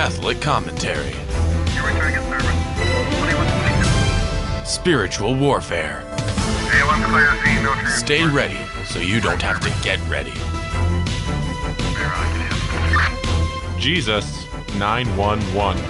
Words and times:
Catholic 0.00 0.40
commentary. 0.40 1.12
Spiritual 4.64 5.34
warfare. 5.34 6.04
Stay 7.96 8.24
ready 8.24 8.60
so 8.84 9.00
you 9.00 9.20
don't 9.20 9.42
have 9.42 9.58
to 9.58 9.70
get 9.82 9.98
ready. 10.08 10.30
Jesus 13.80 14.46
911. 14.76 15.82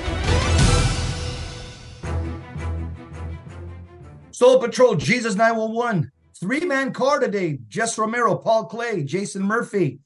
Soul 4.31 4.59
Patrol, 4.59 4.95
Jesus 4.95 5.35
911. 5.35 6.11
Three 6.41 6.65
man 6.65 6.95
car 6.95 7.19
today. 7.19 7.59
Jess 7.69 7.99
Romero, 7.99 8.37
Paul 8.37 8.65
Clay, 8.69 9.03
Jason 9.03 9.43
Murphy. 9.43 9.99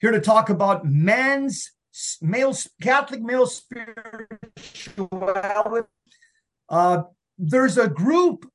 Here 0.00 0.10
to 0.10 0.20
talk 0.20 0.50
about 0.50 0.84
man's 0.84 1.75
male 2.20 2.54
Catholic 2.82 3.22
male 3.22 3.46
spirituality. 3.46 5.86
Uh, 6.68 7.02
there's 7.38 7.78
a 7.78 7.88
group 7.88 8.50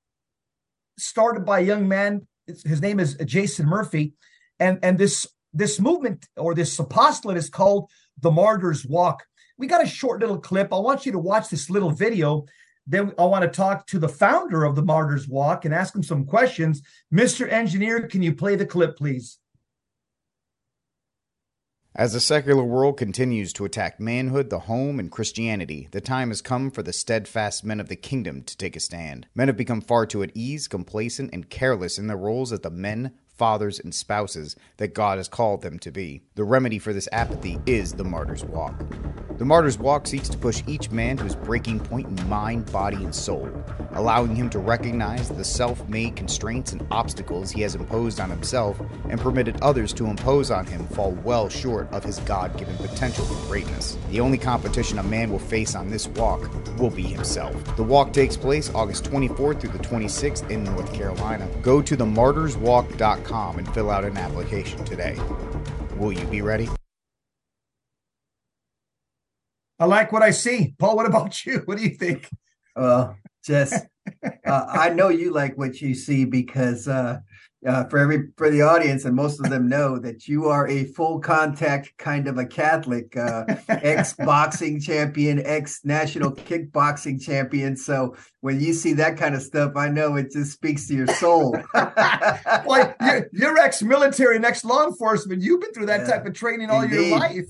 started 0.98 1.46
by 1.46 1.60
a 1.60 1.64
young 1.64 1.88
man. 1.88 2.28
His 2.46 2.82
name 2.82 3.00
is 3.00 3.16
Jason 3.26 3.68
Murphy, 3.68 4.14
and 4.60 4.80
and 4.84 4.98
this 4.98 5.26
this 5.54 5.80
movement 5.80 6.28
or 6.38 6.56
this 6.56 6.78
apostolate 6.80 7.38
is 7.38 7.50
called 7.50 7.90
the 8.20 8.32
Martyrs 8.32 8.86
Walk. 8.86 9.24
We 9.58 9.68
got 9.68 9.84
a 9.84 9.88
short 9.88 10.22
little 10.22 10.40
clip. 10.40 10.74
I 10.74 10.80
want 10.80 11.06
you 11.06 11.12
to 11.12 11.20
watch 11.20 11.50
this 11.50 11.70
little 11.70 11.92
video. 11.92 12.46
Then 12.88 13.14
I 13.20 13.26
want 13.26 13.44
to 13.44 13.50
talk 13.50 13.86
to 13.88 14.00
the 14.00 14.10
founder 14.10 14.64
of 14.64 14.76
the 14.76 14.82
Martyrs 14.82 15.28
Walk 15.28 15.66
and 15.66 15.74
ask 15.74 15.96
him 15.96 16.04
some 16.04 16.26
questions. 16.26 16.82
Mr. 17.14 17.48
Engineer, 17.48 18.08
can 18.08 18.24
you 18.24 18.34
play 18.34 18.56
the 18.56 18.66
clip, 18.66 18.98
please? 18.98 19.38
As 21.94 22.14
the 22.14 22.22
secular 22.22 22.64
world 22.64 22.96
continues 22.96 23.52
to 23.52 23.66
attack 23.66 24.00
manhood, 24.00 24.50
the 24.50 24.60
home, 24.60 24.98
and 24.98 25.12
Christianity, 25.12 25.90
the 25.92 26.00
time 26.00 26.30
has 26.30 26.42
come 26.42 26.72
for 26.72 26.82
the 26.82 26.94
steadfast 26.94 27.66
men 27.66 27.82
of 27.82 27.90
the 27.90 27.98
kingdom 27.98 28.44
to 28.44 28.56
take 28.56 28.78
a 28.78 28.80
stand. 28.80 29.28
Men 29.36 29.50
have 29.50 29.58
become 29.58 29.82
far 29.82 30.06
too 30.06 30.24
at 30.24 30.32
ease, 30.34 30.70
complacent, 30.70 31.32
and 31.34 31.50
careless 31.50 32.00
in 32.00 32.08
their 32.08 32.16
roles 32.16 32.54
as 32.54 32.62
the 32.62 32.70
men, 32.70 33.12
fathers, 33.42 33.80
and 33.80 33.92
spouses 33.92 34.56
that 34.78 34.94
God 34.94 35.18
has 35.18 35.28
called 35.28 35.64
them 35.64 35.80
to 35.80 35.90
be. 35.90 36.22
The 36.36 36.44
remedy 36.44 36.78
for 36.78 36.94
this 36.94 37.10
apathy 37.12 37.58
is 37.66 37.94
the 37.94 38.04
Martyr's 38.04 38.46
Walk. 38.46 38.80
The 39.40 39.46
Martyr's 39.46 39.80
Walk 39.80 40.06
seeks 40.06 40.30
to 40.30 40.38
push 40.38 40.62
each 40.68 40.92
man 40.92 41.18
to 41.18 41.24
his 41.24 41.36
breaking 41.36 41.80
point 41.80 42.08
in 42.08 42.30
mind, 42.30 42.72
body, 42.72 42.98
and 42.98 43.16
soul, 43.16 43.50
allowing 43.94 44.36
him 44.36 44.52
to 44.52 44.60
recognize 44.60 45.28
the 45.30 45.44
self 45.44 45.90
made 45.90 46.16
constraints 46.16 46.72
and 46.72 46.86
obstacles 46.92 47.50
he 47.50 47.62
has 47.62 47.74
imposed 47.74 48.20
on 48.20 48.30
himself 48.30 48.80
and 49.10 49.20
permitted 49.20 49.60
others 49.64 49.92
to 49.94 50.06
impose 50.06 50.52
on 50.52 50.68
him 50.68 50.86
fall 50.90 51.14
well 51.24 51.50
short 51.50 51.92
of 51.92 52.04
his 52.04 52.20
God 52.20 52.56
given 52.60 52.78
potential 52.78 53.26
for 53.26 53.48
greatness. 53.48 53.98
The 54.12 54.20
only 54.20 54.38
competition 54.38 55.00
a 55.00 55.04
man 55.04 55.32
will 55.32 55.40
face 55.40 55.74
on 55.74 55.90
this 55.90 56.08
walk 56.10 56.48
will 56.78 56.92
be 56.92 57.02
himself. 57.02 57.76
The 57.76 57.84
walk 57.84 58.14
takes 58.14 58.38
place 58.38 58.70
August 58.76 59.06
24th 59.06 59.62
through 59.62 59.72
the 59.72 59.80
26th 59.80 60.48
in 60.52 60.64
North 60.64 60.94
Carolina. 60.94 61.50
Go 61.64 61.82
to 61.82 61.98
themartyrswalk.com 61.98 63.31
and 63.34 63.74
fill 63.74 63.90
out 63.90 64.04
an 64.04 64.18
application 64.18 64.84
today. 64.84 65.18
Will 65.96 66.12
you 66.12 66.26
be 66.28 66.42
ready? 66.42 66.70
I 69.80 69.86
like 69.86 70.12
what 70.12 70.22
I 70.22 70.32
see. 70.32 70.76
Paul, 70.78 70.96
what 70.96 71.06
about 71.06 71.46
you? 71.46 71.62
What 71.66 71.78
do 71.78 71.84
you 71.84 71.92
think? 71.92 72.30
Well, 72.76 73.18
just 73.44 73.74
uh, 74.46 74.66
I 74.70 74.90
know 74.90 75.10
you 75.10 75.34
like 75.34 75.58
what 75.58 75.82
you 75.82 75.96
see 75.96 76.26
because 76.26 76.88
uh, 76.88 77.20
uh, 77.68 77.86
for 77.86 78.00
every 78.00 78.30
for 78.38 78.50
the 78.50 78.62
audience, 78.62 79.06
and 79.06 79.16
most 79.16 79.40
of 79.40 79.50
them 79.50 79.70
know 79.70 80.00
that 80.00 80.28
you 80.28 80.48
are 80.48 80.68
a 80.68 80.86
full 80.86 81.20
contact 81.20 81.96
kind 81.98 82.28
of 82.28 82.38
a 82.38 82.46
Catholic, 82.46 83.16
uh, 83.16 83.46
ex 83.70 84.14
boxing 84.14 84.80
champion, 84.80 85.42
ex 85.46 85.82
national 85.84 86.32
kickboxing 86.32 87.22
champion. 87.22 87.78
So 87.78 88.16
when 88.40 88.60
you 88.60 88.74
see 88.74 88.94
that 88.94 89.18
kind 89.18 89.36
of 89.36 89.42
stuff, 89.42 89.74
I 89.76 89.90
know 89.90 90.16
it 90.16 90.32
just 90.32 90.54
speaks 90.54 90.88
to 90.88 90.96
your 90.96 91.08
soul. 91.08 91.56
well, 91.74 92.96
you're, 93.02 93.30
you're 93.32 93.58
ex 93.60 93.84
military 93.84 94.38
and 94.38 94.46
ex 94.46 94.66
law 94.66 94.88
enforcement. 94.88 95.44
You've 95.44 95.62
been 95.62 95.74
through 95.74 95.88
that 95.88 96.02
yeah, 96.02 96.18
type 96.18 96.26
of 96.26 96.34
training 96.34 96.70
all 96.70 96.82
indeed. 96.82 97.10
your 97.10 97.20
life 97.20 97.46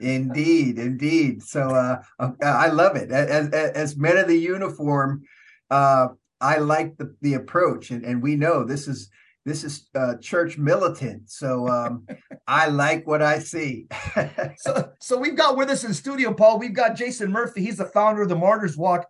indeed, 0.00 0.78
indeed. 0.78 1.42
So 1.42 1.68
uh, 1.70 2.02
uh, 2.18 2.30
I 2.42 2.68
love 2.68 2.96
it. 2.96 3.10
As, 3.10 3.48
as, 3.48 3.70
as 3.72 3.96
men 3.96 4.16
of 4.16 4.28
the 4.28 4.38
uniform, 4.38 5.22
uh, 5.70 6.08
I 6.40 6.58
like 6.58 6.96
the 6.98 7.14
the 7.22 7.34
approach, 7.34 7.90
and, 7.90 8.04
and 8.04 8.22
we 8.22 8.36
know 8.36 8.62
this 8.62 8.88
is 8.88 9.10
this 9.46 9.62
is 9.62 9.88
uh, 9.94 10.16
church 10.16 10.58
militant. 10.58 11.30
So 11.30 11.68
um, 11.68 12.06
I 12.48 12.66
like 12.66 13.06
what 13.06 13.22
I 13.22 13.38
see. 13.38 13.86
so, 14.56 14.90
so 15.00 15.16
we've 15.16 15.36
got 15.36 15.56
with 15.56 15.70
us 15.70 15.84
in 15.84 15.94
studio, 15.94 16.34
Paul. 16.34 16.58
We've 16.58 16.74
got 16.74 16.96
Jason 16.96 17.30
Murphy. 17.30 17.62
He's 17.62 17.76
the 17.76 17.84
founder 17.84 18.22
of 18.22 18.28
the 18.28 18.34
Martyrs 18.34 18.76
Walk. 18.76 19.06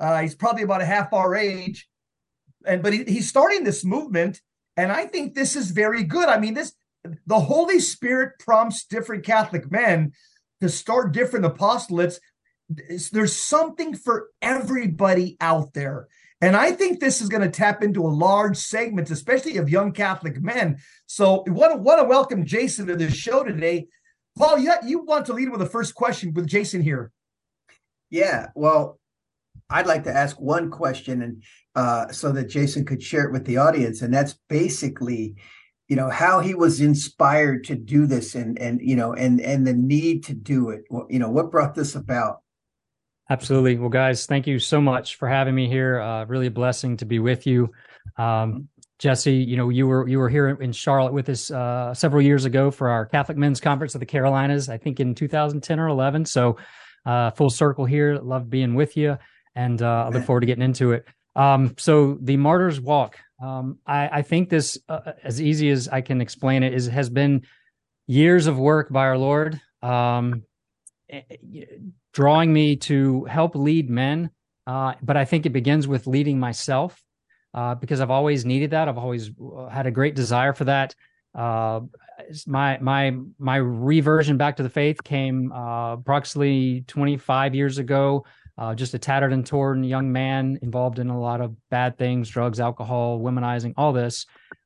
Uh, 0.00 0.20
he's 0.20 0.34
probably 0.34 0.64
about 0.64 0.82
a 0.82 0.86
half 0.86 1.12
our 1.12 1.36
age, 1.36 1.88
and 2.66 2.82
but 2.82 2.92
he, 2.92 3.04
he's 3.04 3.28
starting 3.28 3.64
this 3.64 3.82
movement, 3.82 4.42
and 4.76 4.92
I 4.92 5.06
think 5.06 5.34
this 5.34 5.56
is 5.56 5.70
very 5.70 6.02
good. 6.02 6.28
I 6.28 6.38
mean, 6.38 6.52
this 6.52 6.74
the 7.26 7.40
Holy 7.40 7.78
Spirit 7.78 8.32
prompts 8.40 8.84
different 8.84 9.24
Catholic 9.24 9.70
men 9.70 10.12
to 10.60 10.68
start 10.68 11.12
different 11.12 11.46
apostolates. 11.46 12.18
There's 13.12 13.36
something 13.36 13.94
for 13.94 14.28
everybody 14.42 15.36
out 15.40 15.72
there. 15.72 16.08
And 16.40 16.54
I 16.54 16.72
think 16.72 17.00
this 17.00 17.22
is 17.22 17.28
going 17.28 17.42
to 17.42 17.48
tap 17.48 17.82
into 17.82 18.06
a 18.06 18.08
large 18.08 18.58
segment, 18.58 19.10
especially 19.10 19.56
of 19.56 19.70
young 19.70 19.92
Catholic 19.92 20.42
men. 20.42 20.78
So 21.06 21.44
I 21.46 21.50
want 21.50 21.80
want 21.80 22.00
to 22.00 22.08
welcome 22.08 22.44
Jason 22.44 22.86
to 22.86 22.96
the 22.96 23.10
show 23.10 23.42
today. 23.42 23.86
Paul, 24.36 24.58
you, 24.58 24.74
you 24.84 25.02
want 25.02 25.26
to 25.26 25.32
lead 25.32 25.48
with 25.48 25.60
the 25.60 25.66
first 25.66 25.94
question 25.94 26.34
with 26.34 26.46
Jason 26.46 26.82
here. 26.82 27.10
Yeah, 28.10 28.48
well, 28.54 29.00
I'd 29.70 29.86
like 29.86 30.04
to 30.04 30.12
ask 30.12 30.38
one 30.38 30.70
question 30.70 31.22
and 31.22 31.42
uh, 31.74 32.12
so 32.12 32.32
that 32.32 32.50
Jason 32.50 32.84
could 32.84 33.02
share 33.02 33.24
it 33.24 33.32
with 33.32 33.46
the 33.46 33.56
audience. 33.56 34.02
And 34.02 34.12
that's 34.12 34.38
basically, 34.48 35.36
you 35.88 35.96
know 35.96 36.10
how 36.10 36.40
he 36.40 36.54
was 36.54 36.80
inspired 36.80 37.64
to 37.64 37.76
do 37.76 38.06
this 38.06 38.34
and 38.34 38.58
and 38.58 38.80
you 38.82 38.96
know 38.96 39.12
and 39.12 39.40
and 39.40 39.66
the 39.66 39.72
need 39.72 40.24
to 40.24 40.34
do 40.34 40.70
it 40.70 40.82
you 41.08 41.18
know 41.18 41.30
what 41.30 41.50
brought 41.50 41.74
this 41.74 41.94
about 41.94 42.42
absolutely. 43.30 43.76
Well 43.76 43.88
guys 43.88 44.26
thank 44.26 44.46
you 44.46 44.58
so 44.58 44.80
much 44.80 45.16
for 45.16 45.28
having 45.28 45.54
me 45.54 45.68
here. 45.68 46.00
Uh, 46.00 46.24
really 46.26 46.46
a 46.46 46.50
blessing 46.50 46.96
to 46.98 47.04
be 47.04 47.18
with 47.18 47.46
you. 47.46 47.72
Um, 48.16 48.68
jesse 48.98 49.34
you 49.34 49.58
know 49.58 49.68
you 49.68 49.86
were 49.86 50.08
you 50.08 50.18
were 50.18 50.30
here 50.30 50.48
in 50.48 50.72
charlotte 50.72 51.12
with 51.12 51.28
us 51.28 51.50
uh, 51.50 51.92
several 51.92 52.22
years 52.22 52.46
ago 52.46 52.70
for 52.70 52.88
our 52.88 53.04
catholic 53.04 53.36
men's 53.36 53.60
conference 53.60 53.94
of 53.94 53.98
the 53.98 54.06
carolinas 54.06 54.70
i 54.70 54.78
think 54.78 55.00
in 55.00 55.14
2010 55.14 55.78
or 55.78 55.88
11 55.88 56.24
so 56.24 56.56
uh, 57.04 57.30
full 57.30 57.50
circle 57.50 57.84
here. 57.84 58.18
Love 58.18 58.50
being 58.50 58.74
with 58.74 58.96
you 58.96 59.16
and 59.54 59.80
uh, 59.80 60.06
i 60.06 60.08
look 60.08 60.24
forward 60.24 60.40
to 60.40 60.46
getting 60.46 60.64
into 60.64 60.92
it. 60.92 61.06
Um, 61.34 61.74
so 61.78 62.18
the 62.20 62.38
martyrs 62.38 62.80
walk 62.80 63.18
um, 63.42 63.78
I, 63.86 64.08
I, 64.08 64.22
think 64.22 64.48
this, 64.48 64.78
uh, 64.88 65.12
as 65.22 65.42
easy 65.42 65.68
as 65.70 65.88
I 65.88 66.00
can 66.00 66.22
explain 66.22 66.62
it, 66.62 66.72
is 66.72 66.86
has 66.86 67.10
been 67.10 67.42
years 68.06 68.46
of 68.46 68.58
work 68.58 68.90
by 68.90 69.04
our 69.04 69.18
Lord, 69.18 69.60
um, 69.82 70.44
drawing 72.12 72.52
me 72.52 72.76
to 72.76 73.24
help 73.24 73.54
lead 73.54 73.90
men. 73.90 74.30
Uh, 74.66 74.94
but 75.02 75.16
I 75.16 75.24
think 75.24 75.46
it 75.46 75.50
begins 75.50 75.86
with 75.86 76.06
leading 76.06 76.40
myself 76.40 77.00
uh, 77.54 77.74
because 77.74 78.00
I've 78.00 78.10
always 78.10 78.44
needed 78.44 78.70
that. 78.72 78.88
I've 78.88 78.98
always 78.98 79.30
uh, 79.30 79.68
had 79.68 79.86
a 79.86 79.90
great 79.90 80.14
desire 80.14 80.52
for 80.52 80.64
that. 80.64 80.94
Uh, 81.34 81.80
my 82.46 82.78
my 82.78 83.16
my 83.38 83.56
reversion 83.56 84.36
back 84.36 84.56
to 84.56 84.62
the 84.62 84.70
faith 84.70 85.02
came 85.04 85.52
uh, 85.52 85.94
approximately 85.94 86.84
25 86.86 87.54
years 87.54 87.78
ago 87.78 88.24
uh, 88.58 88.74
just 88.74 88.94
a 88.94 88.98
tattered 88.98 89.32
and 89.32 89.46
torn 89.46 89.84
young 89.84 90.12
man 90.12 90.58
involved 90.62 90.98
in 90.98 91.10
a 91.10 91.20
lot 91.20 91.40
of 91.42 91.54
bad 91.68 91.98
things 91.98 92.30
drugs 92.30 92.58
alcohol 92.58 93.20
womanizing 93.20 93.74
all 93.76 93.92
this 93.92 94.24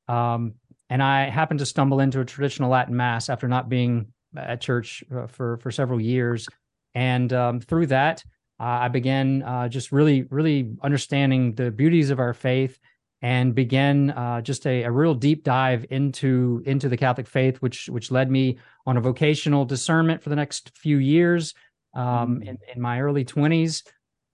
um, 0.08 0.54
and 0.88 1.02
i 1.02 1.28
happened 1.28 1.58
to 1.58 1.66
stumble 1.66 1.98
into 1.98 2.20
a 2.20 2.24
traditional 2.24 2.70
latin 2.70 2.96
mass 2.96 3.28
after 3.28 3.48
not 3.48 3.68
being 3.68 4.06
at 4.36 4.60
church 4.60 5.04
uh, 5.14 5.26
for 5.26 5.56
for 5.58 5.70
several 5.70 6.00
years 6.00 6.48
and 6.94 7.32
um, 7.32 7.60
through 7.60 7.86
that 7.86 8.22
uh, 8.58 8.64
i 8.82 8.88
began 8.88 9.42
uh, 9.42 9.68
just 9.68 9.92
really 9.92 10.22
really 10.24 10.70
understanding 10.82 11.54
the 11.54 11.70
beauties 11.70 12.10
of 12.10 12.18
our 12.18 12.34
faith 12.34 12.78
and 13.22 13.54
began 13.54 14.10
uh, 14.10 14.40
just 14.40 14.66
a, 14.66 14.84
a, 14.84 14.90
real 14.90 15.14
deep 15.14 15.44
dive 15.44 15.84
into 15.90 16.62
into 16.64 16.88
the 16.88 16.96
Catholic 16.96 17.26
faith, 17.26 17.58
which 17.58 17.88
which 17.88 18.10
led 18.10 18.30
me 18.30 18.58
on 18.86 18.96
a 18.96 19.00
vocational 19.00 19.64
discernment 19.64 20.22
for 20.22 20.30
the 20.30 20.36
next 20.36 20.76
few 20.76 20.98
years, 20.98 21.54
um, 21.94 22.40
mm. 22.40 22.48
in, 22.48 22.58
in, 22.74 22.80
my 22.80 23.00
early 23.00 23.24
20s. 23.24 23.82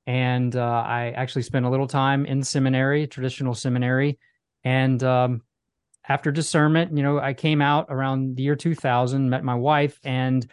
And 0.07 0.55
uh, 0.55 0.85
I 0.87 1.13
actually 1.17 1.43
spent 1.43 1.67
a 1.67 1.69
little 1.69 1.89
time 1.89 2.27
in 2.27 2.45
seminary, 2.45 3.09
traditional 3.09 3.55
seminary. 3.55 4.19
And 4.63 5.03
um, 5.03 5.43
after 6.09 6.31
discernment, 6.31 6.97
you 6.97 7.03
know, 7.03 7.19
I 7.19 7.35
came 7.35 7.61
out 7.61 7.87
around 7.89 8.37
the 8.37 8.43
year 8.43 8.57
2000, 8.57 9.29
met 9.29 9.45
my 9.45 9.55
wife, 9.55 9.99
and 10.05 10.47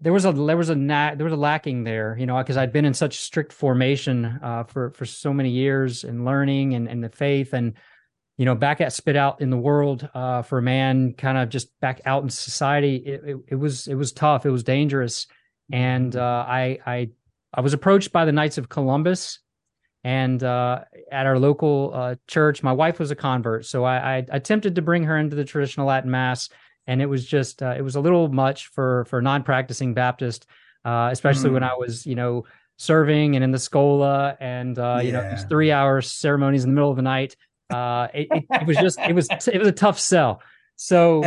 there 0.00 0.12
was 0.12 0.24
a 0.24 0.32
there 0.32 0.56
was 0.56 0.70
a 0.70 0.74
na- 0.74 1.14
there 1.14 1.24
was 1.24 1.32
a 1.32 1.36
lacking 1.36 1.84
there, 1.84 2.16
you 2.18 2.26
know, 2.26 2.38
because 2.38 2.56
I'd 2.56 2.72
been 2.72 2.84
in 2.84 2.94
such 2.94 3.18
strict 3.18 3.52
formation 3.52 4.24
uh, 4.42 4.64
for 4.64 4.90
for 4.92 5.04
so 5.04 5.32
many 5.32 5.50
years 5.50 6.04
and 6.04 6.24
learning 6.24 6.74
and, 6.74 6.88
and 6.88 7.02
the 7.02 7.08
faith, 7.08 7.52
and 7.52 7.74
you 8.38 8.46
know, 8.46 8.54
back 8.54 8.80
at 8.80 8.92
spit 8.92 9.16
out 9.16 9.42
in 9.42 9.50
the 9.50 9.58
world 9.58 10.08
uh, 10.14 10.42
for 10.42 10.58
a 10.58 10.62
man, 10.62 11.12
kind 11.12 11.36
of 11.36 11.50
just 11.50 11.78
back 11.80 12.00
out 12.06 12.22
in 12.22 12.30
society, 12.30 12.96
it, 12.96 13.20
it, 13.24 13.36
it 13.48 13.54
was 13.56 13.86
it 13.88 13.96
was 13.96 14.12
tough, 14.12 14.46
it 14.46 14.50
was 14.50 14.62
dangerous, 14.62 15.26
and 15.72 16.16
uh, 16.16 16.44
I 16.48 16.78
I 16.86 17.10
I 17.52 17.60
was 17.60 17.74
approached 17.74 18.12
by 18.12 18.24
the 18.24 18.32
Knights 18.32 18.58
of 18.58 18.68
Columbus, 18.68 19.40
and 20.02 20.42
uh, 20.42 20.84
at 21.12 21.26
our 21.26 21.38
local 21.38 21.92
uh, 21.94 22.14
church, 22.26 22.62
my 22.62 22.72
wife 22.72 22.98
was 22.98 23.10
a 23.10 23.16
convert, 23.16 23.66
so 23.66 23.84
I, 23.84 24.16
I, 24.18 24.26
attempted 24.30 24.76
to 24.76 24.82
bring 24.82 25.04
her 25.04 25.18
into 25.18 25.36
the 25.36 25.44
traditional 25.44 25.86
Latin 25.86 26.10
Mass, 26.10 26.48
and 26.86 27.02
it 27.02 27.06
was 27.06 27.26
just 27.26 27.62
uh, 27.62 27.74
it 27.76 27.82
was 27.82 27.96
a 27.96 28.00
little 28.00 28.28
much 28.28 28.68
for 28.68 29.04
for 29.06 29.20
non 29.20 29.42
practicing 29.42 29.92
Baptist, 29.92 30.46
uh, 30.84 31.10
especially 31.12 31.50
mm. 31.50 31.54
when 31.54 31.64
I 31.64 31.74
was 31.74 32.06
you 32.06 32.14
know 32.14 32.46
serving 32.78 33.34
and 33.34 33.44
in 33.44 33.50
the 33.50 33.58
schola, 33.58 34.36
and 34.40 34.78
uh, 34.78 35.00
you 35.02 35.12
know 35.12 35.36
three 35.48 35.70
hour 35.70 36.00
ceremonies 36.00 36.64
in 36.64 36.70
the 36.70 36.74
middle 36.74 36.90
of 36.90 36.96
the 36.96 37.02
night. 37.02 37.36
Uh, 37.68 38.08
it, 38.14 38.26
it, 38.30 38.44
it 38.50 38.66
was 38.66 38.76
just 38.78 38.98
it 39.00 39.14
was 39.14 39.28
it 39.30 39.58
was 39.58 39.68
a 39.68 39.72
tough 39.72 40.00
sell. 40.00 40.40
So 40.76 41.22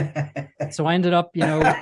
so 0.71 0.87
I 0.87 0.95
ended 0.95 1.13
up 1.13 1.29
you 1.35 1.45
know 1.45 1.59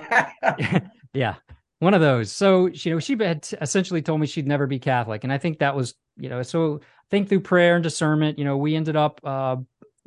yeah 1.14 1.36
one 1.81 1.95
of 1.95 2.01
those. 2.01 2.31
So 2.31 2.68
you 2.68 2.94
know, 2.94 3.00
she 3.00 3.18
had 3.18 3.48
essentially 3.60 4.04
told 4.04 4.22
me 4.22 4.28
she'd 4.28 4.48
never 4.48 4.68
be 4.68 4.78
Catholic, 4.78 5.24
and 5.24 5.33
I 5.33 5.39
think 5.39 5.60
that 5.60 5.75
was 5.75 5.95
you 6.16 6.30
know. 6.30 6.44
So 6.44 6.80
I 6.83 7.10
think 7.10 7.28
through 7.28 7.39
prayer 7.39 7.75
and 7.75 7.83
discernment, 7.83 8.38
you 8.38 8.45
know, 8.45 8.56
we 8.56 8.75
ended 8.75 8.95
up 8.95 9.19
uh, 9.24 9.57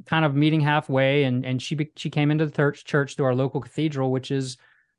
kind 0.06 0.24
of 0.24 0.36
meeting 0.36 0.60
halfway, 0.60 1.24
and 1.24 1.44
and 1.44 1.60
she 1.60 1.90
she 1.96 2.10
came 2.10 2.30
into 2.30 2.46
the 2.46 2.52
church 2.52 2.84
church 2.84 3.16
through 3.16 3.26
our 3.26 3.34
local 3.34 3.60
cathedral, 3.60 4.12
which 4.12 4.30
is 4.30 4.56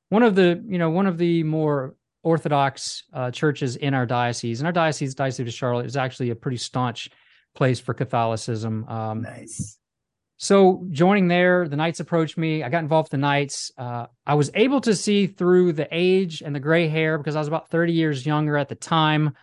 one 0.10 0.22
of 0.22 0.36
the 0.36 0.62
you 0.68 0.78
know 0.78 0.90
one 0.90 1.08
of 1.08 1.18
the 1.18 1.44
more 1.44 1.96
orthodox 2.24 3.04
uh, 3.14 3.32
churches 3.32 3.78
in 3.78 3.94
our 3.94 4.06
diocese. 4.06 4.60
And 4.60 4.68
our 4.68 4.74
diocese, 4.74 5.16
diocese 5.16 5.48
of 5.48 5.54
Charlotte, 5.54 5.86
is 5.86 5.96
actually 5.96 6.30
a 6.30 6.36
pretty 6.36 6.58
staunch 6.58 7.10
place 7.56 7.80
for 7.80 7.94
Catholicism. 7.94 8.86
Um, 8.90 9.22
nice. 9.22 9.78
So 10.38 10.86
joining 10.92 11.28
there, 11.28 11.68
the 11.68 11.78
Knights 11.78 12.02
approached 12.02 12.38
me. 12.38 12.62
I 12.62 12.70
got 12.70 12.84
involved 12.84 13.08
with 13.08 13.12
the 13.12 13.18
Knights. 13.18 13.72
Uh, 13.78 14.08
I 14.26 14.34
was 14.34 14.52
able 14.54 14.82
to 14.82 14.96
see 14.96 15.28
through 15.28 15.74
the 15.74 15.88
age 15.92 16.42
and 16.42 16.54
the 16.54 16.60
gray 16.60 16.88
hair 16.88 17.18
because 17.18 17.36
I 17.36 17.40
was 17.40 17.48
about 17.48 17.70
30 17.70 17.94
years 17.94 18.26
younger 18.26 18.58
at 18.58 18.68
the 18.68 18.76
time. 18.76 19.34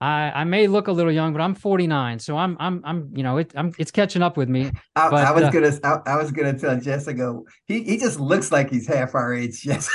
I, 0.00 0.32
I 0.34 0.44
may 0.44 0.66
look 0.66 0.88
a 0.88 0.92
little 0.92 1.12
young, 1.12 1.32
but 1.32 1.40
I'm 1.40 1.54
49, 1.54 2.18
so 2.18 2.36
I'm 2.36 2.56
I'm 2.58 2.82
I'm 2.84 3.12
you 3.14 3.22
know 3.22 3.38
it, 3.38 3.52
I'm 3.54 3.72
it's 3.78 3.90
catching 3.90 4.22
up 4.22 4.36
with 4.36 4.48
me. 4.48 4.70
I, 4.96 5.08
but, 5.08 5.24
I 5.24 5.30
was 5.30 5.44
uh, 5.44 5.50
gonna 5.50 5.78
I, 5.84 6.12
I, 6.12 6.16
was 6.16 6.30
gonna 6.30 6.58
tell 6.58 6.78
Jessica 6.78 7.40
he 7.66 7.84
he 7.84 7.96
just 7.96 8.18
looks 8.18 8.50
like 8.50 8.70
he's 8.70 8.86
half 8.86 9.14
our 9.14 9.32
age. 9.32 9.64
Yes. 9.64 9.88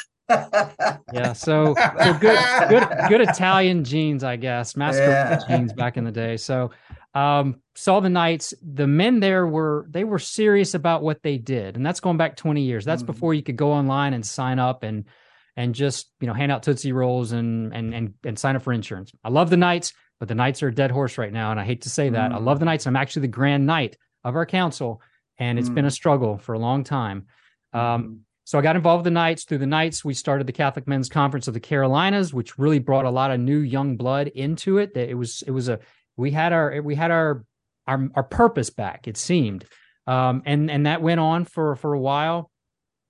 yeah, 1.11 1.33
so 1.33 1.75
so 1.75 2.13
good 2.19 2.39
good 2.69 2.87
good 3.09 3.21
Italian 3.29 3.83
genes, 3.83 4.23
I 4.23 4.35
guess, 4.35 4.75
masculine 4.75 5.11
yeah. 5.11 5.39
genes 5.47 5.73
back 5.73 5.97
in 5.97 6.05
the 6.05 6.11
day. 6.11 6.37
So 6.37 6.71
um, 7.13 7.61
saw 7.75 7.99
the 7.99 8.09
Knights. 8.09 8.53
The 8.61 8.87
men 8.87 9.19
there 9.19 9.47
were 9.47 9.87
they 9.89 10.03
were 10.03 10.19
serious 10.19 10.73
about 10.73 11.01
what 11.01 11.23
they 11.23 11.37
did, 11.37 11.75
and 11.75 11.85
that's 11.85 11.99
going 11.99 12.17
back 12.17 12.35
20 12.35 12.61
years. 12.61 12.85
That's 12.85 13.03
mm. 13.03 13.07
before 13.07 13.33
you 13.33 13.43
could 13.43 13.57
go 13.57 13.71
online 13.71 14.13
and 14.13 14.25
sign 14.25 14.59
up 14.59 14.83
and 14.83 15.05
and 15.55 15.73
just 15.73 16.11
you 16.19 16.27
know 16.27 16.33
hand 16.33 16.51
out 16.51 16.63
tootsie 16.63 16.91
rolls 16.91 17.31
and 17.31 17.73
and 17.73 17.93
and 17.93 18.13
and 18.23 18.37
sign 18.37 18.55
up 18.55 18.61
for 18.61 18.73
insurance. 18.73 19.11
I 19.23 19.29
love 19.29 19.49
the 19.49 19.57
Knights, 19.57 19.93
but 20.19 20.27
the 20.27 20.35
Knights 20.35 20.61
are 20.61 20.67
a 20.67 20.75
dead 20.75 20.91
horse 20.91 21.17
right 21.17 21.33
now, 21.33 21.51
and 21.51 21.59
I 21.59 21.65
hate 21.65 21.81
to 21.81 21.89
say 21.89 22.09
that. 22.09 22.31
Mm. 22.31 22.35
I 22.35 22.37
love 22.39 22.59
the 22.59 22.65
Knights. 22.65 22.85
I'm 22.85 22.95
actually 22.95 23.23
the 23.23 23.29
Grand 23.29 23.65
Knight 23.65 23.97
of 24.23 24.35
our 24.35 24.45
council, 24.45 25.01
and 25.37 25.57
it's 25.57 25.69
mm. 25.69 25.75
been 25.75 25.85
a 25.85 25.91
struggle 25.91 26.37
for 26.37 26.53
a 26.53 26.59
long 26.59 26.83
time. 26.83 27.25
Um, 27.73 27.81
mm-hmm. 27.81 28.13
so 28.43 28.59
I 28.59 28.61
got 28.61 28.75
involved 28.75 29.01
with 29.01 29.11
the 29.11 29.19
Knights. 29.19 29.45
Through 29.45 29.59
the 29.59 29.65
Knights, 29.65 30.05
we 30.05 30.13
started 30.13 30.45
the 30.45 30.53
Catholic 30.53 30.87
Men's 30.87 31.09
Conference 31.09 31.47
of 31.47 31.55
the 31.55 31.59
Carolinas, 31.59 32.33
which 32.33 32.59
really 32.59 32.79
brought 32.79 33.05
a 33.05 33.09
lot 33.09 33.31
of 33.31 33.39
new 33.39 33.59
young 33.59 33.97
blood 33.97 34.27
into 34.27 34.77
it. 34.77 34.93
That 34.93 35.09
it 35.09 35.15
was 35.15 35.43
it 35.47 35.51
was 35.51 35.69
a 35.69 35.79
we 36.19 36.31
had 36.31 36.51
our 36.53 36.81
we 36.81 36.95
had 36.95 37.11
our 37.11 37.45
our, 37.87 38.09
our 38.13 38.23
purpose 38.23 38.69
back. 38.69 39.07
It 39.07 39.17
seemed, 39.17 39.65
um, 40.05 40.43
and 40.45 40.69
and 40.69 40.85
that 40.85 41.01
went 41.01 41.19
on 41.19 41.45
for 41.45 41.75
for 41.77 41.93
a 41.93 41.99
while. 41.99 42.51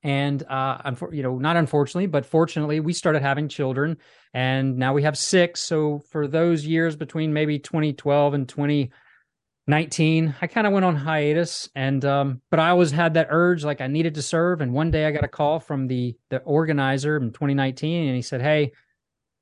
And 0.02 0.42
uh, 0.44 0.94
you 1.12 1.24
know, 1.24 1.40
not 1.40 1.58
unfortunately, 1.58 2.08
but 2.08 2.26
fortunately, 2.26 2.80
we 2.80 2.94
started 2.94 3.22
having 3.22 3.50
children, 3.50 3.98
and 4.34 4.78
now 4.78 4.94
we 4.94 5.04
have 5.04 5.18
six. 5.18 5.60
So 5.60 6.00
for 6.12 6.26
those 6.26 6.66
years 6.66 6.96
between 6.96 7.34
maybe 7.34 7.60
2012 7.60 8.34
and 8.34 8.48
2019, 8.48 10.36
I 10.40 10.48
kind 10.48 10.66
of 10.68 10.72
went 10.72 10.86
on 10.86 10.96
hiatus, 10.96 11.68
and 11.76 12.06
um, 12.06 12.42
but 12.50 12.62
I 12.62 12.70
always 12.70 12.92
had 12.92 13.16
that 13.16 13.28
urge, 13.30 13.66
like 13.66 13.82
I 13.82 13.88
needed 13.88 14.16
to 14.16 14.22
serve. 14.22 14.62
And 14.62 14.72
one 14.72 14.92
day, 14.92 15.06
I 15.06 15.12
got 15.12 15.26
a 15.26 15.28
call 15.28 15.60
from 15.60 15.88
the 15.88 16.16
the 16.30 16.38
organizer 16.44 17.18
in 17.18 17.32
2019, 17.34 18.08
and 18.08 18.16
he 18.16 18.22
said, 18.22 18.42
"Hey, 18.42 18.72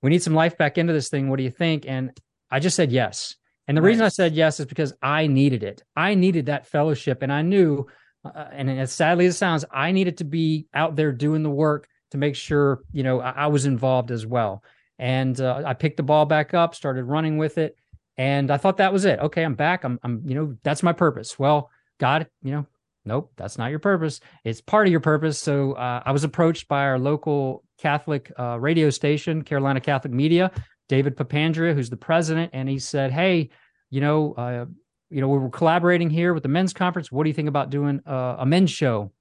we 0.01 0.09
need 0.09 0.23
some 0.23 0.33
life 0.33 0.57
back 0.57 0.79
into 0.79 0.93
this 0.93 1.09
thing. 1.09 1.29
What 1.29 1.37
do 1.37 1.43
you 1.43 1.51
think?" 1.51 1.85
And 1.87 2.17
I 2.49 2.59
just 2.59 2.75
said 2.75 2.91
yes. 2.91 3.35
And 3.67 3.75
the 3.75 3.81
reason 3.81 4.05
I 4.05 4.09
said 4.09 4.33
yes 4.33 4.59
is 4.59 4.65
because 4.65 4.93
I 5.01 5.27
needed 5.27 5.63
it. 5.63 5.83
I 5.95 6.15
needed 6.15 6.45
that 6.45 6.67
fellowship, 6.67 7.21
and 7.21 7.33
I 7.33 7.41
knew, 7.41 7.85
uh, 8.23 8.45
and 8.51 8.69
as 8.69 8.93
sadly 8.93 9.25
as 9.25 9.35
it 9.35 9.37
sounds, 9.37 9.65
I 9.71 9.91
needed 9.91 10.17
to 10.17 10.23
be 10.23 10.67
out 10.73 10.95
there 10.95 11.11
doing 11.11 11.43
the 11.43 11.49
work 11.49 11.87
to 12.11 12.17
make 12.17 12.35
sure 12.35 12.81
you 12.93 13.03
know 13.03 13.19
I, 13.19 13.31
I 13.31 13.47
was 13.47 13.65
involved 13.65 14.11
as 14.11 14.25
well. 14.25 14.63
And 14.99 15.39
uh, 15.39 15.63
I 15.65 15.73
picked 15.73 15.97
the 15.97 16.03
ball 16.03 16.25
back 16.25 16.53
up, 16.53 16.73
started 16.73 17.03
running 17.03 17.37
with 17.37 17.57
it, 17.57 17.75
and 18.17 18.49
I 18.49 18.57
thought 18.57 18.77
that 18.77 18.93
was 18.93 19.05
it. 19.05 19.19
Okay, 19.19 19.43
I'm 19.43 19.55
back. 19.55 19.83
I'm, 19.83 19.99
I'm, 20.03 20.23
you 20.25 20.33
know, 20.33 20.55
that's 20.63 20.81
my 20.81 20.93
purpose. 20.93 21.37
Well, 21.37 21.69
God, 21.99 22.27
you 22.41 22.51
know, 22.51 22.65
nope, 23.05 23.31
that's 23.37 23.57
not 23.57 23.69
your 23.69 23.79
purpose. 23.79 24.19
It's 24.43 24.61
part 24.61 24.87
of 24.87 24.91
your 24.91 25.01
purpose. 25.01 25.37
So 25.37 25.73
uh, 25.73 26.01
I 26.05 26.11
was 26.11 26.23
approached 26.23 26.67
by 26.67 26.83
our 26.85 26.97
local 26.97 27.63
Catholic 27.77 28.31
uh, 28.39 28.59
radio 28.59 28.89
station, 28.89 29.43
Carolina 29.43 29.81
Catholic 29.81 30.13
Media, 30.13 30.51
David 30.89 31.15
Papandrea, 31.15 31.73
who's 31.73 31.89
the 31.89 31.97
president, 31.97 32.51
and 32.53 32.67
he 32.69 32.79
said, 32.79 33.11
"Hey, 33.11 33.49
you 33.89 34.01
know, 34.01 34.33
uh, 34.33 34.65
you 35.09 35.21
know, 35.21 35.27
we're 35.27 35.49
collaborating 35.49 36.09
here 36.09 36.33
with 36.33 36.43
the 36.43 36.49
men's 36.49 36.73
conference. 36.73 37.11
What 37.11 37.23
do 37.23 37.29
you 37.29 37.33
think 37.33 37.49
about 37.49 37.69
doing 37.69 38.01
uh, 38.05 38.37
a 38.39 38.45
men's 38.45 38.71
show 38.71 39.11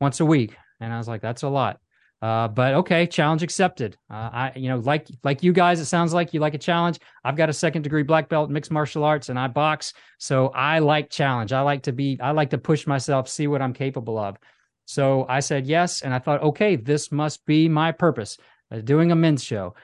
once 0.00 0.20
a 0.20 0.24
week?" 0.24 0.56
And 0.80 0.92
I 0.92 0.98
was 0.98 1.08
like, 1.08 1.20
"That's 1.20 1.42
a 1.42 1.48
lot." 1.48 1.80
Uh, 2.22 2.46
but 2.46 2.74
okay, 2.74 3.04
challenge 3.04 3.42
accepted. 3.42 3.96
Uh, 4.08 4.30
I, 4.32 4.52
you 4.54 4.68
know, 4.68 4.78
like 4.78 5.08
like 5.24 5.42
you 5.42 5.52
guys, 5.52 5.80
it 5.80 5.86
sounds 5.86 6.14
like 6.14 6.32
you 6.32 6.38
like 6.38 6.54
a 6.54 6.58
challenge. 6.58 7.00
I've 7.24 7.36
got 7.36 7.48
a 7.48 7.52
second 7.52 7.82
degree 7.82 8.04
black 8.04 8.28
belt 8.28 8.48
mixed 8.48 8.70
martial 8.70 9.02
arts, 9.02 9.28
and 9.28 9.36
I 9.36 9.48
box, 9.48 9.92
so 10.18 10.48
I 10.48 10.78
like 10.78 11.10
challenge. 11.10 11.52
I 11.52 11.62
like 11.62 11.82
to 11.82 11.92
be, 11.92 12.18
I 12.22 12.30
like 12.30 12.50
to 12.50 12.58
push 12.58 12.86
myself, 12.86 13.28
see 13.28 13.48
what 13.48 13.60
I'm 13.60 13.72
capable 13.72 14.18
of. 14.18 14.36
So 14.84 15.26
I 15.28 15.40
said 15.40 15.66
yes, 15.66 16.02
and 16.02 16.14
I 16.14 16.20
thought, 16.20 16.42
okay, 16.42 16.76
this 16.76 17.10
must 17.10 17.44
be 17.44 17.68
my 17.68 17.90
purpose, 17.90 18.38
uh, 18.70 18.78
doing 18.78 19.10
a 19.10 19.16
men's 19.16 19.42
show. 19.42 19.74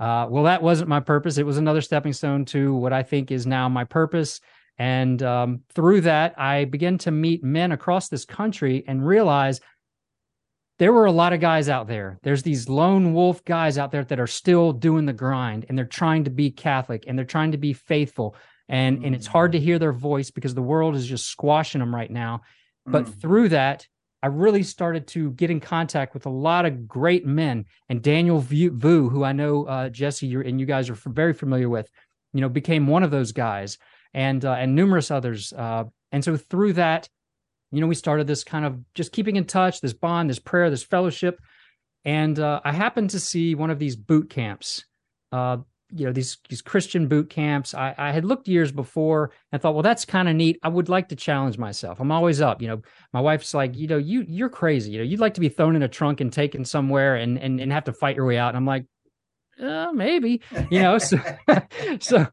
Uh, 0.00 0.26
well, 0.28 0.44
that 0.44 0.62
wasn't 0.62 0.88
my 0.88 1.00
purpose. 1.00 1.38
It 1.38 1.46
was 1.46 1.58
another 1.58 1.80
stepping 1.80 2.12
stone 2.12 2.44
to 2.46 2.74
what 2.74 2.92
I 2.92 3.02
think 3.02 3.30
is 3.30 3.46
now 3.46 3.68
my 3.68 3.84
purpose. 3.84 4.40
And 4.76 5.22
um, 5.22 5.60
through 5.72 6.02
that, 6.02 6.38
I 6.38 6.64
began 6.64 6.98
to 6.98 7.10
meet 7.10 7.44
men 7.44 7.72
across 7.72 8.08
this 8.08 8.24
country 8.24 8.84
and 8.88 9.06
realize 9.06 9.60
there 10.78 10.92
were 10.92 11.04
a 11.06 11.12
lot 11.12 11.32
of 11.32 11.40
guys 11.40 11.68
out 11.68 11.86
there. 11.86 12.18
There's 12.22 12.42
these 12.42 12.68
lone 12.68 13.14
wolf 13.14 13.44
guys 13.44 13.78
out 13.78 13.92
there 13.92 14.04
that 14.04 14.18
are 14.18 14.26
still 14.26 14.72
doing 14.72 15.06
the 15.06 15.12
grind 15.12 15.66
and 15.68 15.78
they're 15.78 15.84
trying 15.84 16.24
to 16.24 16.30
be 16.30 16.50
Catholic 16.50 17.04
and 17.06 17.16
they're 17.16 17.24
trying 17.24 17.52
to 17.52 17.58
be 17.58 17.72
faithful. 17.72 18.34
And, 18.68 18.98
mm. 18.98 19.06
and 19.06 19.14
it's 19.14 19.26
hard 19.28 19.52
to 19.52 19.60
hear 19.60 19.78
their 19.78 19.92
voice 19.92 20.32
because 20.32 20.54
the 20.54 20.62
world 20.62 20.96
is 20.96 21.06
just 21.06 21.26
squashing 21.26 21.78
them 21.78 21.94
right 21.94 22.10
now. 22.10 22.42
But 22.84 23.04
mm. 23.04 23.20
through 23.20 23.50
that, 23.50 23.86
I 24.24 24.28
really 24.28 24.62
started 24.62 25.06
to 25.08 25.32
get 25.32 25.50
in 25.50 25.60
contact 25.60 26.14
with 26.14 26.24
a 26.24 26.30
lot 26.30 26.64
of 26.64 26.88
great 26.88 27.26
men. 27.26 27.66
And 27.90 28.02
Daniel 28.02 28.40
Vu, 28.40 29.10
who 29.10 29.22
I 29.22 29.32
know 29.32 29.64
uh, 29.66 29.90
Jesse 29.90 30.32
and 30.34 30.58
you 30.58 30.64
guys 30.64 30.88
are 30.88 30.94
very 30.94 31.34
familiar 31.34 31.68
with, 31.68 31.90
you 32.32 32.40
know, 32.40 32.48
became 32.48 32.86
one 32.86 33.02
of 33.02 33.10
those 33.10 33.32
guys, 33.32 33.76
and 34.14 34.42
uh, 34.42 34.52
and 34.52 34.74
numerous 34.74 35.10
others. 35.10 35.52
Uh, 35.52 35.84
and 36.10 36.24
so 36.24 36.38
through 36.38 36.72
that, 36.72 37.06
you 37.70 37.82
know, 37.82 37.86
we 37.86 37.94
started 37.94 38.26
this 38.26 38.44
kind 38.44 38.64
of 38.64 38.80
just 38.94 39.12
keeping 39.12 39.36
in 39.36 39.44
touch, 39.44 39.82
this 39.82 39.92
bond, 39.92 40.30
this 40.30 40.38
prayer, 40.38 40.70
this 40.70 40.82
fellowship. 40.82 41.38
And 42.06 42.38
uh, 42.38 42.62
I 42.64 42.72
happened 42.72 43.10
to 43.10 43.20
see 43.20 43.54
one 43.54 43.68
of 43.68 43.78
these 43.78 43.94
boot 43.94 44.30
camps 44.30 44.86
uh, 45.32 45.58
you 45.94 46.06
know 46.06 46.12
these 46.12 46.38
these 46.48 46.60
Christian 46.60 47.06
boot 47.06 47.30
camps. 47.30 47.74
I, 47.74 47.94
I 47.96 48.10
had 48.10 48.24
looked 48.24 48.48
years 48.48 48.72
before 48.72 49.30
and 49.52 49.62
thought, 49.62 49.74
well, 49.74 49.82
that's 49.82 50.04
kind 50.04 50.28
of 50.28 50.34
neat. 50.34 50.58
I 50.62 50.68
would 50.68 50.88
like 50.88 51.08
to 51.10 51.16
challenge 51.16 51.56
myself. 51.56 52.00
I'm 52.00 52.10
always 52.10 52.40
up. 52.40 52.60
You 52.60 52.68
know, 52.68 52.82
my 53.12 53.20
wife's 53.20 53.54
like, 53.54 53.76
you 53.76 53.86
know, 53.86 53.98
you 53.98 54.24
you're 54.28 54.48
crazy. 54.48 54.92
You 54.92 54.98
know, 54.98 55.04
you'd 55.04 55.20
like 55.20 55.34
to 55.34 55.40
be 55.40 55.48
thrown 55.48 55.76
in 55.76 55.82
a 55.82 55.88
trunk 55.88 56.20
and 56.20 56.32
taken 56.32 56.64
somewhere 56.64 57.16
and 57.16 57.38
and 57.38 57.60
and 57.60 57.72
have 57.72 57.84
to 57.84 57.92
fight 57.92 58.16
your 58.16 58.26
way 58.26 58.38
out. 58.38 58.48
And 58.48 58.56
I'm 58.56 58.66
like, 58.66 58.86
uh, 59.62 59.92
maybe. 59.92 60.40
You 60.70 60.82
know, 60.82 60.98
so 60.98 61.18
so 62.00 62.26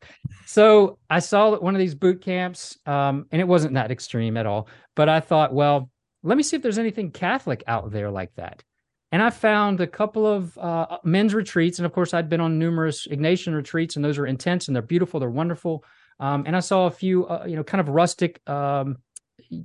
so 0.46 0.98
I 1.10 1.20
saw 1.20 1.58
one 1.58 1.76
of 1.76 1.80
these 1.80 1.96
boot 1.96 2.22
camps, 2.22 2.78
um, 2.86 3.28
and 3.32 3.40
it 3.40 3.48
wasn't 3.48 3.76
that 3.76 3.92
extreme 3.92 4.38
at 4.38 4.46
all. 4.46 4.68
But 4.96 5.10
I 5.10 5.20
thought, 5.20 5.54
well, 5.54 5.90
let 6.24 6.38
me 6.38 6.44
see 6.44 6.56
if 6.56 6.64
there's 6.64 6.80
anything 6.80 7.12
Catholic 7.12 7.64
out 7.68 7.92
there 7.92 8.12
like 8.12 8.34
that. 8.36 8.64
And 9.12 9.22
I 9.22 9.30
found 9.30 9.82
a 9.82 9.88
couple 9.88 10.26
of 10.26 10.58
uh, 10.58 11.00
men's 11.04 11.34
retreats. 11.34 11.80
And 11.80 11.86
of 11.86 11.92
course, 11.92 12.14
I'd 12.14 12.30
been 12.30 12.40
on 12.40 12.58
numerous 12.58 13.08
Ignatian 13.08 13.54
retreats, 13.54 13.96
and 13.96 14.06
those 14.06 14.18
are 14.18 14.26
intense 14.26 14.68
and 14.68 14.76
they're 14.76 14.82
beautiful, 14.82 15.20
they're 15.20 15.30
wonderful. 15.30 15.84
Um, 16.20 16.44
and 16.46 16.56
I 16.56 16.60
saw 16.60 16.86
a 16.86 16.92
few, 16.92 17.28
uh, 17.28 17.46
you 17.48 17.56
know, 17.56 17.64
kind 17.64 17.82
of 17.82 17.90
rustic 17.90 18.42
um, 18.48 18.98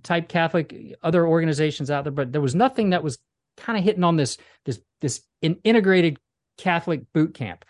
type 0.03 0.29
Catholic 0.29 0.97
other 1.03 1.27
organizations 1.27 1.91
out 1.91 2.05
there, 2.05 2.13
but 2.13 2.33
there 2.33 2.41
was 2.41 2.55
nothing 2.55 2.91
that 2.91 3.05
was 3.05 3.19
kind 3.57 3.79
of 3.79 3.85
hitting 3.85 4.05
on 4.05 4.17
this 4.17 4.39
this 4.65 4.81
this 5.01 5.23
in 5.43 5.59
integrated 5.65 6.19
Catholic 6.59 7.03
boot 7.13 7.35
camp. 7.35 7.65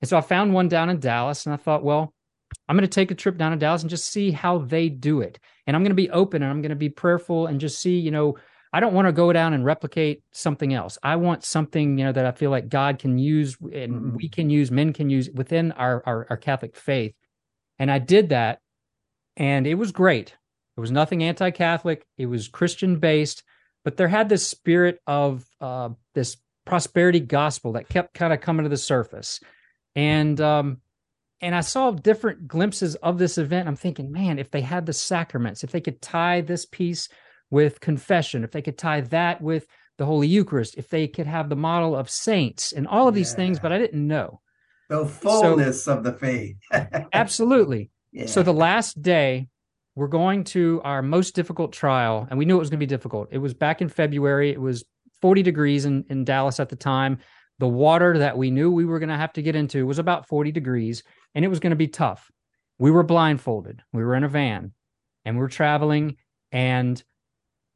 And 0.00 0.08
so 0.08 0.18
I 0.18 0.22
found 0.22 0.52
one 0.52 0.68
down 0.68 0.90
in 0.90 0.98
Dallas, 0.98 1.46
and 1.46 1.52
I 1.52 1.56
thought, 1.56 1.84
well, 1.84 2.12
I'm 2.68 2.76
going 2.76 2.88
to 2.88 2.94
take 2.94 3.10
a 3.10 3.14
trip 3.14 3.36
down 3.36 3.52
to 3.52 3.58
Dallas 3.58 3.82
and 3.82 3.90
just 3.90 4.10
see 4.10 4.30
how 4.30 4.58
they 4.58 4.88
do 4.88 5.20
it. 5.20 5.38
And 5.66 5.76
I'm 5.76 5.82
going 5.82 5.90
to 5.90 5.94
be 5.94 6.10
open 6.10 6.42
and 6.42 6.50
I'm 6.50 6.62
going 6.62 6.70
to 6.70 6.76
be 6.76 6.88
prayerful 6.88 7.46
and 7.46 7.60
just 7.60 7.80
see, 7.80 7.98
you 7.98 8.10
know, 8.10 8.36
I 8.72 8.80
don't 8.80 8.94
want 8.94 9.06
to 9.06 9.12
go 9.12 9.32
down 9.32 9.52
and 9.52 9.64
replicate 9.64 10.22
something 10.32 10.72
else. 10.72 10.96
I 11.02 11.16
want 11.16 11.44
something, 11.44 11.98
you 11.98 12.04
know, 12.04 12.12
that 12.12 12.24
I 12.24 12.32
feel 12.32 12.50
like 12.50 12.68
God 12.68 12.98
can 12.98 13.18
use 13.18 13.56
and 13.60 13.92
Mm. 13.92 14.16
we 14.16 14.28
can 14.28 14.48
use, 14.48 14.70
men 14.70 14.92
can 14.92 15.10
use 15.10 15.28
within 15.30 15.72
our, 15.72 16.02
our, 16.06 16.26
our 16.30 16.36
Catholic 16.38 16.74
faith. 16.74 17.14
And 17.78 17.90
I 17.90 17.98
did 17.98 18.30
that 18.30 18.60
and 19.36 19.66
it 19.66 19.74
was 19.74 19.92
great. 19.92 20.36
It 20.76 20.80
was 20.80 20.90
nothing 20.90 21.22
anti-Catholic. 21.22 22.06
It 22.16 22.26
was 22.26 22.48
Christian 22.48 22.98
based, 22.98 23.42
but 23.84 23.98
there 23.98 24.08
had 24.08 24.30
this 24.30 24.46
spirit 24.46 25.00
of 25.06 25.44
uh, 25.60 25.90
this 26.14 26.38
prosperity 26.64 27.20
gospel 27.20 27.72
that 27.72 27.90
kept 27.90 28.14
kind 28.14 28.32
of 28.32 28.40
coming 28.40 28.64
to 28.64 28.70
the 28.70 28.76
surface. 28.78 29.40
And, 29.94 30.40
um, 30.40 30.78
and 31.42 31.54
I 31.54 31.60
saw 31.60 31.90
different 31.90 32.48
glimpses 32.48 32.94
of 32.96 33.18
this 33.18 33.36
event. 33.36 33.68
I'm 33.68 33.76
thinking, 33.76 34.12
man, 34.12 34.38
if 34.38 34.50
they 34.50 34.62
had 34.62 34.86
the 34.86 34.92
sacraments, 34.94 35.62
if 35.62 35.72
they 35.72 35.80
could 35.80 36.00
tie 36.00 36.40
this 36.40 36.64
piece 36.64 37.08
with 37.52 37.80
confession, 37.80 38.44
if 38.44 38.50
they 38.50 38.62
could 38.62 38.78
tie 38.78 39.02
that 39.02 39.42
with 39.42 39.66
the 39.98 40.06
Holy 40.06 40.26
Eucharist, 40.26 40.74
if 40.78 40.88
they 40.88 41.06
could 41.06 41.26
have 41.26 41.50
the 41.50 41.54
model 41.54 41.94
of 41.94 42.08
saints 42.08 42.72
and 42.72 42.88
all 42.88 43.08
of 43.08 43.14
these 43.14 43.34
things, 43.34 43.60
but 43.60 43.70
I 43.70 43.78
didn't 43.78 44.08
know. 44.08 44.40
The 44.88 45.04
fullness 45.04 45.86
of 45.86 46.02
the 46.02 46.14
faith. 46.14 46.56
Absolutely. 47.12 47.90
Yeah. 48.10 48.24
So 48.24 48.42
the 48.42 48.54
last 48.54 49.02
day, 49.02 49.48
we're 49.94 50.08
going 50.08 50.44
to 50.44 50.80
our 50.82 51.02
most 51.02 51.34
difficult 51.34 51.74
trial, 51.74 52.26
and 52.30 52.38
we 52.38 52.46
knew 52.46 52.56
it 52.56 52.60
was 52.60 52.70
going 52.70 52.80
to 52.80 52.86
be 52.86 52.86
difficult. 52.86 53.28
It 53.30 53.38
was 53.38 53.52
back 53.52 53.82
in 53.82 53.90
February. 53.90 54.50
It 54.50 54.60
was 54.60 54.82
40 55.20 55.42
degrees 55.42 55.84
in, 55.84 56.06
in 56.08 56.24
Dallas 56.24 56.58
at 56.58 56.70
the 56.70 56.76
time. 56.76 57.18
The 57.58 57.68
water 57.68 58.16
that 58.16 58.38
we 58.38 58.50
knew 58.50 58.70
we 58.70 58.86
were 58.86 58.98
going 58.98 59.10
to 59.10 59.16
have 59.16 59.34
to 59.34 59.42
get 59.42 59.56
into 59.56 59.86
was 59.86 59.98
about 59.98 60.26
40 60.26 60.52
degrees, 60.52 61.02
and 61.34 61.44
it 61.44 61.48
was 61.48 61.60
going 61.60 61.70
to 61.70 61.76
be 61.76 61.88
tough. 61.88 62.30
We 62.78 62.90
were 62.90 63.02
blindfolded. 63.02 63.82
We 63.92 64.02
were 64.02 64.14
in 64.14 64.24
a 64.24 64.28
van, 64.28 64.72
and 65.26 65.36
we 65.36 65.40
were 65.40 65.48
traveling. 65.48 66.16
And 66.50 67.02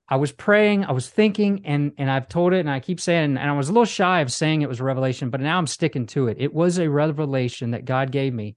I 0.08 0.16
was 0.16 0.30
praying. 0.30 0.84
I 0.84 0.92
was 0.92 1.08
thinking, 1.08 1.62
and 1.64 1.92
and 1.98 2.10
I've 2.10 2.28
told 2.28 2.52
it, 2.52 2.60
and 2.60 2.70
I 2.70 2.80
keep 2.80 3.00
saying, 3.00 3.36
and 3.36 3.38
I 3.38 3.52
was 3.52 3.68
a 3.68 3.72
little 3.72 3.84
shy 3.84 4.20
of 4.20 4.32
saying 4.32 4.62
it 4.62 4.68
was 4.68 4.80
a 4.80 4.84
revelation, 4.84 5.30
but 5.30 5.40
now 5.40 5.58
I'm 5.58 5.66
sticking 5.66 6.06
to 6.08 6.28
it. 6.28 6.36
It 6.38 6.54
was 6.54 6.78
a 6.78 6.88
revelation 6.88 7.72
that 7.72 7.84
God 7.84 8.12
gave 8.12 8.32
me, 8.32 8.56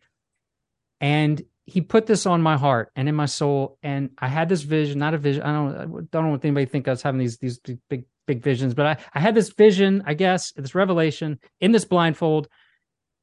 and 1.01 1.41
he 1.69 1.81
put 1.81 2.07
this 2.07 2.25
on 2.25 2.41
my 2.41 2.57
heart 2.57 2.91
and 2.95 3.07
in 3.07 3.15
my 3.15 3.25
soul 3.25 3.77
and 3.83 4.09
i 4.17 4.27
had 4.27 4.49
this 4.49 4.63
vision 4.63 4.99
not 4.99 5.13
a 5.13 5.17
vision 5.17 5.43
i 5.43 5.53
don't 5.53 5.75
i 5.75 6.01
don't 6.11 6.29
want 6.29 6.43
anybody 6.43 6.65
think 6.65 6.87
i 6.87 6.91
was 6.91 7.01
having 7.01 7.19
these 7.19 7.37
these 7.37 7.59
big 7.89 8.05
big 8.25 8.41
visions 8.41 8.73
but 8.73 8.85
i 8.85 8.97
i 9.13 9.19
had 9.19 9.35
this 9.35 9.49
vision 9.49 10.03
i 10.05 10.13
guess 10.13 10.51
this 10.53 10.75
revelation 10.75 11.39
in 11.61 11.71
this 11.71 11.85
blindfold 11.85 12.47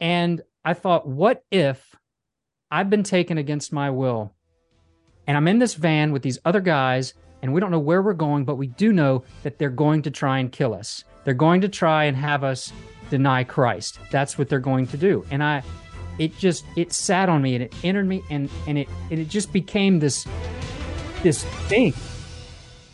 and 0.00 0.42
i 0.64 0.74
thought 0.74 1.08
what 1.08 1.44
if 1.50 1.94
i've 2.70 2.90
been 2.90 3.02
taken 3.02 3.36
against 3.36 3.72
my 3.72 3.90
will 3.90 4.32
and 5.26 5.36
i'm 5.36 5.48
in 5.48 5.58
this 5.58 5.74
van 5.74 6.12
with 6.12 6.22
these 6.22 6.38
other 6.44 6.60
guys 6.60 7.14
and 7.42 7.52
we 7.52 7.60
don't 7.60 7.70
know 7.70 7.78
where 7.78 8.02
we're 8.02 8.12
going 8.14 8.44
but 8.44 8.56
we 8.56 8.66
do 8.66 8.92
know 8.92 9.22
that 9.42 9.58
they're 9.58 9.70
going 9.70 10.02
to 10.02 10.10
try 10.10 10.38
and 10.38 10.52
kill 10.52 10.74
us 10.74 11.04
they're 11.24 11.34
going 11.34 11.60
to 11.60 11.68
try 11.68 12.04
and 12.04 12.16
have 12.16 12.44
us 12.44 12.72
deny 13.10 13.44
christ 13.44 13.98
that's 14.10 14.36
what 14.38 14.48
they're 14.48 14.58
going 14.58 14.86
to 14.86 14.96
do 14.96 15.24
and 15.30 15.42
i 15.42 15.62
it 16.18 16.36
just 16.38 16.64
it 16.76 16.92
sat 16.92 17.28
on 17.28 17.42
me 17.42 17.54
and 17.54 17.64
it 17.64 17.74
entered 17.84 18.06
me 18.06 18.22
and 18.30 18.50
and 18.66 18.78
it 18.78 18.88
and 19.10 19.20
it 19.20 19.28
just 19.28 19.52
became 19.52 19.98
this 19.98 20.26
this 21.22 21.44
thing 21.68 21.92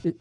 it, 0.04 0.16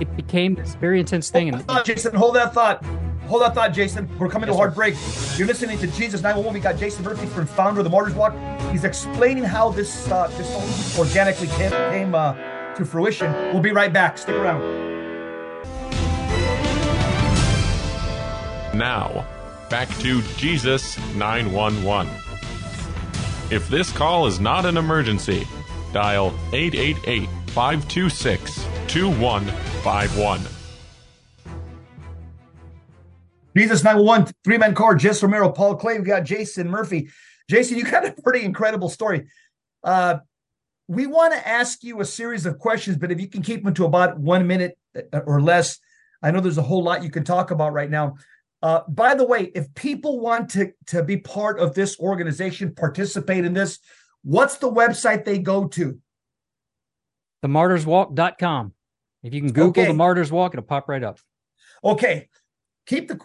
it 0.00 0.16
became 0.16 0.54
this 0.54 0.74
very 0.76 1.00
intense 1.00 1.30
thing 1.30 1.48
and 1.48 1.56
Hold 1.56 1.70
on, 1.70 1.84
Jason, 1.84 2.14
hold 2.14 2.34
that 2.36 2.54
thought. 2.54 2.84
Hold 3.26 3.42
that 3.42 3.54
thought, 3.54 3.72
Jason. 3.72 4.08
We're 4.18 4.28
coming 4.28 4.48
to 4.48 4.52
a 4.52 4.56
hard 4.56 4.72
sir. 4.72 4.76
break. 4.76 4.94
You're 5.38 5.46
listening 5.46 5.78
to 5.78 5.86
Jesus 5.86 6.20
911. 6.22 6.52
We 6.52 6.60
got 6.60 6.78
Jason 6.78 7.04
Murphy 7.04 7.26
from 7.26 7.46
founder 7.46 7.80
of 7.80 7.84
the 7.84 7.90
Martyrs 7.90 8.14
Walk. 8.14 8.34
He's 8.72 8.84
explaining 8.84 9.44
how 9.44 9.70
this 9.70 10.10
uh, 10.10 10.26
this 10.36 10.98
organically 10.98 11.46
came, 11.48 11.70
came 11.70 12.14
uh, 12.14 12.32
to 12.80 12.86
fruition. 12.86 13.32
We'll 13.52 13.62
be 13.62 13.72
right 13.72 13.92
back. 13.92 14.18
Stick 14.18 14.34
around. 14.34 14.60
Now, 18.74 19.26
back 19.68 19.88
to 19.98 20.22
Jesus 20.36 20.98
911. 21.14 22.12
If 23.50 23.68
this 23.68 23.92
call 23.92 24.26
is 24.26 24.38
not 24.40 24.64
an 24.66 24.76
emergency, 24.76 25.46
dial 25.92 26.34
888 26.52 27.28
526 27.48 28.66
2151. 28.86 30.40
Jesus 33.56 33.82
911, 33.82 34.32
three 34.44 34.58
man 34.58 34.74
car, 34.74 34.94
Jess 34.94 35.22
Romero, 35.22 35.50
Paul 35.50 35.74
Clay. 35.76 35.98
We 35.98 36.04
got 36.04 36.24
Jason 36.24 36.68
Murphy. 36.68 37.10
Jason, 37.48 37.76
you 37.76 37.84
got 37.84 38.06
a 38.06 38.12
pretty 38.22 38.44
incredible 38.44 38.88
story. 38.88 39.26
Uh, 39.82 40.18
we 40.90 41.06
want 41.06 41.32
to 41.32 41.48
ask 41.48 41.84
you 41.84 42.00
a 42.00 42.04
series 42.04 42.46
of 42.46 42.58
questions, 42.58 42.96
but 42.96 43.12
if 43.12 43.20
you 43.20 43.28
can 43.28 43.42
keep 43.42 43.62
them 43.62 43.72
to 43.74 43.84
about 43.84 44.18
one 44.18 44.44
minute 44.44 44.76
uh, 45.12 45.20
or 45.20 45.40
less, 45.40 45.78
I 46.20 46.32
know 46.32 46.40
there's 46.40 46.58
a 46.58 46.62
whole 46.62 46.82
lot 46.82 47.04
you 47.04 47.10
can 47.10 47.22
talk 47.22 47.52
about 47.52 47.72
right 47.72 47.88
now. 47.88 48.16
Uh, 48.60 48.80
by 48.88 49.14
the 49.14 49.24
way, 49.24 49.52
if 49.54 49.72
people 49.74 50.18
want 50.18 50.50
to, 50.50 50.72
to 50.86 51.04
be 51.04 51.16
part 51.16 51.60
of 51.60 51.74
this 51.74 51.96
organization, 52.00 52.74
participate 52.74 53.44
in 53.44 53.54
this, 53.54 53.78
what's 54.24 54.56
the 54.58 54.68
website 54.70 55.24
they 55.24 55.38
go 55.38 55.68
to? 55.68 55.96
themartyrswalk.com 57.44 58.74
if 59.22 59.32
you 59.32 59.40
can 59.40 59.50
google 59.52 59.68
Okay. 59.82 59.86
the 59.86 59.94
martyrs 59.94 60.30
walk 60.30 60.52
it'll 60.52 60.62
pop 60.62 60.88
right 60.90 61.02
up 61.02 61.18
Okay, 61.82 62.28
keep 62.84 63.08
the. 63.08 63.18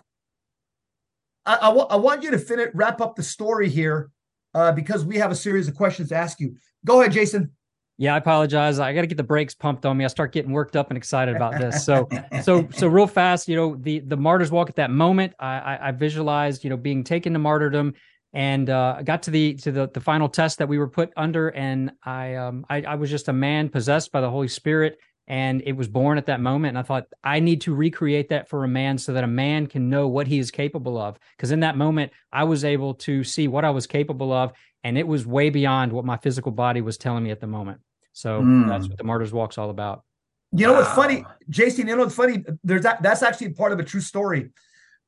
I, 1.45 1.55
I, 1.55 1.69
I 1.69 1.95
want 1.97 2.23
you 2.23 2.31
to 2.31 2.39
finish 2.39 2.69
wrap 2.73 3.01
up 3.01 3.17
the 3.17 3.23
story 3.23 3.67
here, 3.67 4.09
uh, 4.55 4.71
because 4.71 5.05
we 5.05 5.17
have 5.17 5.29
a 5.29 5.35
series 5.35 5.67
of 5.67 5.75
questions 5.75 6.09
to 6.09 6.15
ask 6.15 6.39
you. 6.39 6.55
Go 6.83 7.01
ahead, 7.01 7.11
Jason. 7.11 7.51
yeah 7.97 8.15
i 8.15 8.17
apologize. 8.17 8.79
I 8.79 8.93
got 8.93 9.01
to 9.01 9.07
get 9.07 9.17
the 9.17 9.23
brakes 9.23 9.53
pumped 9.53 9.85
on 9.85 9.97
me. 9.97 10.05
I 10.05 10.07
start 10.07 10.31
getting 10.31 10.51
worked 10.51 10.75
up 10.75 10.89
and 10.89 10.97
excited 10.97 11.35
about 11.35 11.59
this. 11.59 11.85
So 11.85 12.09
so 12.41 12.67
so 12.71 12.87
real 12.87 13.07
fast 13.07 13.47
you 13.47 13.55
know 13.55 13.75
the 13.75 13.99
the 13.99 14.17
martyrs 14.17 14.49
walk 14.49 14.69
at 14.69 14.77
that 14.77 14.89
moment. 14.89 15.33
I 15.39 15.59
i, 15.59 15.87
I 15.89 15.91
visualized 15.91 16.63
you 16.63 16.71
know 16.71 16.77
being 16.77 17.03
taken 17.03 17.33
to 17.33 17.39
martyrdom 17.39 17.93
and 18.35 18.69
uh, 18.69 18.95
I 18.97 19.03
got 19.03 19.23
to 19.23 19.31
the 19.31 19.53
to 19.55 19.71
the, 19.71 19.87
the 19.87 20.01
final 20.01 20.27
test 20.27 20.57
that 20.57 20.67
we 20.67 20.77
were 20.77 20.89
put 20.89 21.13
under, 21.15 21.47
and 21.49 21.93
I, 22.03 22.35
um, 22.35 22.65
I 22.69 22.81
I 22.81 22.95
was 22.95 23.09
just 23.09 23.29
a 23.29 23.33
man 23.33 23.69
possessed 23.69 24.11
by 24.11 24.19
the 24.19 24.29
Holy 24.29 24.49
Spirit, 24.49 24.99
and 25.27 25.61
it 25.65 25.73
was 25.73 25.87
born 25.87 26.17
at 26.17 26.27
that 26.27 26.39
moment. 26.39 26.69
And 26.69 26.77
I 26.79 26.83
thought 26.83 27.05
I 27.23 27.39
need 27.39 27.61
to 27.61 27.73
recreate 27.73 28.29
that 28.29 28.47
for 28.49 28.63
a 28.63 28.67
man, 28.67 28.97
so 28.97 29.13
that 29.13 29.23
a 29.23 29.27
man 29.27 29.67
can 29.67 29.89
know 29.89 30.07
what 30.07 30.27
he 30.27 30.39
is 30.39 30.51
capable 30.51 30.97
of. 30.97 31.17
Because 31.35 31.51
in 31.51 31.61
that 31.61 31.77
moment, 31.77 32.11
I 32.31 32.43
was 32.43 32.63
able 32.63 32.93
to 32.95 33.23
see 33.23 33.47
what 33.47 33.65
I 33.65 33.69
was 33.71 33.87
capable 33.87 34.31
of, 34.31 34.53
and 34.83 34.97
it 34.97 35.07
was 35.07 35.25
way 35.25 35.49
beyond 35.49 35.91
what 35.91 36.05
my 36.05 36.17
physical 36.17 36.51
body 36.51 36.81
was 36.81 36.97
telling 36.97 37.23
me 37.23 37.31
at 37.31 37.39
the 37.39 37.47
moment. 37.47 37.81
So 38.13 38.41
Mm. 38.41 38.67
that's 38.69 38.87
what 38.87 38.97
the 38.97 39.03
Martyrs 39.03 39.33
Walk's 39.33 39.57
all 39.57 39.69
about. 39.69 40.03
You 40.51 40.67
know 40.67 40.73
what's 40.73 40.89
Wow. 40.89 40.95
funny, 40.95 41.25
Jason? 41.49 41.87
You 41.87 41.95
know 41.95 42.03
what's 42.03 42.15
funny? 42.15 42.43
There's 42.63 42.83
that. 42.83 43.01
That's 43.01 43.23
actually 43.23 43.49
part 43.53 43.71
of 43.73 43.79
a 43.79 43.83
true 43.83 43.99
story. 44.01 44.51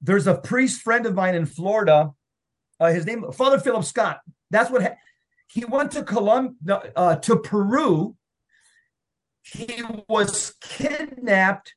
There's 0.02 0.28
a 0.28 0.36
priest 0.36 0.82
friend 0.82 1.06
of 1.06 1.16
mine 1.16 1.36
in 1.36 1.46
Florida. 1.46 2.12
Uh, 2.80 2.92
his 2.92 3.06
name, 3.06 3.32
Father 3.32 3.58
Philip 3.60 3.84
Scott. 3.86 4.20
That's 4.52 4.70
what 4.70 4.82
ha- 4.84 4.96
he 5.48 5.64
went 5.66 5.92
to 5.92 6.04
Colum 6.04 6.58
uh, 6.96 7.16
to 7.16 7.38
Peru. 7.38 8.16
He 9.52 9.84
was 10.08 10.56
kidnapped 10.62 11.74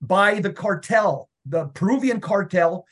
by 0.00 0.40
the 0.40 0.52
cartel, 0.52 1.28
the 1.46 1.66
Peruvian 1.66 2.20
cartel. 2.20 2.86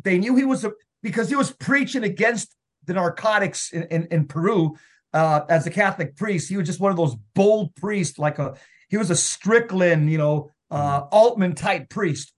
They 0.00 0.18
knew 0.18 0.36
he 0.36 0.44
was 0.44 0.64
a 0.64 0.72
because 1.02 1.28
he 1.28 1.36
was 1.36 1.50
preaching 1.52 2.04
against 2.04 2.54
the 2.84 2.94
narcotics 2.94 3.72
in, 3.72 3.84
in, 3.84 4.06
in 4.10 4.26
Peru 4.26 4.76
uh, 5.12 5.42
as 5.48 5.66
a 5.66 5.70
Catholic 5.70 6.16
priest. 6.16 6.48
He 6.48 6.56
was 6.56 6.66
just 6.66 6.80
one 6.80 6.90
of 6.90 6.96
those 6.96 7.16
bold 7.34 7.74
priests, 7.74 8.18
like 8.18 8.38
a 8.38 8.54
he 8.88 8.96
was 8.98 9.10
a 9.10 9.16
Strickland, 9.16 10.10
you 10.10 10.18
know, 10.18 10.50
uh, 10.70 11.06
Altman 11.10 11.54
type 11.54 11.88
priest. 11.88 12.32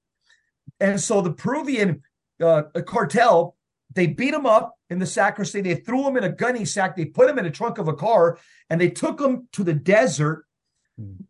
And 0.80 1.00
so 1.00 1.20
the 1.20 1.32
Peruvian 1.32 2.02
uh, 2.40 2.62
cartel, 2.86 3.56
they 3.92 4.06
beat 4.06 4.34
him 4.34 4.46
up 4.46 4.76
in 4.90 4.98
the 4.98 5.06
sacristy. 5.06 5.60
They 5.60 5.74
threw 5.74 6.06
him 6.06 6.16
in 6.16 6.24
a 6.24 6.28
gunny 6.28 6.64
sack. 6.64 6.96
They 6.96 7.06
put 7.06 7.28
him 7.28 7.38
in 7.38 7.46
a 7.46 7.50
trunk 7.50 7.78
of 7.78 7.88
a 7.88 7.94
car 7.94 8.38
and 8.70 8.80
they 8.80 8.90
took 8.90 9.20
him 9.20 9.48
to 9.52 9.64
the 9.64 9.74
desert. 9.74 10.46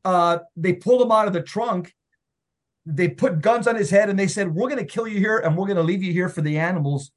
Uh, 0.04 0.38
they 0.56 0.74
pulled 0.74 1.02
him 1.02 1.12
out 1.12 1.26
of 1.26 1.32
the 1.32 1.42
trunk. 1.42 1.94
They 2.86 3.08
put 3.08 3.40
guns 3.40 3.66
on 3.66 3.76
his 3.76 3.90
head 3.90 4.10
and 4.10 4.18
they 4.18 4.26
said, 4.26 4.54
We're 4.54 4.68
going 4.68 4.84
to 4.84 4.92
kill 4.92 5.08
you 5.08 5.18
here 5.18 5.38
and 5.38 5.56
we're 5.56 5.66
going 5.66 5.76
to 5.76 5.82
leave 5.82 6.02
you 6.02 6.12
here 6.12 6.28
for 6.28 6.42
the 6.42 6.58
animals. 6.58 7.12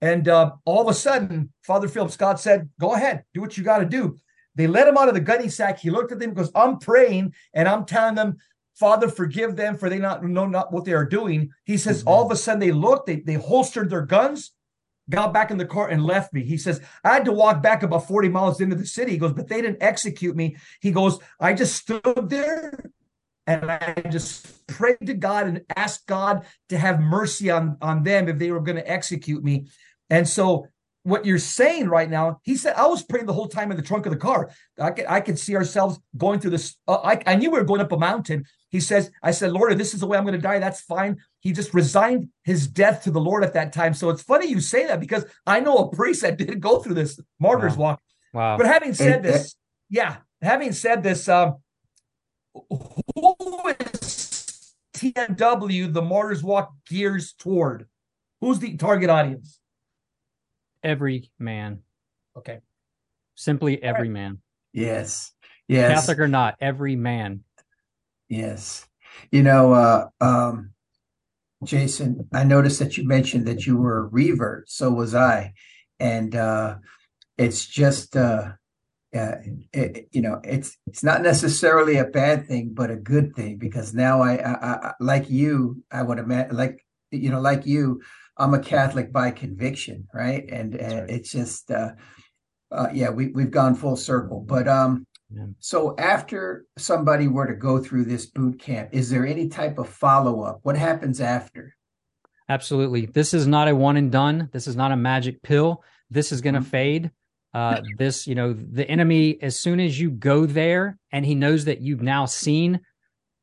And 0.00 0.28
uh, 0.28 0.52
all 0.64 0.82
of 0.82 0.88
a 0.88 0.94
sudden, 0.94 1.52
Father 1.62 1.88
Philip 1.88 2.10
Scott 2.10 2.40
said, 2.40 2.68
Go 2.78 2.94
ahead, 2.94 3.24
do 3.34 3.40
what 3.40 3.56
you 3.56 3.64
got 3.64 3.78
to 3.78 3.86
do. 3.86 4.18
They 4.54 4.66
let 4.66 4.88
him 4.88 4.98
out 4.98 5.08
of 5.08 5.14
the 5.14 5.20
gunny 5.20 5.48
sack. 5.48 5.78
He 5.78 5.90
looked 5.90 6.12
at 6.12 6.18
them 6.18 6.30
because 6.30 6.50
I'm 6.54 6.78
praying 6.78 7.34
and 7.54 7.68
I'm 7.68 7.84
telling 7.84 8.16
them, 8.16 8.38
Father, 8.74 9.08
forgive 9.08 9.56
them 9.56 9.76
for 9.76 9.88
they 9.88 9.98
not 9.98 10.22
know 10.24 10.46
not 10.46 10.72
what 10.72 10.84
they 10.84 10.92
are 10.92 11.04
doing. 11.04 11.50
He 11.64 11.76
says, 11.76 12.04
all 12.04 12.24
of 12.24 12.30
a 12.30 12.36
sudden 12.36 12.60
they 12.60 12.72
looked, 12.72 13.06
they, 13.06 13.20
they 13.20 13.34
holstered 13.34 13.90
their 13.90 14.02
guns, 14.02 14.52
got 15.10 15.32
back 15.32 15.50
in 15.50 15.58
the 15.58 15.66
car 15.66 15.88
and 15.88 16.04
left 16.04 16.32
me. 16.32 16.44
He 16.44 16.56
says, 16.56 16.80
I 17.04 17.14
had 17.14 17.24
to 17.24 17.32
walk 17.32 17.62
back 17.62 17.82
about 17.82 18.06
40 18.06 18.28
miles 18.28 18.60
into 18.60 18.76
the 18.76 18.86
city. 18.86 19.12
He 19.12 19.18
goes, 19.18 19.32
but 19.32 19.48
they 19.48 19.62
didn't 19.62 19.82
execute 19.82 20.36
me. 20.36 20.56
He 20.80 20.90
goes, 20.90 21.18
I 21.40 21.54
just 21.54 21.76
stood 21.76 22.28
there 22.28 22.90
and 23.46 23.70
I 23.70 23.94
just 24.10 24.66
prayed 24.66 25.06
to 25.06 25.14
God 25.14 25.46
and 25.46 25.62
asked 25.74 26.06
God 26.06 26.44
to 26.68 26.78
have 26.78 27.00
mercy 27.00 27.50
on, 27.50 27.78
on 27.80 28.02
them 28.02 28.28
if 28.28 28.38
they 28.38 28.50
were 28.50 28.60
going 28.60 28.76
to 28.76 28.90
execute 28.90 29.42
me. 29.42 29.68
And 30.10 30.28
so 30.28 30.68
what 31.02 31.24
you're 31.24 31.38
saying 31.38 31.88
right 31.88 32.10
now, 32.10 32.40
he 32.42 32.54
said, 32.54 32.74
I 32.76 32.86
was 32.86 33.02
praying 33.02 33.24
the 33.24 33.32
whole 33.32 33.48
time 33.48 33.70
in 33.70 33.78
the 33.78 33.82
trunk 33.82 34.04
of 34.04 34.12
the 34.12 34.18
car. 34.18 34.50
I 34.78 34.90
could, 34.90 35.06
I 35.08 35.20
could 35.20 35.38
see 35.38 35.56
ourselves 35.56 35.98
going 36.16 36.40
through 36.40 36.50
this. 36.50 36.76
Uh, 36.86 36.98
I, 37.02 37.22
I 37.26 37.36
knew 37.36 37.50
we 37.50 37.58
were 37.58 37.64
going 37.64 37.80
up 37.80 37.92
a 37.92 37.98
mountain. 37.98 38.44
He 38.68 38.80
says, 38.80 39.10
I 39.22 39.30
said, 39.30 39.52
Lord, 39.52 39.72
if 39.72 39.78
this 39.78 39.94
is 39.94 40.00
the 40.00 40.06
way 40.06 40.18
I'm 40.18 40.24
going 40.24 40.34
to 40.34 40.40
die, 40.40 40.58
that's 40.58 40.82
fine. 40.82 41.16
He 41.40 41.52
just 41.52 41.72
resigned 41.72 42.28
his 42.42 42.66
death 42.66 43.04
to 43.04 43.10
the 43.10 43.20
Lord 43.20 43.44
at 43.44 43.54
that 43.54 43.72
time. 43.72 43.94
So 43.94 44.10
it's 44.10 44.22
funny 44.22 44.48
you 44.48 44.60
say 44.60 44.86
that 44.86 45.00
because 45.00 45.24
I 45.46 45.60
know 45.60 45.76
a 45.76 45.90
priest 45.90 46.22
that 46.22 46.36
didn't 46.36 46.60
go 46.60 46.80
through 46.80 46.94
this 46.94 47.20
martyr's 47.38 47.76
wow. 47.76 47.84
walk. 47.84 48.02
Wow. 48.32 48.56
But 48.56 48.66
having 48.66 48.92
said 48.94 49.22
this, 49.22 49.54
yeah, 49.88 50.16
having 50.42 50.72
said 50.72 51.02
this, 51.02 51.28
um, 51.28 51.56
who 52.54 53.36
is 53.80 54.74
TMW, 54.94 55.92
the 55.92 56.02
martyr's 56.02 56.42
walk 56.42 56.72
gears 56.88 57.32
toward? 57.32 57.86
Who's 58.40 58.58
the 58.58 58.76
target 58.76 59.10
audience? 59.10 59.60
Every 60.82 61.30
man. 61.38 61.80
Okay. 62.36 62.58
Simply 63.34 63.82
every 63.82 64.08
man. 64.08 64.38
Yes. 64.72 65.32
Yes. 65.68 66.00
Catholic 66.00 66.18
or 66.18 66.28
not, 66.28 66.56
every 66.60 66.96
man. 66.96 67.44
Yes. 68.28 68.86
You 69.30 69.42
know, 69.42 69.72
uh, 69.72 70.08
um, 70.20 70.70
Jason, 71.64 72.28
I 72.32 72.44
noticed 72.44 72.78
that 72.78 72.96
you 72.96 73.06
mentioned 73.06 73.46
that 73.46 73.66
you 73.66 73.76
were 73.76 73.98
a 73.98 74.06
revert. 74.06 74.70
So 74.70 74.90
was 74.90 75.14
I. 75.14 75.54
And 75.98 76.34
uh, 76.34 76.76
it's 77.36 77.66
just, 77.66 78.16
uh, 78.16 78.52
uh, 79.16 79.36
it, 79.72 80.08
you 80.12 80.20
know, 80.20 80.40
it's 80.44 80.76
it's 80.86 81.02
not 81.02 81.22
necessarily 81.22 81.96
a 81.96 82.04
bad 82.04 82.46
thing, 82.46 82.70
but 82.74 82.90
a 82.90 82.96
good 82.96 83.34
thing 83.34 83.56
because 83.56 83.94
now 83.94 84.20
I, 84.20 84.36
I, 84.36 84.88
I 84.88 84.92
like 85.00 85.30
you, 85.30 85.82
I 85.90 86.02
would 86.02 86.18
imagine, 86.18 86.56
like 86.56 86.84
you 87.10 87.30
know, 87.30 87.40
like 87.40 87.64
you, 87.64 88.02
I'm 88.36 88.52
a 88.52 88.60
Catholic 88.60 89.10
by 89.10 89.30
conviction, 89.30 90.06
right? 90.12 90.44
And, 90.50 90.74
and 90.74 91.00
right. 91.00 91.10
it's 91.10 91.32
just, 91.32 91.70
uh, 91.70 91.92
uh, 92.70 92.88
yeah, 92.92 93.08
we 93.08 93.28
we've 93.28 93.50
gone 93.50 93.74
full 93.74 93.96
circle. 93.96 94.44
But 94.46 94.68
um, 94.68 95.06
yeah. 95.30 95.46
so 95.58 95.94
after 95.98 96.66
somebody 96.76 97.28
were 97.28 97.46
to 97.46 97.54
go 97.54 97.78
through 97.82 98.04
this 98.04 98.26
boot 98.26 98.58
camp, 98.58 98.90
is 98.92 99.10
there 99.10 99.26
any 99.26 99.48
type 99.48 99.78
of 99.78 99.88
follow 99.88 100.42
up? 100.42 100.60
What 100.62 100.76
happens 100.76 101.20
after? 101.20 101.74
Absolutely. 102.48 103.06
This 103.06 103.34
is 103.34 103.46
not 103.46 103.68
a 103.68 103.76
one 103.76 103.96
and 103.96 104.10
done. 104.10 104.48
This 104.52 104.66
is 104.66 104.76
not 104.76 104.92
a 104.92 104.96
magic 104.96 105.42
pill. 105.42 105.84
This 106.10 106.32
is 106.32 106.40
going 106.40 106.54
to 106.54 106.60
mm-hmm. 106.60 106.70
fade. 106.70 107.10
Uh, 107.54 107.80
this, 107.96 108.26
you 108.26 108.34
know, 108.34 108.52
the 108.52 108.88
enemy, 108.88 109.38
as 109.42 109.58
soon 109.58 109.80
as 109.80 109.98
you 109.98 110.10
go 110.10 110.46
there 110.46 110.98
and 111.12 111.24
he 111.24 111.34
knows 111.34 111.64
that 111.64 111.80
you've 111.80 112.02
now 112.02 112.26
seen 112.26 112.80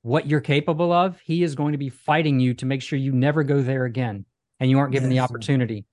what 0.04 0.28
you're 0.28 0.42
capable 0.42 0.92
of, 0.92 1.20
he 1.22 1.44
is 1.44 1.56
going 1.56 1.72
to 1.72 1.78
be 1.78 1.90
fighting 1.90 2.40
you 2.40 2.54
to 2.54 2.66
make 2.66 2.82
sure 2.82 2.98
you 2.98 3.12
never 3.12 3.44
go 3.44 3.62
there 3.62 3.86
again 3.86 4.26
and 4.60 4.70
you 4.70 4.78
aren't 4.78 4.94
given 4.94 5.12
yes. 5.12 5.18
the 5.18 5.24
opportunity. 5.24 5.86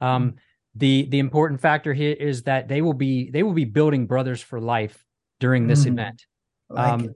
Um, 0.00 0.30
mm-hmm. 0.30 0.36
the 0.76 1.06
the 1.10 1.18
important 1.18 1.60
factor 1.60 1.92
here 1.92 2.16
is 2.18 2.44
that 2.44 2.68
they 2.68 2.82
will 2.82 2.94
be 2.94 3.30
they 3.30 3.42
will 3.42 3.52
be 3.52 3.64
building 3.64 4.06
brothers 4.06 4.40
for 4.40 4.60
life 4.60 5.04
during 5.40 5.66
this 5.66 5.84
mm, 5.84 5.92
event. 5.92 6.26
Like 6.70 6.92
um, 6.92 7.14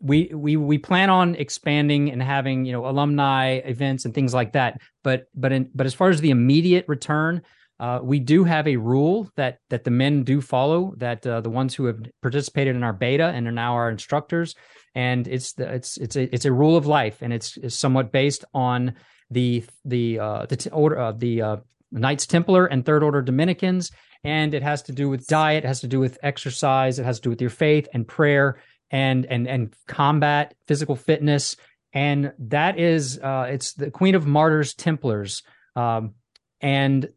we 0.00 0.30
we 0.34 0.56
we 0.56 0.78
plan 0.78 1.10
on 1.10 1.34
expanding 1.34 2.10
and 2.10 2.22
having 2.22 2.64
you 2.64 2.72
know 2.72 2.86
alumni 2.86 3.60
events 3.64 4.04
and 4.04 4.14
things 4.14 4.34
like 4.34 4.52
that. 4.52 4.80
But 5.04 5.24
but 5.34 5.52
in, 5.52 5.70
but 5.74 5.86
as 5.86 5.94
far 5.94 6.08
as 6.08 6.20
the 6.20 6.30
immediate 6.30 6.86
return, 6.88 7.42
uh, 7.78 8.00
we 8.02 8.18
do 8.18 8.44
have 8.44 8.66
a 8.66 8.76
rule 8.76 9.30
that 9.36 9.58
that 9.68 9.84
the 9.84 9.90
men 9.90 10.22
do 10.24 10.40
follow. 10.40 10.94
That 10.96 11.26
uh, 11.26 11.40
the 11.40 11.50
ones 11.50 11.74
who 11.74 11.84
have 11.86 12.00
participated 12.22 12.76
in 12.76 12.82
our 12.82 12.92
beta 12.92 13.26
and 13.26 13.46
are 13.46 13.52
now 13.52 13.74
our 13.74 13.90
instructors, 13.90 14.54
and 14.94 15.28
it's 15.28 15.52
the, 15.52 15.72
it's 15.72 15.96
it's 15.98 16.16
a 16.16 16.34
it's 16.34 16.44
a 16.44 16.52
rule 16.52 16.76
of 16.76 16.86
life, 16.86 17.22
and 17.22 17.32
it's, 17.32 17.56
it's 17.58 17.74
somewhat 17.74 18.10
based 18.10 18.44
on 18.54 18.94
the 19.30 19.64
the 19.84 20.18
uh, 20.18 20.46
the 20.46 20.56
t- 20.56 20.70
order 20.70 20.96
of 20.96 21.14
uh, 21.14 21.18
the 21.18 21.42
uh, 21.42 21.56
Knights 21.92 22.26
Templar 22.26 22.66
and 22.66 22.84
Third 22.84 23.02
Order 23.02 23.22
Dominicans, 23.22 23.90
and 24.24 24.54
it 24.54 24.62
has 24.62 24.82
to 24.82 24.92
do 24.92 25.08
with 25.08 25.26
diet, 25.26 25.64
it 25.64 25.68
has 25.68 25.80
to 25.80 25.88
do 25.88 26.00
with 26.00 26.18
exercise, 26.22 26.98
it 26.98 27.04
has 27.04 27.18
to 27.18 27.22
do 27.22 27.30
with 27.30 27.40
your 27.40 27.50
faith 27.50 27.88
and 27.92 28.06
prayer 28.06 28.60
and 28.90 29.26
and 29.26 29.46
and 29.46 29.74
combat, 29.86 30.54
physical 30.66 30.96
fitness, 30.96 31.56
and 31.92 32.32
that 32.38 32.78
is 32.78 33.18
uh, 33.18 33.46
it's 33.48 33.74
the 33.74 33.90
Queen 33.90 34.14
of 34.14 34.26
Martyrs 34.26 34.74
Templars, 34.74 35.42
um, 35.76 36.14
and 36.60 37.08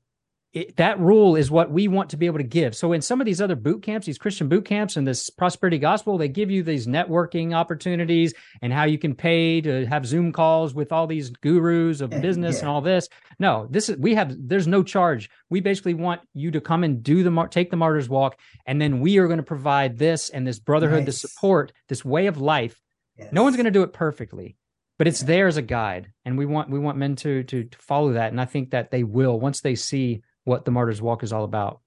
it, 0.53 0.77
that 0.77 0.99
rule 0.99 1.35
is 1.35 1.49
what 1.49 1.71
we 1.71 1.87
want 1.87 2.11
to 2.11 2.17
be 2.17 2.27
able 2.27 2.37
to 2.37 2.43
give. 2.43 2.75
So 2.75 2.93
in 2.93 3.01
some 3.01 3.19
of 3.19 3.25
these 3.25 3.41
other 3.41 3.55
boot 3.55 3.81
camps, 3.81 4.05
these 4.05 4.19
Christian 4.19 4.47
boot 4.47 4.65
camps 4.65 4.95
and 4.95 5.07
this 5.07 5.31
prosperity 5.31 5.79
gospel, 5.79 6.17
they 6.17 6.27
give 6.27 6.51
you 6.51 6.61
these 6.61 6.85
networking 6.85 7.55
opportunities 7.55 8.35
and 8.61 8.71
how 8.71 8.83
you 8.83 8.99
can 8.99 9.15
pay 9.15 9.61
to 9.61 9.87
have 9.87 10.05
Zoom 10.05 10.31
calls 10.31 10.75
with 10.75 10.91
all 10.91 11.07
these 11.07 11.31
gurus 11.31 12.01
of 12.01 12.13
eh, 12.13 12.19
business 12.19 12.57
yeah. 12.57 12.61
and 12.61 12.69
all 12.69 12.81
this. 12.81 13.09
No, 13.39 13.67
this 13.71 13.89
is 13.89 13.97
we 13.97 14.13
have 14.13 14.35
there's 14.37 14.67
no 14.67 14.83
charge. 14.83 15.29
We 15.49 15.59
basically 15.59 15.95
want 15.95 16.21
you 16.35 16.51
to 16.51 16.61
come 16.61 16.83
and 16.83 17.01
do 17.01 17.23
the 17.23 17.47
take 17.49 17.71
the 17.71 17.77
martyr's 17.77 18.07
walk 18.07 18.37
and 18.67 18.79
then 18.79 18.99
we 18.99 19.17
are 19.17 19.27
going 19.27 19.37
to 19.37 19.43
provide 19.43 19.97
this 19.97 20.29
and 20.29 20.45
this 20.45 20.59
brotherhood, 20.59 21.05
nice. 21.05 21.21
the 21.21 21.27
support, 21.27 21.73
this 21.89 22.05
way 22.05 22.27
of 22.27 22.37
life. 22.37 22.79
Yes. 23.17 23.29
No 23.31 23.41
one's 23.41 23.55
going 23.55 23.65
to 23.65 23.71
do 23.71 23.83
it 23.83 23.93
perfectly 23.93 24.55
but 24.99 25.07
it's 25.07 25.21
there 25.21 25.47
as 25.47 25.57
a 25.57 25.61
guide 25.63 26.11
and 26.23 26.37
we 26.37 26.45
want 26.45 26.69
we 26.69 26.77
want 26.77 26.97
men 26.97 27.15
to, 27.15 27.43
to 27.43 27.63
to 27.63 27.77
follow 27.79 28.13
that 28.13 28.31
and 28.31 28.39
i 28.39 28.45
think 28.45 28.69
that 28.69 28.91
they 28.91 29.03
will 29.03 29.39
once 29.39 29.61
they 29.61 29.73
see 29.73 30.21
what 30.43 30.65
the 30.65 30.71
Martyrs 30.71 31.01
Walk 31.01 31.23
is 31.23 31.33
all 31.33 31.43
about. 31.43 31.81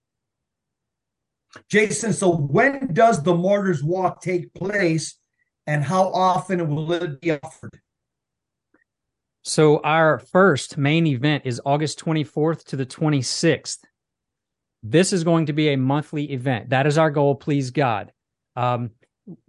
Jason, 1.70 2.12
so 2.12 2.34
when 2.34 2.92
does 2.92 3.22
the 3.22 3.34
Martyrs 3.34 3.82
Walk 3.82 4.20
take 4.20 4.52
place 4.54 5.18
and 5.66 5.82
how 5.82 6.10
often 6.12 6.68
will 6.74 6.92
it 6.92 7.20
be 7.20 7.32
offered? 7.32 7.80
So, 9.42 9.78
our 9.78 10.18
first 10.18 10.76
main 10.76 11.06
event 11.06 11.44
is 11.46 11.60
August 11.64 12.00
24th 12.04 12.64
to 12.64 12.76
the 12.76 12.84
26th. 12.84 13.78
This 14.82 15.12
is 15.12 15.22
going 15.22 15.46
to 15.46 15.52
be 15.52 15.68
a 15.68 15.76
monthly 15.76 16.32
event. 16.32 16.70
That 16.70 16.86
is 16.86 16.98
our 16.98 17.12
goal, 17.12 17.36
please 17.36 17.70
God. 17.70 18.12
Um, 18.56 18.90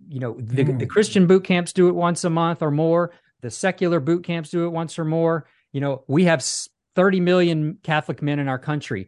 you 0.08 0.20
know, 0.20 0.36
the, 0.40 0.64
mm. 0.64 0.80
the 0.80 0.86
Christian 0.86 1.26
boot 1.26 1.44
camps 1.44 1.74
do 1.74 1.88
it 1.88 1.96
once 1.96 2.24
a 2.24 2.30
month 2.30 2.62
or 2.62 2.70
more. 2.70 3.12
The 3.42 3.50
secular 3.50 4.00
boot 4.00 4.24
camps 4.24 4.50
do 4.50 4.66
it 4.66 4.70
once 4.70 5.00
or 5.00 5.06
more. 5.06 5.48
You 5.72 5.82
know, 5.82 6.04
we 6.08 6.26
have 6.26 6.44
30 6.98 7.20
million 7.20 7.78
Catholic 7.84 8.24
men 8.24 8.40
in 8.40 8.48
our 8.48 8.58
country. 8.58 9.08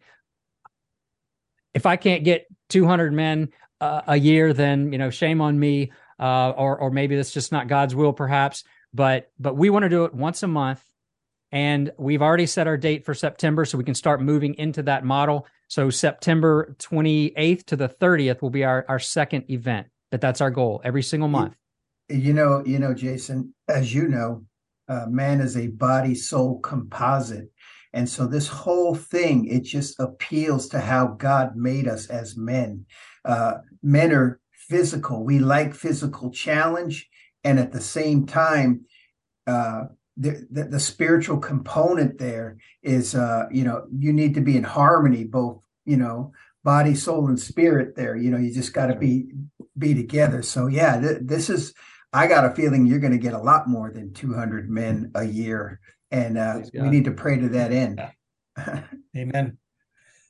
If 1.73 1.87
I 1.87 1.95
can't 1.95 2.23
get 2.23 2.45
200 2.69 3.11
men 3.11 3.49
uh, 3.81 4.03
a 4.05 4.15
year, 4.15 4.53
then 4.53 4.93
you 4.93 4.99
know, 4.99 5.09
shame 5.09 5.41
on 5.41 5.59
me. 5.59 5.91
Uh, 6.19 6.49
or 6.51 6.77
or 6.77 6.91
maybe 6.91 7.15
that's 7.15 7.31
just 7.31 7.51
not 7.51 7.67
God's 7.67 7.95
will, 7.95 8.13
perhaps. 8.13 8.63
But 8.93 9.31
but 9.39 9.55
we 9.55 9.69
want 9.69 9.83
to 9.83 9.89
do 9.89 10.03
it 10.03 10.13
once 10.13 10.43
a 10.43 10.47
month, 10.47 10.83
and 11.51 11.91
we've 11.97 12.21
already 12.21 12.45
set 12.45 12.67
our 12.67 12.75
date 12.75 13.05
for 13.05 13.13
September, 13.13 13.63
so 13.63 13.77
we 13.77 13.85
can 13.85 13.95
start 13.95 14.21
moving 14.21 14.53
into 14.55 14.83
that 14.83 15.05
model. 15.05 15.47
So 15.69 15.89
September 15.89 16.75
28th 16.79 17.65
to 17.67 17.75
the 17.77 17.87
30th 17.87 18.41
will 18.41 18.49
be 18.49 18.65
our 18.65 18.85
our 18.89 18.99
second 18.99 19.49
event. 19.49 19.87
That 20.11 20.19
that's 20.19 20.41
our 20.41 20.51
goal 20.51 20.81
every 20.83 21.03
single 21.03 21.29
month. 21.29 21.55
You 22.09 22.33
know, 22.33 22.63
you 22.65 22.79
know, 22.79 22.93
Jason, 22.93 23.53
as 23.69 23.93
you 23.93 24.09
know, 24.09 24.43
uh, 24.89 25.05
man 25.07 25.39
is 25.39 25.55
a 25.55 25.67
body 25.67 26.15
soul 26.15 26.59
composite 26.59 27.49
and 27.93 28.07
so 28.07 28.27
this 28.27 28.47
whole 28.47 28.93
thing, 28.93 29.45
it 29.45 29.63
just 29.63 29.99
appeals 29.99 30.67
to 30.69 30.79
how 30.79 31.07
God 31.07 31.55
made 31.55 31.87
us 31.87 32.07
as 32.07 32.37
men. 32.37 32.85
Uh, 33.25 33.55
men 33.81 34.11
are 34.11 34.39
physical. 34.53 35.23
We 35.23 35.39
like 35.39 35.73
physical 35.73 36.29
challenge. 36.29 37.09
And 37.43 37.59
at 37.59 37.71
the 37.71 37.81
same 37.81 38.27
time, 38.27 38.85
uh, 39.47 39.85
the, 40.17 40.45
the, 40.51 40.65
the, 40.65 40.79
spiritual 40.79 41.37
component 41.37 42.19
there 42.19 42.57
is, 42.83 43.15
uh, 43.15 43.45
you 43.49 43.63
know, 43.63 43.87
you 43.97 44.11
need 44.11 44.33
to 44.35 44.41
be 44.41 44.57
in 44.57 44.63
harmony, 44.63 45.23
both, 45.23 45.63
you 45.85 45.95
know, 45.95 46.33
body, 46.63 46.93
soul, 46.93 47.27
and 47.27 47.39
spirit 47.39 47.95
there. 47.95 48.17
You 48.17 48.29
know, 48.29 48.37
you 48.37 48.53
just 48.53 48.73
got 48.73 48.87
to 48.87 48.95
be, 48.95 49.29
be 49.77 49.95
together. 49.95 50.43
So 50.43 50.67
yeah, 50.67 50.99
th- 50.99 51.19
this 51.21 51.49
is, 51.49 51.73
I 52.11 52.27
got 52.27 52.45
a 52.45 52.53
feeling 52.53 52.85
you're 52.85 52.99
going 52.99 53.13
to 53.13 53.17
get 53.17 53.33
a 53.33 53.41
lot 53.41 53.67
more 53.67 53.91
than 53.91 54.13
200 54.13 54.69
men 54.69 55.11
a 55.15 55.23
year 55.23 55.79
and 56.11 56.37
uh, 56.37 56.61
we 56.73 56.89
need 56.89 57.05
to 57.05 57.11
pray 57.11 57.37
to 57.37 57.49
that 57.49 57.71
end. 57.71 58.01
Amen. 59.17 59.57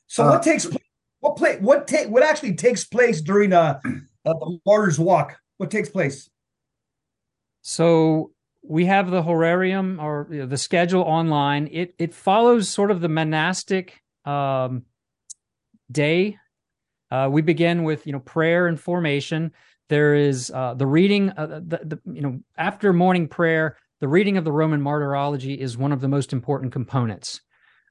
So, 0.06 0.24
uh, 0.24 0.30
what 0.30 0.42
takes 0.42 0.66
what 1.20 1.36
play 1.36 1.58
what 1.58 1.86
take 1.86 2.08
what 2.08 2.22
actually 2.22 2.54
takes 2.54 2.84
place 2.84 3.20
during 3.20 3.52
a, 3.52 3.80
uh, 3.84 4.00
the 4.24 4.58
Martyrs 4.66 4.98
Walk? 4.98 5.38
What 5.58 5.70
takes 5.70 5.88
place? 5.88 6.30
So 7.62 8.32
we 8.62 8.86
have 8.86 9.10
the 9.10 9.22
horarium 9.22 9.98
or 10.00 10.28
you 10.30 10.40
know, 10.40 10.46
the 10.46 10.58
schedule 10.58 11.02
online. 11.02 11.68
It 11.70 11.94
it 11.98 12.14
follows 12.14 12.68
sort 12.68 12.90
of 12.90 13.00
the 13.00 13.08
monastic 13.08 14.00
um, 14.24 14.84
day. 15.90 16.38
Uh, 17.10 17.28
we 17.30 17.42
begin 17.42 17.84
with 17.84 18.06
you 18.06 18.12
know 18.12 18.20
prayer 18.20 18.66
and 18.66 18.80
formation. 18.80 19.52
There 19.88 20.14
is 20.14 20.52
uh, 20.54 20.74
the 20.74 20.86
reading, 20.86 21.30
uh, 21.30 21.60
the, 21.66 21.80
the 21.84 22.00
you 22.12 22.22
know 22.22 22.40
after 22.56 22.92
morning 22.92 23.28
prayer 23.28 23.76
the 24.00 24.08
reading 24.08 24.36
of 24.36 24.44
the 24.44 24.52
Roman 24.52 24.80
martyrology 24.80 25.54
is 25.54 25.76
one 25.76 25.92
of 25.92 26.00
the 26.00 26.08
most 26.08 26.32
important 26.32 26.72
components. 26.72 27.40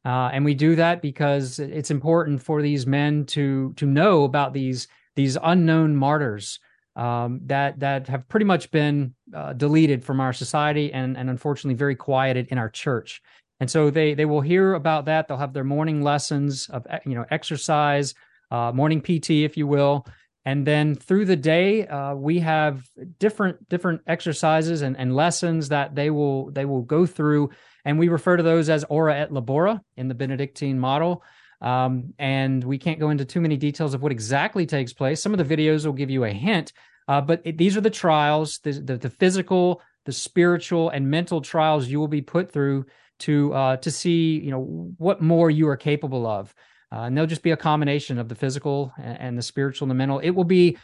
Uh, 0.05 0.29
and 0.33 0.45
we 0.45 0.53
do 0.53 0.75
that 0.75 1.01
because 1.01 1.59
it's 1.59 1.91
important 1.91 2.41
for 2.41 2.61
these 2.61 2.87
men 2.87 3.25
to 3.25 3.73
to 3.73 3.85
know 3.85 4.23
about 4.23 4.53
these 4.53 4.87
these 5.15 5.37
unknown 5.43 5.95
martyrs 5.95 6.59
um, 6.95 7.41
that 7.45 7.79
that 7.79 8.07
have 8.07 8.27
pretty 8.27 8.45
much 8.45 8.71
been 8.71 9.13
uh, 9.35 9.53
deleted 9.53 10.03
from 10.03 10.19
our 10.19 10.33
society 10.33 10.91
and 10.93 11.17
and 11.17 11.29
unfortunately 11.29 11.75
very 11.75 11.95
quieted 11.95 12.47
in 12.47 12.57
our 12.57 12.69
church. 12.69 13.21
And 13.59 13.69
so 13.69 13.89
they 13.89 14.13
they 14.13 14.25
will 14.25 14.41
hear 14.41 14.73
about 14.73 15.05
that. 15.05 15.27
They'll 15.27 15.37
have 15.37 15.53
their 15.53 15.65
morning 15.65 16.01
lessons 16.01 16.69
of 16.69 16.87
you 17.05 17.15
know 17.15 17.25
exercise, 17.29 18.15
uh, 18.51 18.71
morning 18.73 19.01
PT, 19.01 19.31
if 19.31 19.57
you 19.57 19.67
will, 19.67 20.05
and 20.45 20.65
then 20.65 20.95
through 20.95 21.25
the 21.25 21.35
day 21.35 21.85
uh, 21.87 22.15
we 22.15 22.39
have 22.39 22.87
different 23.19 23.67
different 23.69 24.01
exercises 24.07 24.81
and, 24.81 24.97
and 24.97 25.15
lessons 25.15 25.69
that 25.69 25.95
they 25.95 26.09
will 26.09 26.51
they 26.51 26.65
will 26.65 26.81
go 26.81 27.05
through, 27.05 27.49
and 27.85 27.99
we 27.99 28.07
refer 28.07 28.37
to 28.37 28.43
those 28.43 28.69
as 28.69 28.85
ora 28.89 29.17
et 29.19 29.31
labora 29.31 29.81
in 29.97 30.07
the 30.07 30.15
Benedictine 30.15 30.79
model. 30.79 31.23
Um, 31.61 32.13
and 32.17 32.63
we 32.63 32.77
can't 32.77 33.01
go 33.01 33.09
into 33.09 33.25
too 33.25 33.41
many 33.41 33.57
details 33.57 33.93
of 33.93 34.01
what 34.01 34.13
exactly 34.13 34.65
takes 34.65 34.93
place. 34.93 35.21
Some 35.21 35.33
of 35.33 35.45
the 35.45 35.55
videos 35.55 35.85
will 35.85 35.91
give 35.91 36.09
you 36.09 36.23
a 36.23 36.31
hint, 36.31 36.71
uh, 37.09 37.19
but 37.19 37.41
it, 37.43 37.57
these 37.57 37.75
are 37.75 37.81
the 37.81 37.89
trials, 37.89 38.59
the, 38.63 38.71
the, 38.71 38.97
the 38.97 39.09
physical, 39.09 39.81
the 40.05 40.13
spiritual, 40.13 40.89
and 40.89 41.09
mental 41.11 41.41
trials 41.41 41.87
you 41.87 41.99
will 41.99 42.07
be 42.07 42.21
put 42.21 42.49
through 42.49 42.85
to 43.19 43.53
uh, 43.53 43.77
to 43.77 43.91
see 43.91 44.39
you 44.39 44.51
know 44.51 44.93
what 44.97 45.21
more 45.21 45.51
you 45.51 45.67
are 45.67 45.77
capable 45.77 46.25
of. 46.25 46.55
Uh, 46.91 47.01
and 47.01 47.17
they'll 47.17 47.27
just 47.27 47.43
be 47.43 47.51
a 47.51 47.57
combination 47.57 48.17
of 48.17 48.29
the 48.29 48.35
physical 48.35 48.91
and, 48.97 49.19
and 49.19 49.37
the 49.37 49.43
spiritual 49.43 49.85
and 49.85 49.91
the 49.91 49.95
mental. 49.95 50.19
It 50.19 50.31
will 50.31 50.43
be 50.43 50.77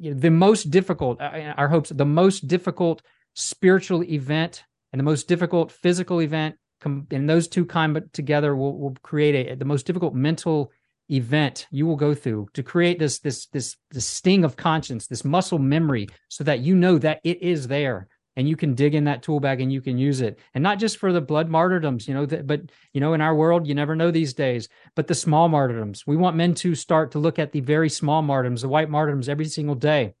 the 0.00 0.30
most 0.30 0.70
difficult. 0.70 1.20
Uh, 1.20 1.54
our 1.56 1.68
hopes, 1.68 1.90
the 1.90 2.04
most 2.04 2.46
difficult 2.46 3.02
spiritual 3.34 4.02
event 4.04 4.64
and 4.92 5.00
the 5.00 5.04
most 5.04 5.28
difficult 5.28 5.70
physical 5.72 6.20
event 6.20 6.56
and 6.84 7.28
those 7.28 7.48
two 7.48 7.64
come 7.64 7.98
together 8.12 8.56
will, 8.56 8.78
will 8.78 8.96
create 9.02 9.48
a, 9.48 9.54
the 9.54 9.64
most 9.64 9.86
difficult 9.86 10.14
mental 10.14 10.72
event 11.10 11.66
you 11.70 11.86
will 11.86 11.96
go 11.96 12.14
through 12.14 12.48
to 12.54 12.62
create 12.62 12.98
this 12.98 13.18
this 13.18 13.46
this 13.46 13.76
this 13.90 14.06
sting 14.06 14.44
of 14.44 14.56
conscience 14.56 15.08
this 15.08 15.24
muscle 15.24 15.58
memory 15.58 16.08
so 16.28 16.44
that 16.44 16.60
you 16.60 16.74
know 16.74 16.98
that 16.98 17.20
it 17.24 17.42
is 17.42 17.68
there 17.68 18.06
and 18.36 18.48
you 18.48 18.56
can 18.56 18.74
dig 18.74 18.94
in 18.94 19.04
that 19.04 19.22
tool 19.22 19.40
bag 19.40 19.60
and 19.60 19.72
you 19.72 19.80
can 19.80 19.98
use 19.98 20.20
it 20.20 20.38
and 20.54 20.62
not 20.62 20.78
just 20.78 20.98
for 20.98 21.12
the 21.12 21.20
blood 21.20 21.48
martyrdoms 21.48 22.06
you 22.06 22.14
know 22.14 22.26
but 22.26 22.62
you 22.92 23.00
know 23.00 23.12
in 23.14 23.20
our 23.20 23.34
world 23.34 23.66
you 23.66 23.74
never 23.74 23.96
know 23.96 24.10
these 24.10 24.34
days 24.34 24.68
but 24.94 25.06
the 25.06 25.14
small 25.14 25.48
martyrdoms 25.48 26.06
we 26.06 26.16
want 26.16 26.36
men 26.36 26.54
to 26.54 26.74
start 26.74 27.10
to 27.10 27.18
look 27.18 27.38
at 27.38 27.52
the 27.52 27.60
very 27.60 27.88
small 27.88 28.22
martyrdoms 28.22 28.62
the 28.62 28.68
white 28.68 28.90
martyrdoms 28.90 29.28
every 29.28 29.46
single 29.46 29.74
day 29.74 30.14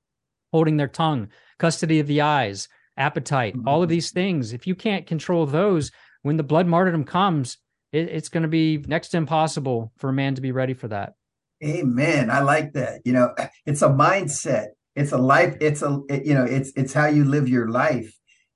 holding 0.52 0.76
their 0.76 0.88
tongue 0.88 1.28
custody 1.58 2.00
of 2.00 2.06
the 2.06 2.20
eyes 2.20 2.68
appetite 2.96 3.54
mm-hmm. 3.54 3.68
all 3.68 3.82
of 3.82 3.88
these 3.88 4.10
things 4.10 4.52
if 4.52 4.66
you 4.66 4.74
can't 4.74 5.06
control 5.06 5.46
those 5.46 5.90
when 6.22 6.36
the 6.36 6.42
blood 6.42 6.66
martyrdom 6.66 7.04
comes, 7.04 7.58
it, 7.92 8.08
it's 8.08 8.28
going 8.28 8.42
to 8.42 8.48
be 8.48 8.78
next 8.86 9.08
to 9.08 9.16
impossible 9.16 9.92
for 9.96 10.10
a 10.10 10.12
man 10.12 10.34
to 10.34 10.40
be 10.40 10.52
ready 10.52 10.74
for 10.74 10.88
that. 10.88 11.14
Amen. 11.62 12.30
I 12.30 12.40
like 12.40 12.72
that. 12.74 13.02
You 13.04 13.12
know, 13.12 13.34
it's 13.66 13.82
a 13.82 13.88
mindset. 13.88 14.68
It's 14.96 15.12
a 15.12 15.18
life. 15.18 15.56
It's 15.60 15.82
a 15.82 16.00
it, 16.08 16.26
you 16.26 16.34
know, 16.34 16.44
it's 16.44 16.72
it's 16.76 16.92
how 16.92 17.06
you 17.06 17.24
live 17.24 17.48
your 17.48 17.68
life 17.68 18.14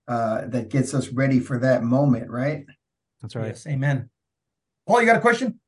uh, 0.08 0.42
that 0.48 0.68
gets 0.68 0.94
us 0.94 1.08
ready 1.08 1.40
for 1.40 1.58
that 1.60 1.82
moment, 1.82 2.30
right? 2.30 2.64
That's 3.22 3.36
right. 3.36 3.48
Yes. 3.48 3.66
Amen. 3.66 4.10
Paul, 4.86 5.00
you 5.00 5.06
got 5.06 5.16
a 5.16 5.20
question? 5.20 5.60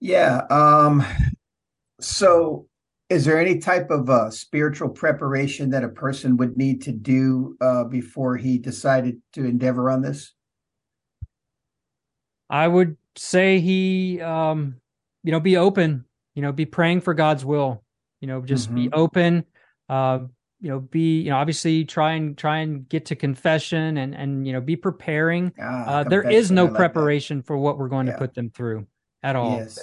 Yeah. 0.00 0.42
Um. 0.50 1.04
So, 2.00 2.66
is 3.08 3.24
there 3.24 3.40
any 3.40 3.58
type 3.58 3.90
of 3.90 4.10
uh, 4.10 4.30
spiritual 4.30 4.90
preparation 4.90 5.70
that 5.70 5.84
a 5.84 5.88
person 5.88 6.36
would 6.36 6.56
need 6.56 6.82
to 6.82 6.92
do 6.92 7.56
uh, 7.60 7.84
before 7.84 8.36
he 8.36 8.58
decided 8.58 9.22
to 9.32 9.44
endeavor 9.44 9.90
on 9.90 10.02
this? 10.02 10.34
I 12.50 12.68
would 12.68 12.96
say 13.16 13.60
he, 13.60 14.20
um, 14.20 14.76
you 15.24 15.32
know, 15.32 15.40
be 15.40 15.56
open. 15.56 16.04
You 16.34 16.42
know, 16.42 16.52
be 16.52 16.66
praying 16.66 17.00
for 17.00 17.14
God's 17.14 17.46
will. 17.46 17.82
You 18.20 18.28
know, 18.28 18.40
just 18.42 18.66
mm-hmm. 18.66 18.76
be 18.76 18.92
open. 18.92 19.44
Uh, 19.88 20.20
you 20.60 20.70
know, 20.70 20.80
be 20.80 21.20
you 21.20 21.30
know, 21.30 21.36
obviously 21.36 21.84
try 21.84 22.12
and 22.12 22.36
try 22.36 22.58
and 22.58 22.88
get 22.88 23.06
to 23.06 23.16
confession 23.16 23.98
and 23.98 24.14
and 24.14 24.46
you 24.46 24.52
know, 24.52 24.60
be 24.60 24.76
preparing. 24.76 25.52
Ah, 25.60 25.86
uh, 25.86 26.04
there 26.04 26.28
is 26.28 26.50
no 26.50 26.64
like 26.64 26.74
preparation 26.74 27.38
that. 27.38 27.46
for 27.46 27.58
what 27.58 27.78
we're 27.78 27.88
going 27.88 28.06
yeah. 28.06 28.14
to 28.14 28.18
put 28.18 28.34
them 28.34 28.50
through 28.50 28.86
at 29.22 29.36
all. 29.36 29.56
Yes. 29.56 29.78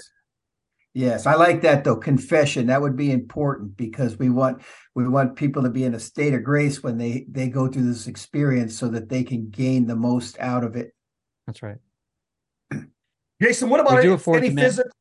Yes, 0.95 1.25
I 1.25 1.33
like 1.33 1.61
that 1.61 1.83
though. 1.83 1.95
Confession 1.95 2.67
that 2.67 2.79
would 2.79 2.95
be 2.95 3.11
important 3.11 3.75
because 3.75 4.19
we 4.19 4.29
want 4.29 4.61
we 4.93 5.07
want 5.07 5.35
people 5.35 5.63
to 5.63 5.69
be 5.69 5.85
in 5.85 5.95
a 5.95 5.99
state 5.99 6.35
of 6.35 6.43
grace 6.43 6.83
when 6.83 6.99
they 6.99 7.25
they 7.29 7.49
go 7.49 7.67
through 7.67 7.85
this 7.85 8.05
experience 8.05 8.77
so 8.77 8.87
that 8.89 9.09
they 9.09 9.23
can 9.23 9.49
gain 9.49 9.87
the 9.87 9.95
most 9.95 10.37
out 10.39 10.63
of 10.63 10.75
it. 10.75 10.93
That's 11.47 11.63
right. 11.63 11.77
Jason, 13.41 13.69
what 13.69 13.79
about 13.79 13.99
any, 13.99 14.11
any 14.11 14.55
physical? 14.55 14.91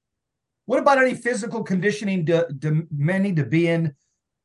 What 0.67 0.79
about 0.79 0.99
any 0.99 1.15
physical 1.15 1.63
conditioning 1.63 2.25
do, 2.25 2.45
do 2.59 2.87
men 2.97 3.23
need 3.23 3.37
to 3.37 3.45
be 3.45 3.69
in 3.69 3.95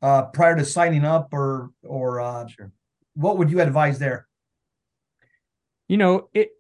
uh, 0.02 0.24
prior 0.24 0.56
to 0.56 0.66
signing 0.66 1.06
up, 1.06 1.30
or 1.32 1.72
or 1.84 2.20
uh, 2.20 2.48
sure. 2.48 2.72
what 3.16 3.38
would 3.38 3.52
you 3.52 3.62
advise 3.62 4.00
there? 4.00 4.28
You 5.88 5.98
know, 5.98 6.30
it 6.34 6.52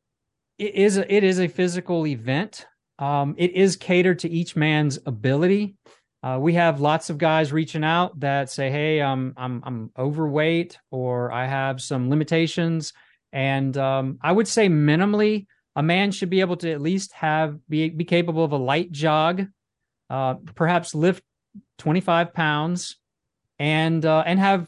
it 0.57 0.75
is 0.75 0.97
a, 0.97 1.13
it 1.13 1.23
is 1.23 1.39
a 1.39 1.47
physical 1.47 2.07
event. 2.07 2.65
Um, 2.99 3.35
it 3.37 3.51
is 3.53 3.75
catered 3.75 4.19
to 4.19 4.29
each 4.29 4.55
man's 4.55 4.97
ability. 5.05 5.75
Uh, 6.23 6.39
we 6.41 6.53
have 6.55 6.81
lots 6.81 7.11
of 7.11 7.19
guys 7.19 7.53
reaching 7.53 7.83
out 7.83 8.19
that 8.19 8.49
say, 8.49 8.71
"Hey, 8.71 9.01
I'm 9.01 9.33
I'm 9.37 9.61
I'm 9.65 9.91
overweight, 9.97 10.77
or 10.91 11.31
I 11.31 11.45
have 11.45 11.81
some 11.81 12.09
limitations," 12.09 12.93
and 13.31 13.77
um, 13.77 14.17
I 14.21 14.31
would 14.31 14.47
say 14.47 14.67
minimally 14.67 15.45
a 15.77 15.83
man 15.83 16.11
should 16.11 16.31
be 16.31 16.41
able 16.41 16.57
to 16.57 16.71
at 16.71 16.81
least 16.81 17.13
have 17.13 17.59
be 17.69 17.89
be 17.89 18.03
capable 18.03 18.43
of 18.43 18.51
a 18.51 18.57
light 18.57 18.91
jog, 18.91 19.45
uh, 20.09 20.33
perhaps 20.55 20.95
lift 20.95 21.23
25 21.77 22.33
pounds, 22.33 22.97
and 23.59 24.03
uh, 24.03 24.23
and 24.25 24.39
have 24.39 24.67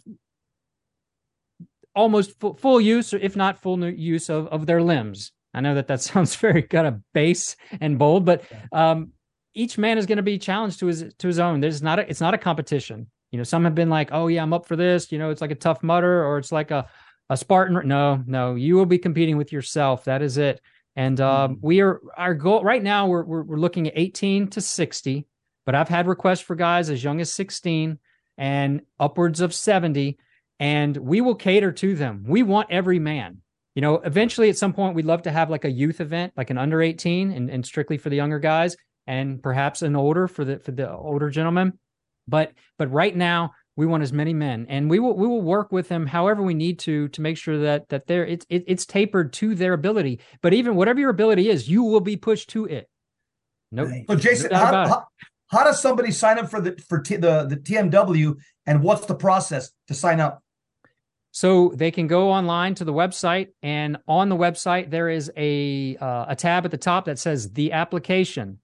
almost 1.96 2.40
full, 2.40 2.54
full 2.54 2.80
use, 2.80 3.12
or 3.12 3.18
if 3.18 3.36
not 3.36 3.60
full 3.60 3.84
use 3.90 4.30
of 4.30 4.48
of 4.50 4.68
their 4.68 4.84
limbs. 4.84 5.32
I 5.52 5.62
know 5.62 5.74
that 5.74 5.88
that 5.88 6.02
sounds 6.10 6.36
very 6.36 6.62
kind 6.62 6.86
of 6.86 7.02
base 7.12 7.56
and 7.82 7.98
bold, 7.98 8.24
but 8.24 8.44
um, 8.72 9.14
each 9.56 9.80
man 9.80 9.98
is 9.98 10.06
going 10.06 10.18
to 10.18 10.24
be 10.24 10.38
challenged 10.38 10.80
to 10.82 10.86
his 10.86 11.12
to 11.18 11.28
his 11.28 11.40
own. 11.40 11.60
There's 11.60 11.82
not 11.82 11.98
a, 11.98 12.08
it's 12.08 12.22
not 12.22 12.36
a 12.36 12.38
competition. 12.38 13.08
You 13.32 13.40
know, 13.40 13.44
some 13.44 13.64
have 13.64 13.74
been 13.74 13.90
like, 13.90 14.10
"Oh 14.12 14.28
yeah, 14.28 14.44
I'm 14.44 14.54
up 14.54 14.68
for 14.68 14.76
this." 14.76 15.12
You 15.12 15.18
know, 15.18 15.32
it's 15.32 15.42
like 15.42 15.50
a 15.50 15.56
Tough 15.56 15.82
Mudder, 15.82 16.24
or 16.24 16.38
it's 16.38 16.52
like 16.52 16.70
a 16.70 16.88
a 17.32 17.36
Spartan. 17.36 17.88
No, 17.88 18.24
no, 18.28 18.54
you 18.54 18.76
will 18.76 18.86
be 18.86 19.00
competing 19.00 19.38
with 19.38 19.52
yourself. 19.52 20.04
That 20.04 20.22
is 20.22 20.38
it. 20.38 20.62
And 21.00 21.22
um, 21.22 21.56
mm-hmm. 21.56 21.66
we 21.66 21.80
are 21.80 22.02
our 22.18 22.34
goal 22.34 22.62
right 22.62 22.84
now. 22.84 23.08
We're, 23.08 23.24
we're, 23.24 23.44
we're 23.44 23.58
looking 23.58 23.88
at 23.88 23.94
18 23.96 24.50
to 24.50 24.60
60, 24.60 25.26
but 25.66 25.74
I've 25.74 25.88
had 25.88 26.08
requests 26.08 26.42
for 26.42 26.58
guys 26.58 26.90
as 26.90 27.02
young 27.02 27.22
as 27.22 27.32
16 27.32 27.98
and 28.38 28.82
upwards 29.00 29.40
of 29.40 29.54
70, 29.54 30.20
and 30.60 30.98
we 30.98 31.22
will 31.22 31.36
cater 31.36 31.72
to 31.72 31.96
them. 31.96 32.26
We 32.28 32.44
want 32.44 32.70
every 32.70 33.00
man. 33.00 33.38
You 33.76 33.82
know, 33.82 33.96
eventually 33.96 34.50
at 34.50 34.58
some 34.58 34.74
point 34.74 34.94
we'd 34.94 35.06
love 35.06 35.22
to 35.22 35.32
have 35.32 35.50
like 35.50 35.64
a 35.64 35.72
youth 35.72 36.02
event, 36.02 36.34
like 36.36 36.50
an 36.50 36.58
under 36.58 36.82
18, 36.82 37.32
and, 37.32 37.50
and 37.50 37.66
strictly 37.66 37.98
for 37.98 38.10
the 38.10 38.18
younger 38.18 38.40
guys, 38.40 38.76
and 39.08 39.42
perhaps 39.42 39.82
an 39.84 39.96
older 39.96 40.28
for 40.28 40.44
the 40.44 40.60
for 40.60 40.72
the 40.72 40.92
older 40.92 41.30
gentlemen. 41.30 41.80
But 42.28 42.52
but 42.78 42.92
right 42.92 43.16
now 43.16 43.52
we 43.80 43.86
want 43.86 44.04
as 44.04 44.12
many 44.12 44.34
men, 44.34 44.66
and 44.68 44.90
we 44.90 45.00
will 45.00 45.16
we 45.16 45.26
will 45.26 45.42
work 45.42 45.72
with 45.72 45.88
them 45.88 46.06
however 46.06 46.44
we 46.44 46.54
need 46.54 46.80
to 46.80 47.08
to 47.08 47.22
make 47.22 47.38
sure 47.38 47.60
that 47.60 47.88
that 47.88 48.08
they're 48.08 48.26
it's 48.26 48.46
it, 48.50 48.66
it's 48.68 48.86
tapered 48.86 49.32
to 49.32 49.56
their 49.56 49.72
ability. 49.72 50.20
But 50.42 50.54
even 50.54 50.76
whatever 50.76 51.00
your 51.00 51.12
ability 51.12 51.48
is, 51.48 51.70
you 51.70 51.84
will 51.84 52.02
be 52.02 52.18
pushed 52.18 52.50
to 52.50 52.66
it. 52.66 52.90
No. 53.72 53.86
Nope. 53.86 54.04
So 54.10 54.16
Jason, 54.18 54.52
how, 54.52 54.66
how, 54.66 55.08
how, 55.48 55.64
does 55.64 55.82
somebody 55.82 56.12
sign 56.12 56.38
up 56.38 56.50
for 56.50 56.60
the 56.60 56.76
for 56.90 57.00
T, 57.00 57.16
the 57.16 57.46
the 57.46 57.56
TMW, 57.56 58.36
and 58.66 58.84
what's 58.84 59.06
the 59.06 59.16
process 59.16 59.72
to 59.88 59.94
sign 59.94 60.20
up? 60.20 60.44
So 61.32 61.72
they 61.74 61.92
can 61.92 62.08
go 62.08 62.32
online 62.32 62.76
to 62.76 62.84
the 62.84 62.92
website, 62.92 63.48
and 63.64 63.96
on 64.10 64.28
the 64.28 64.36
website 64.36 64.90
there 64.90 65.08
is 65.08 65.32
a 65.38 65.96
uh, 65.96 66.26
a 66.28 66.36
tab 66.36 66.66
at 66.66 66.72
the 66.72 66.78
top 66.78 67.06
that 67.06 67.18
says 67.18 67.54
the 67.54 67.72
application. 67.72 68.60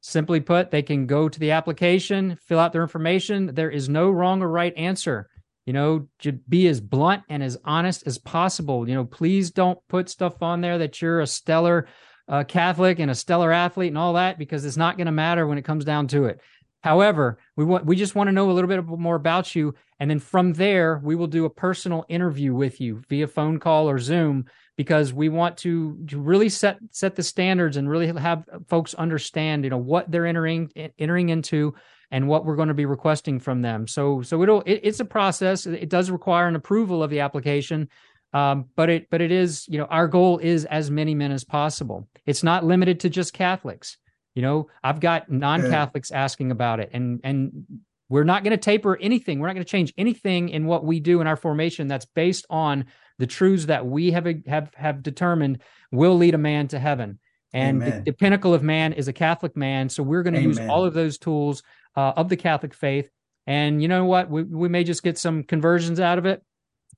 Simply 0.00 0.40
put, 0.40 0.70
they 0.70 0.82
can 0.82 1.06
go 1.06 1.28
to 1.28 1.40
the 1.40 1.50
application, 1.50 2.38
fill 2.46 2.58
out 2.58 2.72
their 2.72 2.82
information. 2.82 3.54
There 3.54 3.70
is 3.70 3.88
no 3.88 4.10
wrong 4.10 4.42
or 4.42 4.48
right 4.48 4.72
answer. 4.76 5.28
You 5.66 5.72
know, 5.74 6.08
be 6.48 6.66
as 6.68 6.80
blunt 6.80 7.24
and 7.28 7.42
as 7.42 7.58
honest 7.64 8.06
as 8.06 8.16
possible. 8.16 8.88
You 8.88 8.94
know, 8.94 9.04
please 9.04 9.50
don't 9.50 9.78
put 9.88 10.08
stuff 10.08 10.42
on 10.42 10.60
there 10.60 10.78
that 10.78 11.02
you're 11.02 11.20
a 11.20 11.26
stellar 11.26 11.88
uh, 12.28 12.44
Catholic 12.44 12.98
and 13.00 13.10
a 13.10 13.14
stellar 13.14 13.52
athlete 13.52 13.88
and 13.88 13.98
all 13.98 14.14
that 14.14 14.38
because 14.38 14.64
it's 14.64 14.76
not 14.76 14.96
going 14.96 15.06
to 15.06 15.12
matter 15.12 15.46
when 15.46 15.58
it 15.58 15.64
comes 15.64 15.84
down 15.84 16.06
to 16.08 16.24
it. 16.24 16.40
However, 16.82 17.38
we 17.56 17.64
want 17.64 17.84
we 17.86 17.96
just 17.96 18.14
want 18.14 18.28
to 18.28 18.32
know 18.32 18.50
a 18.50 18.52
little 18.52 18.68
bit 18.68 18.84
more 18.86 19.16
about 19.16 19.54
you, 19.54 19.74
and 19.98 20.08
then 20.08 20.20
from 20.20 20.52
there 20.52 21.00
we 21.02 21.16
will 21.16 21.26
do 21.26 21.44
a 21.44 21.50
personal 21.50 22.04
interview 22.08 22.54
with 22.54 22.80
you 22.80 23.02
via 23.08 23.26
phone 23.26 23.58
call 23.58 23.90
or 23.90 23.98
Zoom 23.98 24.46
because 24.78 25.12
we 25.12 25.28
want 25.28 25.58
to, 25.58 25.98
to 26.06 26.20
really 26.20 26.48
set 26.48 26.78
set 26.92 27.16
the 27.16 27.22
standards 27.22 27.76
and 27.76 27.90
really 27.90 28.06
have 28.06 28.44
folks 28.68 28.94
understand 28.94 29.64
you 29.64 29.70
know 29.70 29.76
what 29.76 30.10
they're 30.10 30.24
entering 30.24 30.70
entering 30.98 31.28
into 31.28 31.74
and 32.10 32.28
what 32.28 32.46
we're 32.46 32.56
going 32.56 32.68
to 32.68 32.74
be 32.74 32.86
requesting 32.86 33.38
from 33.40 33.60
them. 33.60 33.86
So 33.86 34.22
so 34.22 34.42
it'll 34.42 34.62
it, 34.62 34.80
it's 34.84 35.00
a 35.00 35.04
process. 35.04 35.66
It 35.66 35.90
does 35.90 36.10
require 36.10 36.46
an 36.46 36.56
approval 36.56 37.02
of 37.02 37.10
the 37.10 37.20
application. 37.20 37.88
Um, 38.32 38.66
but 38.76 38.88
it 38.88 39.10
but 39.10 39.20
it 39.20 39.32
is 39.32 39.66
you 39.68 39.78
know 39.78 39.86
our 39.86 40.06
goal 40.06 40.38
is 40.38 40.64
as 40.64 40.90
many 40.90 41.14
men 41.14 41.32
as 41.32 41.44
possible. 41.44 42.08
It's 42.24 42.44
not 42.44 42.64
limited 42.64 43.00
to 43.00 43.10
just 43.10 43.32
Catholics. 43.32 43.98
You 44.34 44.42
know, 44.42 44.68
I've 44.84 45.00
got 45.00 45.28
non-Catholics 45.28 46.12
asking 46.12 46.52
about 46.52 46.78
it, 46.78 46.90
and 46.92 47.20
and 47.24 47.66
we're 48.08 48.24
not 48.24 48.42
going 48.42 48.52
to 48.52 48.56
taper 48.56 48.96
anything. 48.96 49.38
We're 49.38 49.48
not 49.48 49.54
going 49.54 49.64
to 49.64 49.70
change 49.70 49.92
anything 49.98 50.48
in 50.48 50.66
what 50.66 50.84
we 50.84 51.00
do 51.00 51.20
in 51.20 51.26
our 51.26 51.36
formation 51.36 51.88
that's 51.88 52.06
based 52.06 52.46
on 52.48 52.86
the 53.18 53.26
truths 53.26 53.66
that 53.66 53.86
we 53.86 54.12
have 54.12 54.26
have 54.46 54.70
have 54.74 55.02
determined 55.02 55.60
will 55.92 56.16
lead 56.16 56.34
a 56.34 56.38
man 56.38 56.68
to 56.68 56.78
heaven. 56.78 57.18
And 57.52 57.80
the, 57.80 58.02
the, 58.04 58.12
pinnacle 58.12 58.52
of 58.52 58.62
man 58.62 58.92
is 58.92 59.08
a 59.08 59.12
Catholic 59.12 59.56
man. 59.56 59.88
So 59.88 60.02
we're 60.02 60.22
going 60.22 60.34
to 60.34 60.42
use 60.42 60.58
all 60.58 60.84
of 60.84 60.92
those 60.92 61.16
tools 61.16 61.62
uh, 61.96 62.12
of 62.14 62.28
the 62.28 62.36
Catholic 62.36 62.74
faith. 62.74 63.10
And 63.46 63.80
you 63.80 63.88
know 63.88 64.04
what? 64.04 64.28
We, 64.28 64.42
we 64.42 64.68
may 64.68 64.84
just 64.84 65.02
get 65.02 65.16
some 65.16 65.42
conversions 65.42 65.98
out 65.98 66.18
of 66.18 66.26
it. 66.26 66.42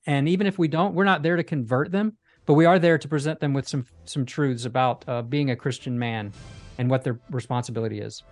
And 0.05 0.27
even 0.27 0.47
if 0.47 0.59
we 0.59 0.67
don't, 0.67 0.93
we're 0.93 1.05
not 1.05 1.23
there 1.23 1.37
to 1.37 1.43
convert 1.43 1.91
them, 1.91 2.17
but 2.45 2.55
we 2.55 2.65
are 2.65 2.79
there 2.79 2.97
to 2.97 3.07
present 3.07 3.39
them 3.39 3.53
with 3.53 3.67
some 3.67 3.85
some 4.03 4.25
truths 4.25 4.65
about 4.65 5.05
uh, 5.07 5.21
being 5.21 5.51
a 5.51 5.55
Christian 5.55 5.97
man 5.97 6.33
and 6.77 6.89
what 6.89 7.03
their 7.03 7.19
responsibility 7.29 8.01
is. 8.01 8.23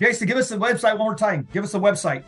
Jason, 0.00 0.26
give 0.26 0.36
us 0.36 0.48
the 0.48 0.56
website 0.56 0.98
one 0.98 0.98
more 0.98 1.14
time. 1.14 1.46
Give 1.52 1.64
us 1.64 1.72
the 1.72 1.80
website 1.80 2.24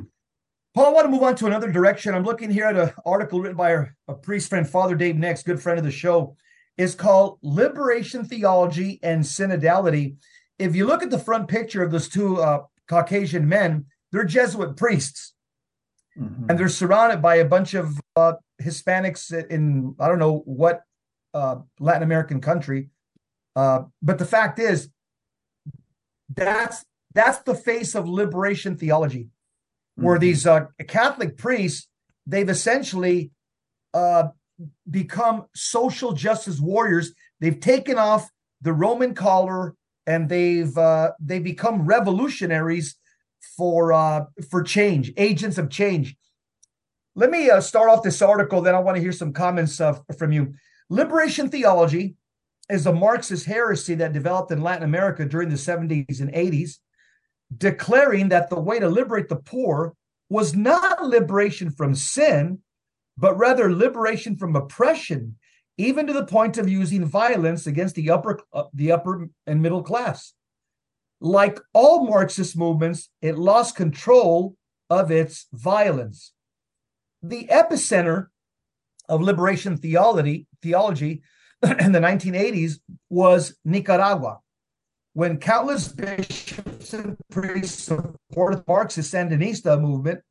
Paul, 0.76 0.86
I 0.86 0.90
want 0.90 1.06
to 1.06 1.12
move 1.12 1.24
on 1.24 1.36
to 1.38 1.48
another 1.48 1.72
direction. 1.72 2.14
I'm 2.14 2.24
looking 2.24 2.52
here 2.52 2.66
at 2.66 2.78
an 2.78 2.92
article 3.06 3.42
written 3.42 3.58
by 3.58 3.72
a, 3.72 3.86
a 4.08 4.14
priest 4.14 4.50
friend, 4.50 4.70
Father 4.70 4.96
Dave 4.96 5.16
Nix, 5.16 5.42
good 5.42 5.62
friend 5.62 5.80
of 5.80 5.86
the 5.86 5.92
show 5.92 6.36
is 6.78 6.96
called 6.96 7.40
Liberation 7.42 8.24
Theology 8.24 9.00
and 9.02 9.24
Synodality. 9.24 10.16
If 10.60 10.76
you 10.76 10.86
look 10.86 11.04
at 11.04 11.10
the 11.10 11.20
front 11.20 11.48
picture 11.48 11.84
of 11.84 11.92
those 11.92 12.08
two 12.08 12.40
uh, 12.40 12.64
Caucasian 12.88 13.48
men, 13.48 13.86
they're 14.12 14.24
Jesuit 14.24 14.78
priests. 14.78 15.34
Mm-hmm. 16.20 16.50
And 16.50 16.60
they're 16.60 16.70
surrounded 16.70 17.22
by 17.22 17.36
a 17.36 17.46
bunch 17.46 17.74
of 17.74 18.00
uh, 18.16 18.34
Hispanics 18.62 19.32
in, 19.50 19.96
I 20.00 20.08
don't 20.08 20.20
know 20.20 20.40
what 20.46 20.82
uh, 21.34 21.58
Latin 21.80 22.04
American 22.04 22.42
country. 22.42 22.90
Uh, 23.56 23.84
but 24.02 24.18
the 24.18 24.26
fact 24.26 24.60
is, 24.60 24.90
that's 26.36 26.84
that's 27.14 27.40
the 27.40 27.56
face 27.56 27.96
of 27.96 28.08
liberation 28.08 28.78
theology, 28.78 29.30
where 29.96 30.16
mm-hmm. 30.16 30.22
these 30.22 30.46
uh, 30.46 30.66
Catholic 30.88 31.38
priests 31.38 31.88
they've 32.28 32.50
essentially 32.50 33.32
uh, 33.94 34.28
become 34.90 35.46
social 35.56 36.12
justice 36.12 36.60
warriors. 36.60 37.14
They've 37.40 37.60
taken 37.60 37.98
off 37.98 38.30
the 38.62 38.74
Roman 38.74 39.16
collar 39.16 39.76
and 40.06 40.30
they've 40.30 40.76
uh, 40.78 41.12
they 41.20 41.40
become 41.40 41.86
revolutionaries 41.86 42.96
for 43.56 43.94
uh, 43.94 44.26
for 44.50 44.64
change, 44.64 45.12
agents 45.18 45.58
of 45.58 45.70
change. 45.70 46.16
Let 47.16 47.32
me 47.32 47.50
uh, 47.50 47.62
start 47.62 47.90
off 47.90 48.04
this 48.04 48.22
article. 48.22 48.62
Then 48.62 48.76
I 48.76 48.80
want 48.80 48.96
to 48.96 49.02
hear 49.02 49.12
some 49.12 49.34
comments 49.34 49.82
uh, 49.82 50.00
from 50.18 50.32
you. 50.32 50.54
Liberation 50.90 51.50
theology 51.50 52.16
is 52.70 52.86
a 52.86 52.94
Marxist 52.94 53.46
heresy 53.46 53.96
that 53.96 54.14
developed 54.14 54.52
in 54.52 54.62
Latin 54.62 54.84
America 54.84 55.26
during 55.26 55.50
the 55.50 55.56
70s 55.56 56.20
and 56.20 56.32
80s, 56.32 56.78
declaring 57.56 58.30
that 58.30 58.50
the 58.50 58.60
way 58.60 58.80
to 58.80 58.90
liberate 58.90 59.30
the 59.30 59.38
poor 59.38 59.94
was 60.30 60.56
not 60.56 61.04
liberation 61.04 61.72
from 61.72 61.96
sin, 61.96 62.60
but 63.18 63.38
rather 63.38 63.74
liberation 63.74 64.36
from 64.36 64.56
oppression, 64.56 65.38
even 65.78 66.06
to 66.08 66.14
the 66.14 66.26
point 66.26 66.58
of 66.58 66.70
using 66.70 67.06
violence 67.06 67.68
against 67.68 67.96
the 67.96 68.10
upper, 68.10 68.40
uh, 68.54 68.66
the 68.74 68.92
upper 68.92 69.30
and 69.46 69.62
middle 69.62 69.82
class. 69.82 70.34
Like 71.20 71.60
all 71.74 72.06
Marxist 72.06 72.58
movements, 72.58 73.10
it 73.22 73.38
lost 73.38 73.76
control 73.76 74.56
of 74.90 75.12
its 75.12 75.48
violence. 75.52 76.34
The 77.24 77.48
epicenter 77.48 78.28
of 79.10 79.22
liberation 79.22 79.78
theology, 79.78 80.48
theology 80.62 81.24
in 81.64 81.92
the 81.92 82.00
1980s 82.00 82.80
was 83.10 83.56
Nicaragua, 83.66 84.40
when 85.14 85.38
countless 85.38 85.88
bishops 85.88 86.94
and 86.94 87.18
priests 87.32 87.86
supported 87.86 88.60
the 88.60 88.64
Marxist 88.68 89.12
Sandinista 89.12 89.82
movement 89.82 90.22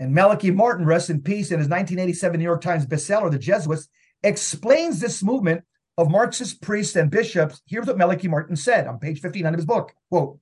and 0.00 0.12
Malachi 0.12 0.50
Martin, 0.50 0.84
rest 0.84 1.10
in 1.10 1.22
peace, 1.22 1.52
in 1.52 1.60
his 1.60 1.68
1987 1.68 2.38
New 2.38 2.44
York 2.44 2.60
Times 2.60 2.86
bestseller, 2.86 3.30
The 3.30 3.38
Jesuits, 3.38 3.88
explains 4.22 4.98
this 4.98 5.22
movement 5.22 5.62
of 6.00 6.10
Marxist 6.10 6.62
priests 6.62 6.96
and 6.96 7.10
bishops. 7.10 7.60
Here's 7.66 7.86
what 7.86 7.98
Malachi 7.98 8.26
Martin 8.26 8.56
said 8.56 8.86
on 8.86 8.98
page 8.98 9.20
59 9.20 9.52
of 9.52 9.58
his 9.58 9.66
book. 9.66 9.92
Quote, 10.10 10.38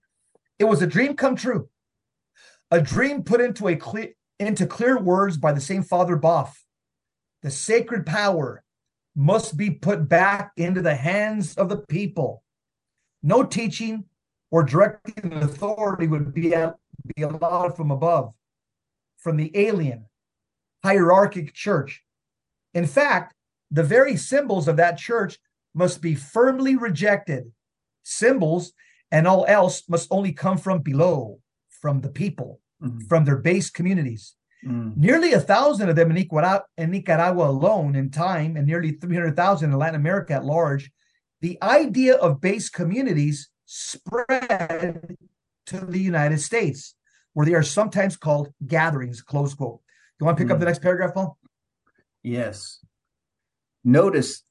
it 0.58 0.64
was 0.64 0.82
a 0.82 0.86
dream 0.86 1.14
come 1.14 1.34
true, 1.34 1.68
a 2.70 2.80
dream 2.80 3.24
put 3.24 3.40
into 3.40 3.68
a 3.68 3.76
clear 3.76 4.10
into 4.38 4.66
clear 4.66 4.98
words 4.98 5.36
by 5.36 5.52
the 5.52 5.60
same 5.60 5.82
Father 5.82 6.16
Boff. 6.16 6.52
The 7.42 7.50
sacred 7.50 8.06
power 8.06 8.62
must 9.16 9.56
be 9.56 9.70
put 9.70 10.08
back 10.08 10.52
into 10.56 10.80
the 10.80 10.94
hands 10.94 11.56
of 11.56 11.68
the 11.68 11.78
people. 11.78 12.44
No 13.20 13.42
teaching 13.42 14.04
or 14.52 14.62
directing 14.62 15.32
authority 15.32 16.06
would 16.06 16.32
be, 16.32 16.54
be 17.16 17.22
allowed 17.22 17.76
from 17.76 17.90
above 17.90 18.32
from 19.16 19.36
the 19.36 19.50
alien 19.54 20.06
hierarchic 20.84 21.52
church. 21.52 22.04
In 22.74 22.86
fact, 22.86 23.34
the 23.72 23.82
very 23.82 24.16
symbols 24.16 24.68
of 24.68 24.76
that 24.76 24.98
church 24.98 25.38
must 25.78 26.02
be 26.02 26.14
firmly 26.14 26.76
rejected. 26.76 27.52
Symbols 28.02 28.72
and 29.10 29.26
all 29.26 29.46
else 29.46 29.88
must 29.88 30.08
only 30.10 30.32
come 30.32 30.58
from 30.58 30.80
below, 30.80 31.38
from 31.70 32.00
the 32.00 32.10
people, 32.10 32.60
mm-hmm. 32.82 33.06
from 33.06 33.24
their 33.24 33.36
base 33.36 33.70
communities. 33.70 34.34
Mm. 34.66 34.96
Nearly 34.96 35.32
a 35.32 35.40
thousand 35.40 35.88
of 35.88 35.96
them 35.96 36.10
in 36.10 36.16
Nicaragua, 36.16 36.64
in 36.76 36.90
Nicaragua 36.90 37.48
alone 37.48 37.94
in 37.94 38.10
time, 38.10 38.56
and 38.56 38.66
nearly 38.66 38.90
300,000 38.90 39.70
in 39.70 39.78
Latin 39.78 39.94
America 39.94 40.34
at 40.34 40.44
large. 40.44 40.90
The 41.40 41.56
idea 41.62 42.16
of 42.16 42.40
base 42.40 42.68
communities 42.68 43.48
spread 43.64 45.16
to 45.66 45.86
the 45.86 46.00
United 46.00 46.40
States 46.40 46.96
where 47.34 47.46
they 47.46 47.54
are 47.54 47.62
sometimes 47.62 48.16
called 48.16 48.52
gatherings, 48.66 49.22
close 49.22 49.54
quote. 49.54 49.80
You 50.18 50.26
want 50.26 50.36
to 50.36 50.42
pick 50.42 50.50
mm. 50.50 50.54
up 50.54 50.58
the 50.58 50.64
hmm. 50.64 50.70
next 50.70 50.82
paragraph, 50.82 51.14
Paul? 51.14 51.38
Yes. 52.24 52.80
Notice 53.84 54.42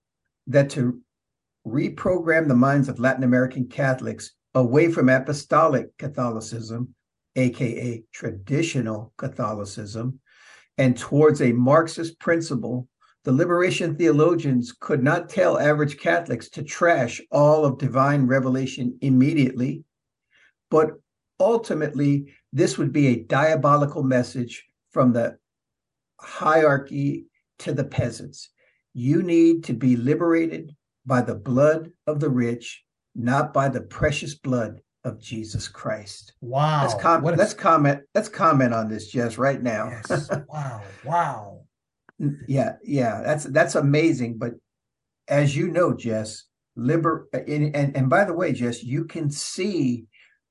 that 0.47 0.69
to 0.71 1.01
reprogram 1.67 2.47
the 2.47 2.55
minds 2.55 2.89
of 2.89 2.99
Latin 2.99 3.23
American 3.23 3.67
Catholics 3.67 4.31
away 4.55 4.91
from 4.91 5.09
apostolic 5.09 5.95
Catholicism, 5.97 6.93
aka 7.35 8.03
traditional 8.13 9.13
Catholicism, 9.17 10.19
and 10.77 10.97
towards 10.97 11.41
a 11.41 11.51
Marxist 11.51 12.19
principle, 12.19 12.87
the 13.23 13.31
liberation 13.31 13.95
theologians 13.95 14.73
could 14.79 15.03
not 15.03 15.27
tell 15.27 15.59
average 15.59 15.99
Catholics 15.99 16.49
to 16.51 16.63
trash 16.63 17.19
all 17.31 17.65
of 17.65 17.77
divine 17.77 18.25
revelation 18.25 18.97
immediately, 19.01 19.83
but 20.71 20.91
ultimately, 21.39 22.33
this 22.53 22.77
would 22.77 22.93
be 22.93 23.07
a 23.07 23.23
diabolical 23.23 24.01
message 24.01 24.65
from 24.91 25.11
the 25.11 25.37
hierarchy 26.19 27.25
to 27.59 27.73
the 27.73 27.83
peasants. 27.83 28.49
You 28.93 29.21
need 29.21 29.65
to 29.65 29.73
be 29.73 29.97
liberated 29.97 30.75
by 31.07 31.21
the 31.21 31.35
blood 31.35 31.91
of 32.05 32.19
the 32.19 32.29
rich, 32.29 32.83
not 33.15 33.53
by 33.53 33.69
the 33.69 33.81
precious 33.81 34.35
blood 34.35 34.81
of 35.05 35.19
Jesus 35.19 35.67
Christ. 35.67 36.33
Wow. 36.41 36.81
Let's, 36.83 37.01
com- 37.01 37.25
a- 37.25 37.31
let's 37.31 37.53
comment. 37.53 38.01
Let's 38.13 38.29
comment 38.29 38.73
on 38.73 38.89
this, 38.89 39.09
Jess, 39.09 39.37
right 39.37 39.63
now. 39.63 39.89
Yes. 39.89 40.29
wow. 40.49 40.81
Wow. 41.05 41.61
yeah, 42.47 42.73
yeah, 42.83 43.21
that's 43.23 43.45
that's 43.45 43.75
amazing. 43.75 44.37
But 44.37 44.53
as 45.27 45.55
you 45.55 45.69
know, 45.69 45.93
Jess, 45.93 46.43
liber 46.75 47.29
and 47.31 47.75
and, 47.75 47.95
and 47.95 48.09
by 48.09 48.25
the 48.25 48.33
way, 48.33 48.51
Jess, 48.51 48.83
you 48.83 49.05
can 49.05 49.29
see, 49.29 50.05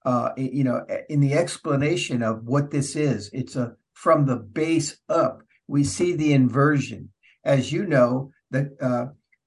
uh, 0.05 0.31
you 0.37 0.65
know, 0.65 0.87
in 1.11 1.21
the 1.21 1.35
explanation 1.35 2.23
of 2.23 2.45
what 2.45 2.71
this 2.71 2.97
is, 2.97 3.31
it's 3.33 3.57
a 3.57 3.75
from 3.93 4.27
the 4.27 4.37
base 4.37 4.99
up. 5.09 5.43
We 5.69 5.85
see 5.85 6.15
the 6.15 6.33
inversion. 6.33 7.11
As 7.45 7.73
you 7.73 7.85
know, 7.85 8.31
that 8.51 8.69
uh, 8.81 9.07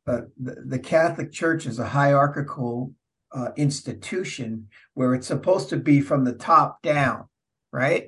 uh, 0.10 0.22
the, 0.42 0.56
the 0.66 0.80
Catholic 0.80 1.32
Church 1.32 1.66
is 1.66 1.80
a 1.80 1.88
hierarchical 1.88 2.94
uh, 3.32 3.50
institution 3.58 4.68
where 4.96 5.14
it's 5.14 5.28
supposed 5.28 5.70
to 5.70 5.78
be 5.78 6.02
from 6.02 6.24
the 6.24 6.34
top 6.34 6.82
down, 6.82 7.26
right? 7.72 8.08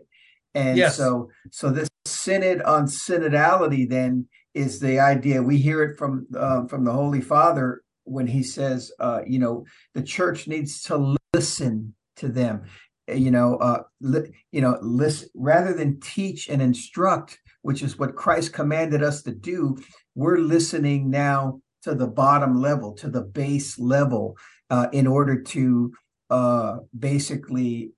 And 0.55 0.77
Yes. 0.77 0.97
so, 0.97 1.29
so 1.51 1.69
this 1.69 1.87
synod 2.05 2.61
on 2.63 2.85
synodality 2.87 3.87
then 3.87 4.27
is 4.53 4.79
the 4.79 4.99
idea. 4.99 5.41
We 5.43 5.57
hear 5.57 5.83
it 5.83 5.97
from 5.97 6.27
um, 6.37 6.67
from 6.67 6.83
the 6.83 6.91
Holy 6.91 7.21
Father 7.21 7.83
when 8.03 8.27
he 8.27 8.43
says, 8.43 8.91
uh, 8.99 9.21
you 9.25 9.39
know, 9.39 9.65
the 9.93 10.03
church 10.03 10.47
needs 10.47 10.81
to 10.83 11.15
listen 11.33 11.93
to 12.17 12.27
them. 12.27 12.63
You 13.07 13.31
know, 13.31 13.57
uh, 13.57 13.83
li- 14.01 14.31
you 14.51 14.61
know, 14.61 14.77
listen 14.81 15.29
rather 15.35 15.73
than 15.73 15.99
teach 15.99 16.49
and 16.49 16.61
instruct, 16.61 17.39
which 17.61 17.81
is 17.81 17.97
what 17.97 18.15
Christ 18.15 18.53
commanded 18.53 19.03
us 19.03 19.21
to 19.23 19.31
do. 19.31 19.77
We're 20.15 20.39
listening 20.39 21.09
now 21.09 21.61
to 21.83 21.95
the 21.95 22.07
bottom 22.07 22.61
level, 22.61 22.93
to 22.93 23.09
the 23.09 23.21
base 23.21 23.79
level, 23.79 24.37
uh, 24.69 24.87
in 24.91 25.07
order 25.07 25.41
to 25.41 25.93
uh, 26.29 26.77
basically 26.97 27.91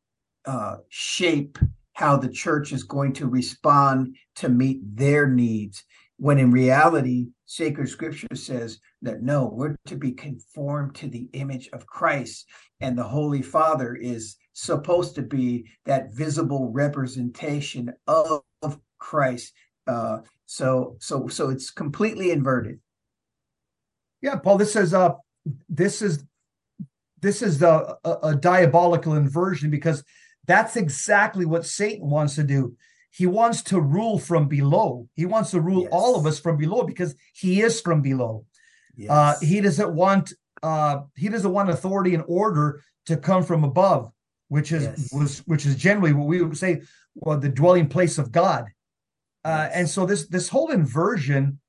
uh, 0.45 0.77
shape 0.89 1.57
how 1.93 2.17
the 2.17 2.29
church 2.29 2.73
is 2.73 2.83
going 2.83 3.13
to 3.13 3.27
respond 3.27 4.15
to 4.35 4.49
meet 4.49 4.79
their 4.95 5.27
needs. 5.27 5.83
When 6.17 6.39
in 6.39 6.51
reality, 6.51 7.27
sacred 7.45 7.89
scripture 7.89 8.35
says 8.35 8.79
that 9.01 9.21
no, 9.21 9.51
we're 9.53 9.75
to 9.87 9.95
be 9.95 10.11
conformed 10.11 10.95
to 10.95 11.07
the 11.07 11.29
image 11.33 11.69
of 11.73 11.85
Christ. 11.85 12.47
And 12.81 12.97
the 12.97 13.03
Holy 13.03 13.41
Father 13.41 13.95
is 13.95 14.37
supposed 14.53 15.15
to 15.15 15.21
be 15.21 15.69
that 15.85 16.13
visible 16.13 16.71
representation 16.71 17.93
of, 18.07 18.41
Christ. 18.97 19.53
Uh, 19.85 20.19
so, 20.45 20.95
so, 20.99 21.27
so 21.27 21.49
it's 21.49 21.69
completely 21.69 22.31
inverted. 22.31 22.79
Yeah, 24.23 24.37
Paul. 24.37 24.57
This 24.57 24.75
is 24.75 24.93
uh 24.93 25.13
this 25.69 26.01
is 26.01 26.23
this 27.21 27.41
is 27.41 27.59
the 27.59 27.97
a, 28.05 28.11
a 28.29 28.35
diabolical 28.35 29.13
inversion 29.13 29.69
because 29.69 30.03
that's 30.47 30.75
exactly 30.77 31.45
what 31.45 31.65
Satan 31.65 32.09
wants 32.09 32.35
to 32.35 32.43
do. 32.43 32.75
He 33.11 33.27
wants 33.27 33.61
to 33.63 33.79
rule 33.79 34.17
from 34.17 34.47
below. 34.47 35.07
He 35.13 35.25
wants 35.27 35.51
to 35.51 35.61
rule 35.61 35.83
Yes. 35.83 35.89
all 35.91 36.15
of 36.15 36.25
us 36.25 36.39
from 36.39 36.57
below 36.57 36.83
because 36.83 37.13
he 37.33 37.61
is 37.61 37.79
from 37.81 38.01
below. 38.01 38.45
Yes. 38.95 39.11
Uh, 39.11 39.35
he 39.45 39.59
doesn't 39.61 39.93
want 39.93 40.33
uh, 40.63 41.01
he 41.15 41.27
doesn't 41.29 41.51
want 41.51 41.69
authority 41.69 42.15
and 42.15 42.23
order 42.27 42.81
to 43.07 43.17
come 43.17 43.43
from 43.43 43.65
above, 43.65 44.09
which 44.47 44.71
is 44.71 44.83
Yes. 44.83 45.09
was 45.13 45.39
which 45.39 45.65
is 45.65 45.75
generally 45.75 46.13
what 46.13 46.27
we 46.27 46.41
would 46.41 46.57
say 46.57 46.81
well, 47.15 47.37
the 47.37 47.49
dwelling 47.49 47.89
place 47.89 48.17
of 48.17 48.31
God. 48.31 48.67
Uh, 49.43 49.67
and 49.73 49.89
so 49.89 50.05
this 50.05 50.27
this 50.27 50.47
whole 50.47 50.71
inversion 50.71 51.59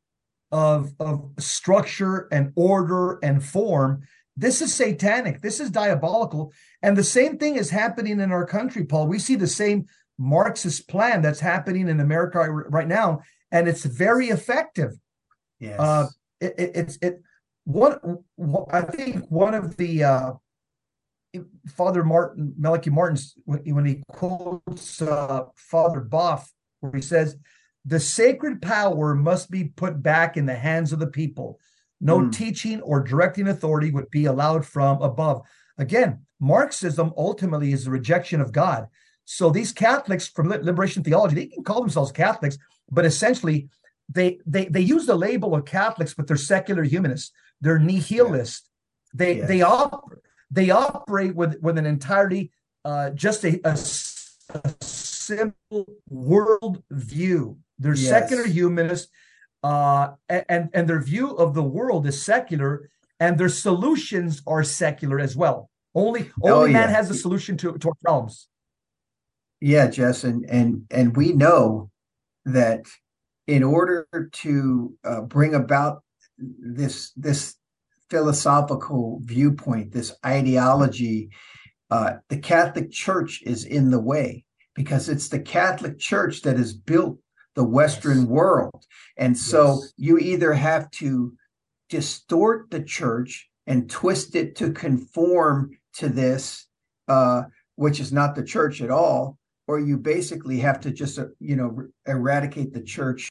of 0.55 0.93
of 1.01 1.33
structure 1.41 2.29
and 2.31 2.53
order 2.55 3.19
and 3.25 3.45
form, 3.45 4.03
this 4.37 4.63
is 4.63 4.73
satanic. 4.73 5.43
This 5.43 5.59
is 5.59 5.69
diabolical. 5.69 6.53
And 6.81 6.97
the 6.97 7.03
same 7.03 7.39
thing 7.39 7.57
is 7.57 7.71
happening 7.71 8.21
in 8.21 8.31
our 8.31 8.47
country, 8.47 8.85
Paul. 8.85 9.09
We 9.09 9.19
see 9.19 9.35
the 9.35 9.49
same 9.49 9.87
Marxist 10.17 10.89
plan 10.89 11.23
that's 11.23 11.41
happening 11.41 11.89
in 11.89 11.99
America 11.99 12.39
right 12.49 12.87
now, 12.87 13.23
and 13.51 13.67
it's 13.67 13.85
very 13.85 14.29
effective 14.29 14.93
yes. 15.59 15.81
uh, 15.81 16.07
it, 16.41 16.55
it, 16.57 16.71
it's 16.75 16.99
it 17.03 17.23
one 17.65 17.99
one- 18.37 18.67
I 18.71 18.83
think 18.83 19.29
one 19.29 19.55
of 19.55 19.77
the 19.77 20.05
uh, 20.05 20.33
Father 21.67 22.05
Martin 22.05 22.55
Malachi 22.57 22.91
Martin's 22.91 23.35
when, 23.45 23.59
when 23.75 23.87
he 23.87 24.03
quotes 24.07 25.03
uh, 25.03 25.47
Father 25.57 26.01
Boff 26.01 26.47
where 26.79 26.93
he 26.95 27.03
says 27.03 27.37
the 27.85 28.01
sacred 28.01 28.63
power 28.63 29.15
must 29.15 29.51
be 29.51 29.65
put 29.65 30.03
back 30.03 30.37
in 30.37 30.47
the 30.47 30.55
hands 30.55 30.93
of 30.93 30.99
the 30.99 31.07
people. 31.07 31.61
No 32.01 32.21
Hmm. 32.21 32.31
teaching 32.31 32.81
or 32.83 33.01
directing 33.03 33.49
authority 33.49 33.91
would 33.91 34.11
be 34.11 34.25
allowed 34.27 34.65
from 34.67 35.01
above. 35.03 35.43
Again, 35.79 36.21
Marxism 36.41 37.13
ultimately 37.17 37.73
is 37.73 37.85
the 37.85 37.91
rejection 37.91 38.41
of 38.41 38.53
God. 38.53 38.89
So 39.25 39.51
these 39.51 39.73
Catholics 39.73 40.29
from 40.29 40.49
liberation 40.49 41.03
theology, 41.03 41.35
they 41.35 41.47
can 41.47 41.65
call 41.65 41.81
themselves 41.81 42.13
Catholics, 42.13 42.59
but 42.91 43.05
essentially 43.07 43.69
they 44.09 44.39
they 44.47 44.67
they 44.67 44.81
use 44.81 45.07
the 45.07 45.15
label 45.17 45.55
of 45.55 45.65
Catholics, 45.65 46.13
but 46.15 46.27
they're 46.27 46.37
secular 46.37 46.83
humanists. 46.83 47.33
They're 47.61 47.79
nihilists. 47.79 48.69
They 49.15 49.39
Yes. 49.39 49.49
they 49.49 49.63
op- 49.63 50.13
they 50.51 50.71
operate 50.71 51.35
with 51.35 51.59
with 51.63 51.79
an 51.79 51.87
entirely 51.87 52.53
uh, 52.85 53.11
just 53.11 53.45
a 53.45 53.77
simple 54.83 55.87
world 56.11 56.83
view. 56.91 57.59
They're 57.79 57.95
Yes. 57.95 58.09
secular 58.09 58.45
humanists, 58.45 59.11
uh, 59.63 60.13
and 60.29 60.71
and 60.73 60.89
their 60.89 61.01
view 61.01 61.31
of 61.37 61.55
the 61.55 61.63
world 61.63 62.07
is 62.07 62.23
secular, 62.23 62.91
and 63.21 63.39
their 63.39 63.49
solutions 63.49 64.43
are 64.47 64.63
secular 64.63 65.19
as 65.19 65.37
well. 65.37 65.71
Only 65.95 66.31
Oh, 66.43 66.55
only 66.61 66.73
man 66.73 66.91
yeah. 66.91 66.97
has 66.97 67.11
a 67.11 67.15
solution 67.15 67.57
to 67.59 67.77
to 67.79 67.89
our 67.89 67.95
problems. 68.03 68.49
Yeah, 69.61 69.89
Jess, 69.89 70.25
and 70.25 70.45
and 70.49 70.85
and 70.91 71.17
we 71.17 71.33
know 71.33 71.91
that 72.45 72.87
in 73.47 73.63
order 73.63 74.07
to 74.33 74.95
uh, 75.05 75.21
bring 75.23 75.55
about 75.55 76.03
this 76.39 77.13
this 77.17 77.57
philosophical 78.11 79.21
viewpoint, 79.25 79.93
this 79.93 80.15
ideology, 80.25 81.31
uh, 81.91 82.15
the 82.29 82.39
Catholic 82.39 82.91
Church 82.91 83.43
is 83.45 83.65
in 83.65 83.91
the 83.91 84.01
way 84.01 84.45
because 84.75 85.09
it's 85.09 85.29
the 85.29 85.41
Catholic 85.41 85.99
Church 85.99 86.43
that 86.43 86.57
has 86.57 86.75
built 86.75 87.19
the 87.55 87.65
Western 87.65 88.19
Yes. 88.21 88.27
world, 88.27 88.87
and 89.17 89.37
so 89.37 89.81
Yes. 89.81 89.93
you 89.97 90.19
either 90.19 90.53
have 90.53 90.91
to 90.93 91.35
distort 91.89 92.71
the 92.71 92.83
church 92.83 93.49
and 93.67 93.89
twist 93.91 94.35
it 94.35 94.57
to 94.57 94.73
conform 94.73 95.71
to 95.95 96.09
this, 96.09 96.67
uh, 97.09 97.45
which 97.77 98.01
is 98.01 98.13
not 98.13 98.35
the 98.35 98.43
church 98.43 98.81
at 98.83 98.91
all, 98.91 99.39
or 99.67 99.79
you 99.79 99.97
basically 99.97 100.59
have 100.59 100.81
to 100.81 100.91
just 100.91 101.19
uh, 101.19 101.27
you 101.41 101.57
know 101.57 101.75
er- 101.79 101.91
eradicate 102.07 102.73
the 102.73 102.83
church 102.83 103.29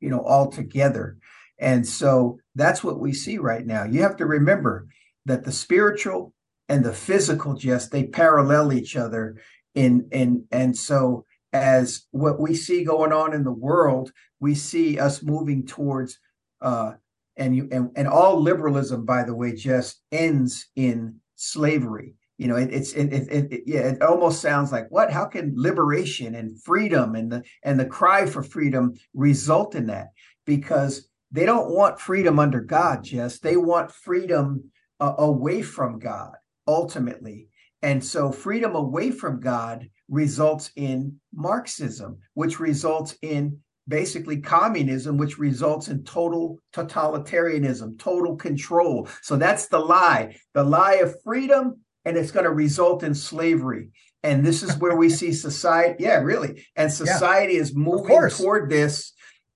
you 0.00 0.10
know 0.10 0.20
altogether 0.24 1.16
and 1.58 1.86
so 1.86 2.38
that's 2.54 2.84
what 2.84 3.00
we 3.00 3.12
see 3.14 3.38
right 3.38 3.66
now 3.66 3.82
you 3.84 4.02
have 4.02 4.16
to 4.16 4.26
remember 4.26 4.86
that 5.24 5.44
the 5.44 5.52
spiritual 5.52 6.32
and 6.68 6.84
the 6.84 6.92
physical 6.92 7.54
just 7.54 7.90
they 7.90 8.04
parallel 8.04 8.72
each 8.72 8.94
other 8.96 9.36
in 9.74 10.06
in 10.12 10.44
and 10.50 10.76
so 10.76 11.24
as 11.56 12.06
what 12.10 12.40
we 12.40 12.54
see 12.54 12.84
going 12.84 13.12
on 13.12 13.34
in 13.34 13.44
the 13.44 13.52
world 13.52 14.12
we 14.40 14.54
see 14.54 14.98
us 14.98 15.22
moving 15.22 15.66
towards 15.66 16.18
uh 16.60 16.92
and 17.36 17.54
you 17.54 17.68
and, 17.70 17.90
and 17.96 18.08
all 18.08 18.40
liberalism 18.40 19.04
by 19.04 19.22
the 19.22 19.34
way 19.34 19.52
just 19.52 20.02
ends 20.12 20.68
in 20.76 21.16
slavery. 21.34 22.14
You 22.38 22.48
know 22.48 22.56
it, 22.56 22.72
it's 22.72 22.92
it, 22.92 23.12
it, 23.12 23.52
it, 23.52 23.62
yeah 23.66 23.80
it 23.80 24.02
almost 24.02 24.42
sounds 24.42 24.72
like 24.72 24.86
what? 24.90 25.10
How 25.10 25.24
can 25.24 25.54
liberation 25.56 26.34
and 26.34 26.60
freedom 26.62 27.14
and 27.14 27.30
the 27.32 27.42
and 27.62 27.78
the 27.78 27.86
cry 27.86 28.26
for 28.26 28.42
freedom 28.42 28.94
result 29.14 29.74
in 29.74 29.86
that? 29.86 30.08
Because 30.44 31.08
they 31.32 31.46
don't 31.46 31.74
want 31.74 32.00
freedom 32.00 32.38
under 32.38 32.60
god 32.60 33.04
jess. 33.04 33.38
They 33.38 33.56
want 33.56 33.90
freedom 33.90 34.70
uh, 35.00 35.14
away 35.18 35.62
from 35.62 35.98
god 35.98 36.32
ultimately. 36.66 37.48
And 37.82 38.04
so 38.04 38.32
freedom 38.32 38.74
away 38.74 39.10
from 39.10 39.40
god 39.40 39.88
results 40.08 40.70
in 40.76 41.18
marxism 41.34 42.18
which 42.34 42.60
results 42.60 43.16
in 43.22 43.58
basically 43.88 44.38
communism 44.38 45.16
which 45.16 45.38
results 45.38 45.88
in 45.88 46.02
total 46.04 46.58
totalitarianism 46.74 47.98
total 47.98 48.36
control 48.36 49.08
so 49.22 49.36
that's 49.36 49.66
the 49.68 49.78
lie 49.78 50.36
the 50.54 50.62
lie 50.62 50.94
of 50.94 51.20
freedom 51.22 51.76
and 52.06 52.16
it's 52.16 52.30
going 52.30 52.44
to 52.44 52.52
result 52.52 53.02
in 53.02 53.14
slavery. 53.14 53.90
And 54.22 54.46
this 54.46 54.62
is 54.62 54.78
where 54.78 54.96
we 54.96 55.10
see 55.10 55.32
society. 55.32 55.96
Yeah, 56.04 56.20
really. 56.20 56.64
And 56.76 56.90
society 56.90 57.56
is 57.56 57.74
moving 57.74 58.30
toward 58.30 58.70
this 58.70 59.12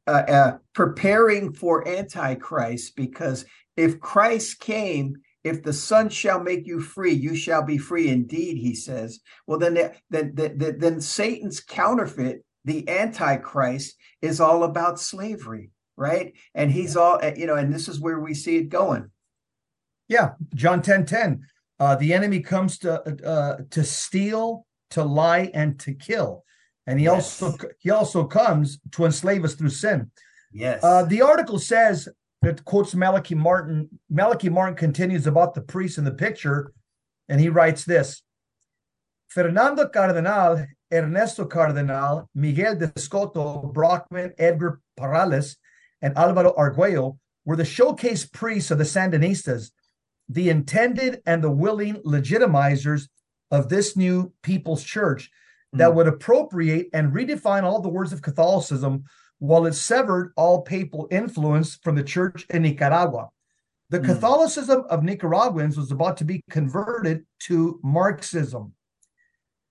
uh, 0.07 0.11
uh, 0.11 0.59
preparing 0.74 1.53
for 1.53 1.86
Antichrist 1.88 2.96
because 2.96 3.46
if 3.76 4.01
Christ 4.01 4.61
came, 4.61 5.16
if 5.43 5.62
the 5.62 5.72
Son 5.72 6.09
shall 6.09 6.41
make 6.41 6.66
you 6.66 6.80
free, 6.80 7.12
you 7.12 7.34
shall 7.34 7.62
be 7.62 7.78
free 7.78 8.09
indeed, 8.09 8.59
he 8.59 8.74
says. 8.74 9.20
Well, 9.47 9.59
then, 9.59 9.93
then, 10.11 10.32
then, 10.34 10.76
then 10.78 11.01
Satan's 11.01 11.61
counterfeit, 11.61 12.45
the 12.64 12.88
Antichrist, 12.88 13.97
is 14.20 14.41
all 14.41 14.64
about 14.64 15.01
slavery, 15.01 15.70
right? 15.97 16.34
And 16.55 16.70
he's 16.70 16.97
all, 16.97 17.20
you 17.36 17.47
know, 17.47 17.57
and 17.57 17.72
this 17.72 17.88
is 17.88 18.01
where 18.01 18.20
we 18.20 18.34
see 18.34 18.57
it 18.57 18.68
going. 18.68 19.11
Yeah, 20.09 20.32
John 20.55 20.82
10 20.82 21.07
10. 21.07 21.47
Uh, 21.78 21.97
the 21.97 22.12
enemy 22.12 22.41
comes 22.41 22.78
to 22.78 23.01
uh, 23.26 23.62
to 23.70 23.82
steal, 23.84 24.66
to 24.91 25.03
lie, 25.03 25.51
and 25.55 25.80
to 25.80 25.95
kill. 25.95 26.45
And 26.86 26.99
he 26.99 27.07
yes. 27.07 27.41
also 27.43 27.57
he 27.78 27.91
also 27.91 28.24
comes 28.24 28.80
to 28.93 29.07
enslave 29.07 29.45
us 29.45 29.55
through 29.55 29.70
sin. 29.70 30.11
Yes. 30.53 30.82
Uh, 30.82 31.05
the 31.05 31.22
article 31.22 31.59
says 31.59 32.09
that 32.43 32.64
quotes 32.64 32.95
Malachi 32.95 33.34
Martin. 33.34 33.88
Malachi 34.09 34.49
Martin 34.49 34.76
continues 34.76 35.26
about 35.26 35.55
the 35.55 35.61
priest 35.61 35.99
in 35.99 36.05
the 36.05 36.11
picture, 36.12 36.72
and 37.28 37.41
he 37.41 37.49
writes 37.49 37.84
this: 37.84 38.22
Fernando 39.28 39.88
Cardenal, 39.88 40.66
Ernesto 40.93 41.45
Cardenal, 41.45 42.28
Miguel 42.34 42.76
de 42.76 42.88
Escoto, 42.88 43.72
Brockmann, 43.72 44.32
Edgar 44.38 44.80
Parrales, 44.99 45.57
and 46.03 46.16
Alvaro 46.16 46.55
Arguello 46.57 47.18
were 47.45 47.57
the 47.57 47.64
showcase 47.64 48.26
priests 48.26 48.70
of 48.70 48.78
the 48.78 48.84
Sandinistas 48.84 49.70
the 50.30 50.49
intended 50.49 51.20
and 51.26 51.43
the 51.43 51.51
willing 51.51 51.97
legitimizers 52.05 53.09
of 53.51 53.68
this 53.68 53.97
new 53.97 54.32
people's 54.43 54.84
church 54.84 55.28
that 55.72 55.91
mm. 55.91 55.95
would 55.95 56.07
appropriate 56.07 56.88
and 56.95 57.12
redefine 57.12 57.64
all 57.64 57.80
the 57.80 57.88
words 57.88 58.12
of 58.12 58.22
Catholicism 58.22 59.05
while 59.41 59.66
it 59.66 59.72
severed 59.72 60.32
all 60.36 60.62
papal 60.62 61.09
influence 61.11 61.76
from 61.82 61.97
the 61.97 62.05
church 62.05 62.47
in 62.51 62.62
Nicaragua. 62.62 63.28
The 63.88 63.99
mm. 63.99 64.05
Catholicism 64.05 64.84
of 64.88 65.03
Nicaraguans 65.03 65.76
was 65.76 65.91
about 65.91 66.18
to 66.18 66.24
be 66.24 66.43
converted 66.51 67.24
to 67.41 67.80
Marxism. 67.82 68.72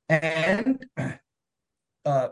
And 0.09 0.85
uh 2.05 2.29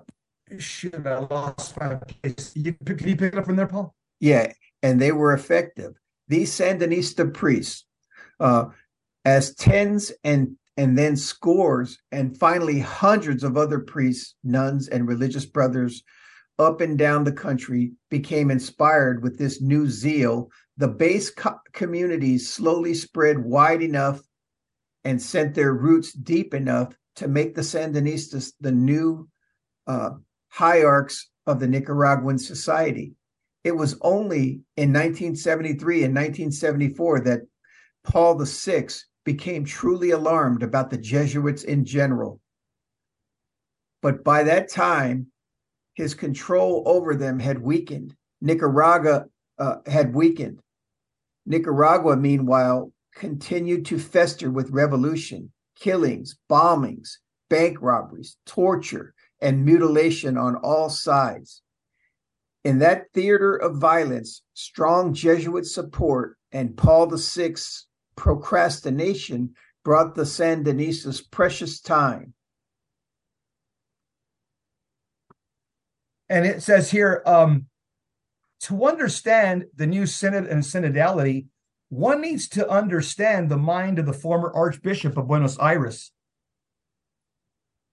shoot, 0.57 1.05
I 1.05 1.19
lost 1.19 1.79
my 1.79 1.95
place. 1.95 2.53
You, 2.55 2.73
can 2.73 3.07
you 3.07 3.15
pick 3.15 3.33
it 3.33 3.37
up 3.37 3.45
from 3.45 3.55
there, 3.55 3.67
Paul? 3.67 3.93
Yeah, 4.19 4.51
and 4.81 4.99
they 4.99 5.11
were 5.11 5.33
effective. 5.33 5.93
These 6.27 6.51
Sandinista 6.51 7.33
priests 7.33 7.85
uh, 8.39 8.65
as 9.25 9.53
tens 9.55 10.11
and 10.23 10.55
and 10.77 10.95
then 10.97 11.15
scores 11.15 11.97
and 12.11 12.37
finally 12.37 12.79
hundreds 12.79 13.43
of 13.43 13.57
other 13.57 13.79
priests, 13.79 14.35
nuns, 14.43 14.87
and 14.89 15.07
religious 15.07 15.45
brothers 15.45 16.03
up 16.59 16.81
and 16.81 16.97
down 16.97 17.23
the 17.23 17.31
country 17.31 17.91
became 18.09 18.49
inspired 18.51 19.21
with 19.21 19.37
this 19.37 19.61
new 19.61 19.87
zeal. 19.87 20.49
The 20.77 20.87
base 20.87 21.29
co- 21.29 21.59
communities 21.73 22.49
slowly 22.49 22.93
spread 22.93 23.39
wide 23.39 23.81
enough 23.81 24.21
and 25.03 25.21
sent 25.21 25.55
their 25.55 25.73
roots 25.73 26.13
deep 26.13 26.53
enough 26.53 26.95
to 27.17 27.27
make 27.27 27.55
the 27.55 27.61
Sandinistas 27.61 28.53
the 28.59 28.71
new 28.71 29.27
uh, 29.87 30.11
hierarchs 30.49 31.29
of 31.45 31.59
the 31.59 31.67
Nicaraguan 31.67 32.37
society. 32.37 33.13
It 33.63 33.71
was 33.75 33.97
only 34.01 34.61
in 34.75 34.93
1973 34.93 36.03
and 36.03 36.15
1974 36.15 37.21
that 37.21 37.41
Paul 38.03 38.43
VI 38.43 38.87
became 39.25 39.65
truly 39.65 40.11
alarmed 40.11 40.63
about 40.63 40.89
the 40.89 40.97
Jesuits 40.97 41.63
in 41.63 41.85
general. 41.85 42.39
But 44.01 44.23
by 44.23 44.43
that 44.43 44.69
time, 44.69 45.27
his 45.97 46.13
control 46.13 46.83
over 46.85 47.15
them 47.15 47.39
had 47.39 47.57
weakened. 47.57 48.15
Nicaragua 48.39 49.25
uh, 49.57 49.77
had 49.87 50.13
weakened. 50.13 50.59
Nicaragua, 51.47 52.15
meanwhile, 52.15 52.91
continued 53.15 53.83
to 53.87 53.97
fester 53.97 54.51
with 54.51 54.69
revolution, 54.69 55.51
killings, 55.75 56.37
bombings, 56.47 57.17
bank 57.49 57.79
robberies, 57.81 58.37
torture, 58.45 59.15
and 59.41 59.65
mutilation 59.65 60.37
on 60.37 60.55
all 60.57 60.87
sides. 60.87 61.63
In 62.63 62.77
that 62.77 63.11
theater 63.15 63.55
of 63.55 63.77
violence, 63.77 64.43
strong 64.53 65.15
Jesuit 65.15 65.65
support 65.65 66.37
and 66.51 66.77
Paul 66.77 67.07
VI's 67.07 67.87
procrastination 68.15 69.55
brought 69.83 70.13
the 70.13 70.23
Sandinistas 70.23 71.23
precious 71.31 71.81
time. 71.81 72.35
And 76.29 76.45
it 76.45 76.61
says 76.61 76.91
here 76.91 77.23
um, 77.25 77.67
to 78.61 78.85
understand 78.85 79.65
the 79.75 79.87
new 79.87 80.05
synod 80.05 80.47
and 80.47 80.63
synodality, 80.63 81.47
one 81.89 82.21
needs 82.21 82.49
to 82.49 82.69
understand 82.69 83.49
the 83.49 83.57
mind 83.57 83.99
of 83.99 84.05
the 84.05 84.13
former 84.13 84.51
Archbishop 84.53 85.17
of 85.17 85.27
Buenos 85.27 85.57
Aires. 85.59 86.11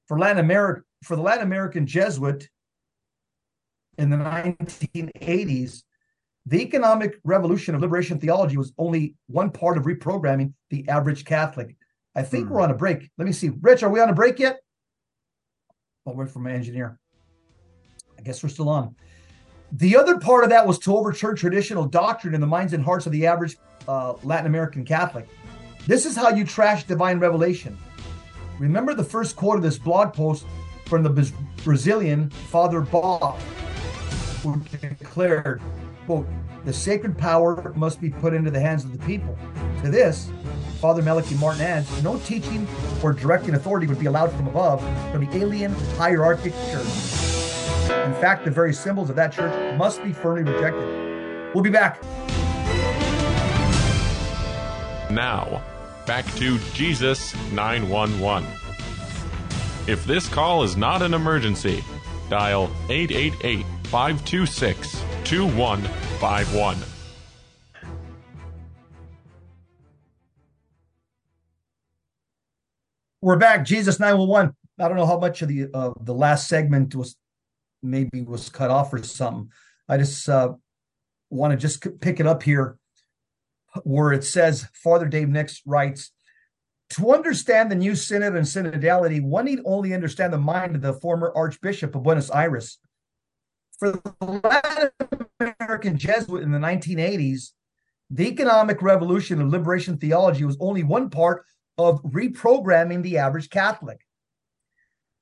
For 0.08 0.18
Latin 0.18 0.38
America, 0.38 0.82
for 1.02 1.16
the 1.16 1.22
Latin 1.22 1.44
American 1.44 1.86
Jesuit 1.86 2.48
in 3.96 4.10
the 4.10 4.16
1980s, 4.16 5.82
the 6.46 6.60
economic 6.60 7.18
revolution 7.24 7.74
of 7.74 7.80
liberation 7.80 8.18
theology 8.18 8.56
was 8.56 8.72
only 8.76 9.14
one 9.28 9.50
part 9.50 9.78
of 9.78 9.84
reprogramming 9.84 10.52
the 10.70 10.86
average 10.88 11.24
Catholic. 11.24 11.76
I 12.14 12.22
think 12.22 12.48
hmm. 12.48 12.54
we're 12.54 12.60
on 12.60 12.70
a 12.70 12.76
break. 12.76 13.10
Let 13.16 13.26
me 13.26 13.32
see. 13.32 13.50
Rich, 13.60 13.82
are 13.82 13.90
we 13.90 14.00
on 14.00 14.10
a 14.10 14.14
break 14.14 14.38
yet? 14.38 14.58
I'll 16.06 16.14
wait 16.14 16.28
for 16.28 16.40
my 16.40 16.52
engineer. 16.52 16.98
Guess 18.24 18.42
we're 18.42 18.48
still 18.48 18.68
on. 18.68 18.96
The 19.72 19.96
other 19.96 20.18
part 20.18 20.44
of 20.44 20.50
that 20.50 20.66
was 20.66 20.78
to 20.80 20.96
overturn 20.96 21.36
traditional 21.36 21.84
doctrine 21.84 22.34
in 22.34 22.40
the 22.40 22.46
minds 22.46 22.72
and 22.72 22.84
hearts 22.84 23.06
of 23.06 23.12
the 23.12 23.26
average 23.26 23.56
uh, 23.86 24.14
Latin 24.22 24.46
American 24.46 24.84
Catholic. 24.84 25.28
This 25.86 26.06
is 26.06 26.16
how 26.16 26.30
you 26.30 26.44
trash 26.44 26.84
divine 26.84 27.18
revelation. 27.18 27.76
Remember 28.58 28.94
the 28.94 29.04
first 29.04 29.36
quote 29.36 29.56
of 29.56 29.62
this 29.62 29.76
blog 29.76 30.14
post 30.14 30.46
from 30.86 31.02
the 31.02 31.32
Brazilian 31.64 32.30
Father 32.30 32.82
Boff, 32.82 33.38
who 34.42 34.60
declared, 34.80 35.60
quote, 36.06 36.26
the 36.64 36.72
sacred 36.72 37.18
power 37.18 37.72
must 37.76 38.00
be 38.00 38.08
put 38.08 38.32
into 38.32 38.50
the 38.50 38.60
hands 38.60 38.84
of 38.84 38.92
the 38.92 39.04
people. 39.04 39.36
To 39.82 39.90
this, 39.90 40.30
Father 40.80 41.02
Malachi 41.02 41.34
Martin 41.34 41.62
adds, 41.62 42.02
no 42.02 42.18
teaching 42.20 42.66
or 43.02 43.12
directing 43.12 43.54
authority 43.54 43.86
would 43.86 43.98
be 43.98 44.06
allowed 44.06 44.32
from 44.32 44.46
above, 44.46 44.80
from 45.10 45.26
the 45.26 45.36
alien 45.36 45.74
hierarchic 45.96 46.52
church. 46.70 47.23
In 48.04 48.12
fact, 48.14 48.44
the 48.44 48.50
very 48.50 48.74
symbols 48.74 49.08
of 49.08 49.16
that 49.16 49.32
church 49.32 49.78
must 49.78 50.04
be 50.04 50.12
firmly 50.12 50.42
rejected. 50.42 51.54
We'll 51.54 51.64
be 51.64 51.70
back. 51.70 52.02
Now, 55.10 55.62
back 56.06 56.26
to 56.34 56.58
Jesus 56.74 57.34
911. 57.52 58.46
If 59.86 60.04
this 60.04 60.28
call 60.28 60.64
is 60.64 60.76
not 60.76 61.00
an 61.00 61.14
emergency, 61.14 61.82
dial 62.28 62.70
888 62.90 63.64
526 63.84 65.02
2151. 65.24 66.76
We're 73.22 73.36
back. 73.36 73.64
Jesus 73.64 73.98
911. 73.98 74.54
I 74.78 74.88
don't 74.88 74.98
know 74.98 75.06
how 75.06 75.18
much 75.18 75.40
of 75.40 75.48
the 75.48 75.68
uh, 75.72 75.92
the 76.00 76.12
last 76.12 76.48
segment 76.48 76.94
was 76.94 77.16
maybe 77.84 78.22
was 78.22 78.48
cut 78.48 78.70
off 78.70 78.92
or 78.92 79.02
something. 79.02 79.50
I 79.88 79.98
just 79.98 80.28
uh, 80.28 80.54
want 81.30 81.52
to 81.52 81.56
just 81.56 82.00
pick 82.00 82.20
it 82.20 82.26
up 82.26 82.42
here 82.42 82.78
where 83.82 84.12
it 84.12 84.24
says 84.24 84.68
Father 84.72 85.06
Dave 85.06 85.28
Nix 85.28 85.62
writes 85.66 86.12
to 86.90 87.12
understand 87.12 87.70
the 87.70 87.76
new 87.76 87.96
synod 87.96 88.36
and 88.36 88.46
synodality, 88.46 89.22
one 89.22 89.46
need 89.46 89.60
only 89.64 89.94
understand 89.94 90.32
the 90.32 90.38
mind 90.38 90.76
of 90.76 90.82
the 90.82 90.92
former 90.94 91.32
Archbishop 91.34 91.94
of 91.94 92.02
Buenos 92.02 92.30
Aires 92.30 92.78
for 93.78 93.92
the 93.92 94.40
Latin 94.42 94.90
American 95.60 95.98
Jesuit 95.98 96.42
in 96.42 96.52
the 96.52 96.58
1980s, 96.58 97.50
the 98.10 98.28
economic 98.28 98.82
revolution 98.82 99.40
of 99.40 99.48
liberation 99.48 99.96
theology 99.96 100.44
was 100.44 100.56
only 100.60 100.82
one 100.82 101.10
part 101.10 101.44
of 101.78 102.02
reprogramming 102.02 103.02
the 103.02 103.18
average 103.18 103.50
Catholic. 103.50 104.00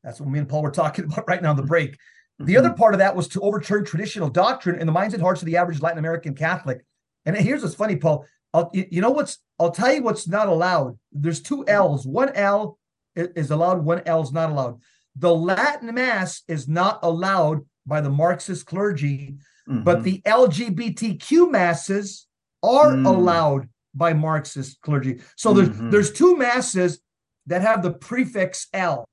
That's 0.05 0.21
what 0.21 0.29
me 0.29 0.39
and 0.39 0.49
Paul 0.49 0.63
were 0.63 0.71
talking 0.71 1.05
about 1.13 1.29
right 1.29 1.43
now 1.43 1.51
on 1.51 1.57
the 1.57 1.63
break. 1.63 1.97
The 2.45 2.55
mm-hmm. 2.55 2.67
other 2.67 2.75
part 2.75 2.95
of 2.95 2.99
that 2.99 3.17
was 3.17 3.29
to 3.29 3.41
overturn 3.41 3.85
traditional 3.85 4.29
doctrine 4.29 4.81
in 4.81 4.87
the 4.87 4.93
minds 4.93 5.15
and 5.15 5.23
hearts 5.23 5.43
of 5.43 5.47
the 5.47 5.57
average 5.57 5.81
Latin 5.81 5.99
American 5.99 6.35
Catholic. 6.35 6.85
And 7.25 7.37
here's 7.37 7.63
what's 7.63 7.75
funny, 7.75 7.97
Paul. 7.97 8.25
I'll, 8.55 8.71
you 8.73 9.01
know 9.01 9.11
what's? 9.11 9.39
I'll 9.59 9.71
tell 9.71 9.93
you 9.93 10.03
what's 10.03 10.29
not 10.29 10.49
allowed. 10.49 10.99
There's 11.13 11.41
two 11.41 11.65
L's. 11.67 12.07
One 12.07 12.31
L 12.35 12.79
is 13.15 13.51
allowed. 13.51 13.85
One 13.85 14.03
L 14.05 14.23
is 14.23 14.33
not 14.33 14.51
allowed. 14.51 14.81
The 15.17 15.35
Latin 15.35 15.95
Mass 15.95 16.43
is 16.49 16.69
not 16.69 17.01
allowed 17.03 17.65
by 17.87 18.01
the 18.01 18.11
Marxist 18.11 18.67
clergy, 18.67 19.37
mm-hmm. 19.69 19.83
but 19.83 20.03
the 20.03 20.21
LGBTQ 20.23 21.51
masses 21.51 22.27
are 22.63 22.93
mm. 22.93 23.07
allowed 23.07 23.69
by 23.95 24.13
Marxist 24.13 24.81
clergy. 24.81 25.21
So 25.37 25.53
there's 25.53 25.69
mm-hmm. 25.69 25.91
there's 25.91 26.13
two 26.13 26.37
masses 26.37 27.01
that 27.47 27.63
have 27.63 27.83
the 27.83 27.93
prefix 27.93 28.69
L. 28.73 29.09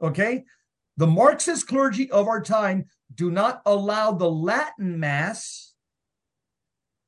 Okay? 0.00 0.44
The 0.96 1.06
Marxist 1.06 1.66
clergy 1.66 2.10
of 2.10 2.26
our 2.26 2.40
time 2.40 2.86
do 3.14 3.30
not 3.30 3.62
allow 3.66 4.12
the 4.12 4.30
Latin 4.30 4.98
Mass, 4.98 5.74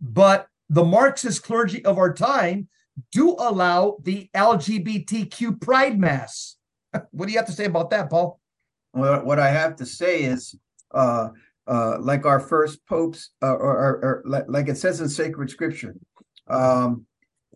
but 0.01 0.49
the 0.69 0.85
Marxist 0.85 1.43
clergy 1.43 1.85
of 1.85 1.99
our 1.99 2.13
time 2.13 2.69
do 3.13 3.35
allow 3.39 3.97
the 4.03 4.29
LGBTQ 4.35 5.61
Pride 5.61 5.99
Mass. 5.99 6.57
what 7.11 7.27
do 7.27 7.33
you 7.33 7.39
have 7.39 7.47
to 7.47 7.53
say 7.53 7.65
about 7.65 7.91
that, 7.91 8.11
Paul? 8.11 8.41
Well, 8.93 9.25
what 9.25 9.39
I 9.39 9.49
have 9.49 9.77
to 9.77 9.87
say 9.87 10.23
is, 10.23 10.55
uh, 10.93 11.29
uh, 11.67 11.99
like 12.01 12.27
our 12.27 12.41
first 12.41 12.85
popes, 12.87 13.31
uh, 13.43 13.55
or, 13.55 13.77
or, 13.77 14.23
or, 14.27 14.45
like 14.49 14.69
it 14.69 14.79
says 14.79 15.01
in 15.01 15.09
sacred 15.09 15.51
scripture, 15.51 15.95
um, 16.47 17.07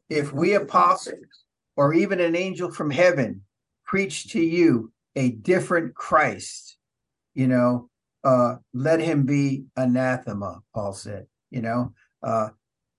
if 0.08 0.32
we 0.32 0.54
apostles 0.54 1.44
or 1.76 1.94
even 1.94 2.20
an 2.20 2.36
angel 2.36 2.70
from 2.70 2.90
heaven 2.90 3.42
preach 3.86 4.28
to 4.32 4.40
you 4.40 4.92
a 5.16 5.30
different 5.30 5.94
Christ, 5.94 6.76
you 7.34 7.46
know, 7.46 7.88
uh, 8.24 8.56
let 8.72 9.00
him 9.00 9.24
be 9.24 9.64
anathema, 9.76 10.60
Paul 10.74 10.92
said, 10.92 11.26
you 11.50 11.60
know, 11.60 11.92
uh, 12.22 12.48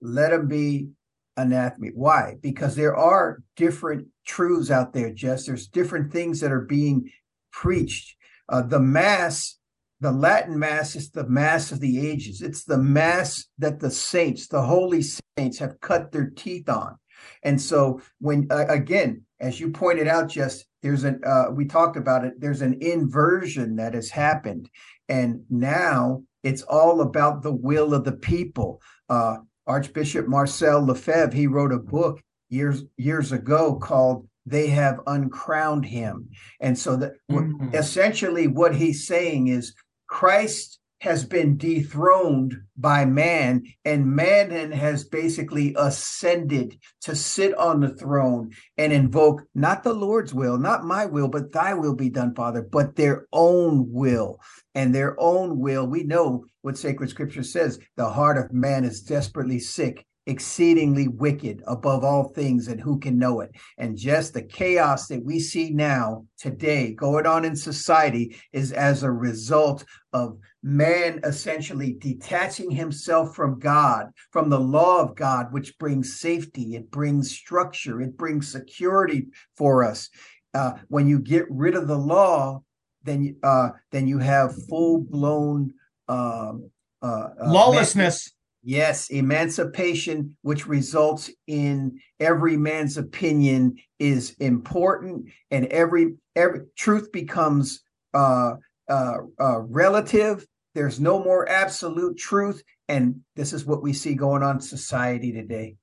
let 0.00 0.32
him 0.32 0.48
be 0.48 0.88
anathema. 1.36 1.88
Why? 1.94 2.36
Because 2.40 2.76
there 2.76 2.96
are 2.96 3.42
different 3.56 4.08
truths 4.26 4.70
out 4.70 4.92
there, 4.92 5.12
Jess. 5.12 5.46
There's 5.46 5.66
different 5.66 6.12
things 6.12 6.40
that 6.40 6.52
are 6.52 6.60
being 6.60 7.10
preached. 7.52 8.16
Uh, 8.48 8.62
the 8.62 8.80
Mass, 8.80 9.58
the 10.00 10.12
Latin 10.12 10.58
Mass, 10.58 10.94
is 10.94 11.10
the 11.10 11.26
Mass 11.26 11.72
of 11.72 11.80
the 11.80 12.06
ages. 12.06 12.42
It's 12.42 12.64
the 12.64 12.78
Mass 12.78 13.46
that 13.58 13.80
the 13.80 13.90
saints, 13.90 14.48
the 14.48 14.62
holy 14.62 15.02
saints, 15.36 15.58
have 15.58 15.80
cut 15.80 16.12
their 16.12 16.30
teeth 16.30 16.68
on. 16.68 16.96
And 17.42 17.60
so, 17.60 18.02
when 18.20 18.46
uh, 18.50 18.66
again, 18.68 19.23
as 19.40 19.60
you 19.60 19.70
pointed 19.70 20.08
out, 20.08 20.28
just 20.28 20.66
there's 20.82 21.04
an 21.04 21.20
uh, 21.24 21.46
we 21.50 21.64
talked 21.64 21.96
about 21.96 22.24
it. 22.24 22.34
There's 22.38 22.62
an 22.62 22.78
inversion 22.80 23.76
that 23.76 23.94
has 23.94 24.10
happened, 24.10 24.68
and 25.08 25.42
now 25.50 26.22
it's 26.42 26.62
all 26.62 27.00
about 27.00 27.42
the 27.42 27.54
will 27.54 27.94
of 27.94 28.04
the 28.04 28.12
people. 28.12 28.80
Uh, 29.08 29.36
Archbishop 29.66 30.28
Marcel 30.28 30.84
Lefebvre 30.84 31.34
he 31.34 31.46
wrote 31.46 31.72
a 31.72 31.78
book 31.78 32.20
years 32.48 32.84
years 32.96 33.32
ago 33.32 33.76
called 33.76 34.28
"They 34.46 34.68
Have 34.68 35.00
Uncrowned 35.06 35.86
Him," 35.86 36.28
and 36.60 36.78
so 36.78 36.96
that 36.96 37.12
mm-hmm. 37.30 37.74
essentially 37.74 38.46
what 38.46 38.74
he's 38.74 39.06
saying 39.06 39.48
is 39.48 39.74
Christ 40.06 40.78
has 41.04 41.22
been 41.22 41.58
dethroned 41.58 42.56
by 42.78 43.04
man, 43.04 43.62
and 43.84 44.16
man 44.16 44.72
has 44.72 45.04
basically 45.04 45.74
ascended 45.76 46.78
to 47.02 47.14
sit 47.14 47.54
on 47.58 47.80
the 47.80 47.94
throne 47.94 48.50
and 48.78 48.90
invoke 48.90 49.42
not 49.54 49.82
the 49.82 49.92
Lord's 49.92 50.32
will, 50.32 50.56
not 50.56 50.86
my 50.86 51.04
will, 51.04 51.28
but 51.28 51.52
thy 51.52 51.74
will 51.74 51.94
be 51.94 52.08
done, 52.08 52.34
Father, 52.34 52.62
but 52.62 52.96
their 52.96 53.26
own 53.34 53.92
will. 53.92 54.40
And 54.74 54.94
their 54.94 55.14
own 55.20 55.58
will, 55.58 55.86
we 55.86 56.04
know 56.04 56.46
what 56.62 56.78
sacred 56.78 57.10
scripture 57.10 57.42
says 57.42 57.78
the 57.96 58.08
heart 58.08 58.38
of 58.38 58.54
man 58.54 58.82
is 58.82 59.02
desperately 59.02 59.58
sick 59.58 60.06
exceedingly 60.26 61.08
wicked 61.08 61.62
above 61.66 62.02
all 62.02 62.28
things, 62.28 62.68
and 62.68 62.80
who 62.80 62.98
can 62.98 63.18
know 63.18 63.40
it? 63.40 63.50
And 63.76 63.96
just 63.96 64.32
the 64.32 64.42
chaos 64.42 65.06
that 65.08 65.24
we 65.24 65.38
see 65.38 65.70
now, 65.70 66.24
today, 66.38 66.94
going 66.94 67.26
on 67.26 67.44
in 67.44 67.56
society 67.56 68.36
is 68.52 68.72
as 68.72 69.02
a 69.02 69.10
result 69.10 69.84
of 70.12 70.38
man 70.64 71.20
essentially 71.24 71.92
detaching 72.00 72.70
himself 72.70 73.36
from 73.36 73.58
God, 73.58 74.06
from 74.32 74.48
the 74.48 74.58
law 74.58 75.02
of 75.02 75.14
God, 75.14 75.52
which 75.52 75.78
brings 75.78 76.18
safety, 76.18 76.74
it 76.74 76.90
brings 76.90 77.30
structure, 77.30 78.00
it 78.00 78.16
brings 78.16 78.50
security 78.50 79.26
for 79.56 79.84
us. 79.84 80.08
Uh, 80.54 80.72
when 80.88 81.06
you 81.06 81.18
get 81.18 81.44
rid 81.50 81.74
of 81.74 81.86
the 81.86 81.98
law, 81.98 82.62
then 83.02 83.36
uh, 83.42 83.68
then 83.92 84.08
you 84.08 84.18
have 84.18 84.54
full 84.66 85.02
blown 85.02 85.74
um, 86.08 86.70
uh, 87.02 87.28
uh, 87.40 87.52
lawlessness. 87.52 88.32
Yes, 88.62 89.10
emancipation, 89.10 90.38
which 90.40 90.66
results 90.66 91.30
in 91.46 92.00
every 92.18 92.56
man's 92.56 92.96
opinion, 92.96 93.76
is 93.98 94.34
important, 94.40 95.26
and 95.50 95.66
every 95.66 96.14
every 96.34 96.60
truth 96.74 97.12
becomes 97.12 97.82
uh, 98.14 98.54
uh, 98.88 99.16
uh, 99.38 99.60
relative. 99.60 100.46
There's 100.74 101.00
no 101.00 101.22
more 101.22 101.48
absolute 101.48 102.18
truth, 102.18 102.62
and 102.88 103.20
this 103.36 103.52
is 103.52 103.64
what 103.64 103.82
we 103.82 103.92
see 103.92 104.14
going 104.14 104.42
on 104.42 104.56
in 104.56 104.60
society 104.60 105.32
today. 105.32 105.76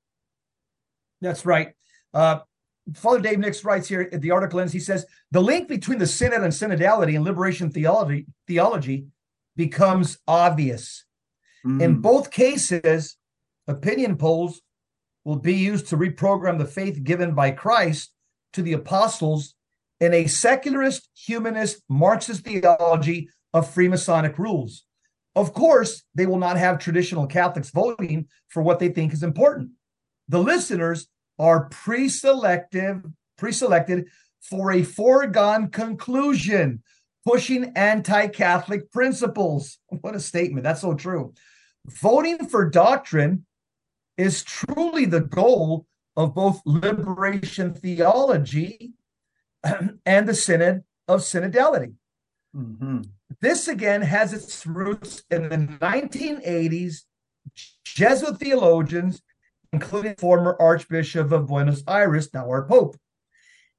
That's 1.22 1.46
right. 1.46 1.74
Uh, 2.14 2.40
Father 2.96 3.22
Dave 3.22 3.40
Nix 3.40 3.64
writes 3.64 3.88
here 3.88 4.10
at 4.12 4.22
the 4.22 4.32
article 4.32 4.60
ends. 4.60 4.74
He 4.74 4.80
says 4.80 5.06
the 5.30 5.42
link 5.42 5.68
between 5.68 6.00
the 6.00 6.08
synod 6.08 6.42
and 6.42 6.52
synodality 6.52 7.16
and 7.16 7.24
liberation 7.24 7.70
theology 7.70 8.26
theology 8.48 9.06
becomes 9.56 10.18
obvious 10.28 11.06
Mm. 11.66 11.82
In 11.82 12.02
both 12.02 12.32
cases, 12.32 13.18
opinion 13.68 14.18
polls 14.18 14.62
will 15.24 15.38
be 15.38 15.56
used 15.56 15.88
to 15.88 15.98
reprogram 15.98 16.58
the 16.58 16.66
faith 16.66 17.04
given 17.04 17.36
by 17.36 17.52
Christ 17.52 18.12
to 18.54 18.62
the 18.62 18.74
apostles 18.74 19.54
in 20.00 20.14
a 20.14 20.28
secularist, 20.28 21.08
humanist, 21.16 21.82
Marxist 21.88 22.44
theology 22.44 23.30
of 23.54 23.74
Freemasonic 23.74 24.38
rules. 24.38 24.86
Of 25.36 25.54
course, 25.54 26.04
they 26.14 26.26
will 26.26 26.38
not 26.38 26.58
have 26.58 26.78
traditional 26.78 27.28
Catholics 27.28 27.70
voting 27.70 28.28
for 28.50 28.62
what 28.62 28.80
they 28.80 28.90
think 28.90 29.14
is 29.14 29.24
important. 29.24 29.72
The 30.28 30.40
listeners 30.40 31.08
are 31.40 31.70
pre-selective, 31.70 33.04
pre-selected 33.38 34.08
for 34.42 34.72
a 34.72 34.84
foregone 34.84 35.70
conclusion, 35.70 36.84
pushing 37.26 37.72
anti-Catholic 37.76 38.92
principles. 38.92 39.78
What 40.02 40.16
a 40.16 40.20
statement. 40.20 40.64
That's 40.64 40.82
so 40.82 40.94
true. 40.94 41.34
Voting 41.86 42.46
for 42.48 42.70
doctrine 42.70 43.46
is 44.18 44.44
truly 44.44 45.06
the 45.06 45.22
goal 45.22 45.86
of 46.16 46.36
both 46.36 46.62
liberation 46.66 47.74
theology 47.74 48.94
and 50.06 50.28
the 50.28 50.34
Synod 50.34 50.84
of 51.08 51.22
Synodality. 51.22 51.94
Mm-hmm. 52.56 53.02
This 53.40 53.68
again 53.68 54.02
has 54.02 54.34
its 54.34 54.66
roots 54.66 55.24
in 55.30 55.50
the 55.50 55.58
1980s. 55.58 57.04
Jesuit 57.86 58.38
theologians, 58.38 59.22
including 59.72 60.16
former 60.16 60.56
Archbishop 60.60 61.32
of 61.32 61.48
Buenos 61.48 61.84
Aires, 61.88 62.34
now 62.34 62.50
our 62.50 62.66
Pope. 62.66 62.98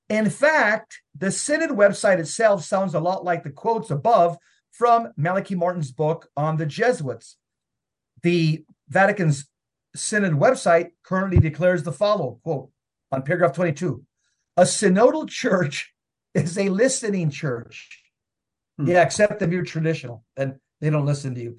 In 0.08 0.30
fact, 0.30 1.00
the 1.16 1.30
Synod 1.30 1.70
website 1.70 2.18
itself 2.18 2.64
sounds 2.64 2.94
a 2.94 3.00
lot 3.00 3.24
like 3.24 3.44
the 3.44 3.50
quotes 3.50 3.90
above 3.90 4.36
from 4.70 5.12
Malachi 5.16 5.54
Martin's 5.54 5.92
book 5.92 6.28
on 6.36 6.56
the 6.56 6.66
Jesuits. 6.66 7.36
The 8.22 8.64
Vatican's 8.88 9.48
Synod 9.94 10.32
website 10.32 10.90
currently 11.02 11.38
declares 11.38 11.82
the 11.82 11.92
following 11.92 12.38
quote 12.42 12.70
on 13.10 13.22
paragraph 13.22 13.54
22 13.54 14.02
A 14.56 14.62
synodal 14.62 15.28
church 15.28 15.92
is 16.34 16.56
a 16.56 16.68
listening 16.70 17.30
church. 17.30 18.01
Hmm. 18.78 18.88
Yeah, 18.88 19.02
except 19.02 19.42
if 19.42 19.50
you're 19.50 19.64
traditional, 19.64 20.24
and 20.36 20.54
they 20.80 20.90
don't 20.90 21.06
listen 21.06 21.34
to 21.34 21.40
you. 21.40 21.56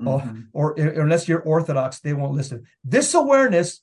Mm-hmm. 0.00 0.40
Or, 0.52 0.72
or, 0.72 0.86
or 0.86 1.02
unless 1.02 1.28
you're 1.28 1.40
Orthodox, 1.40 2.00
they 2.00 2.14
won't 2.14 2.34
listen. 2.34 2.64
This 2.82 3.14
awareness 3.14 3.80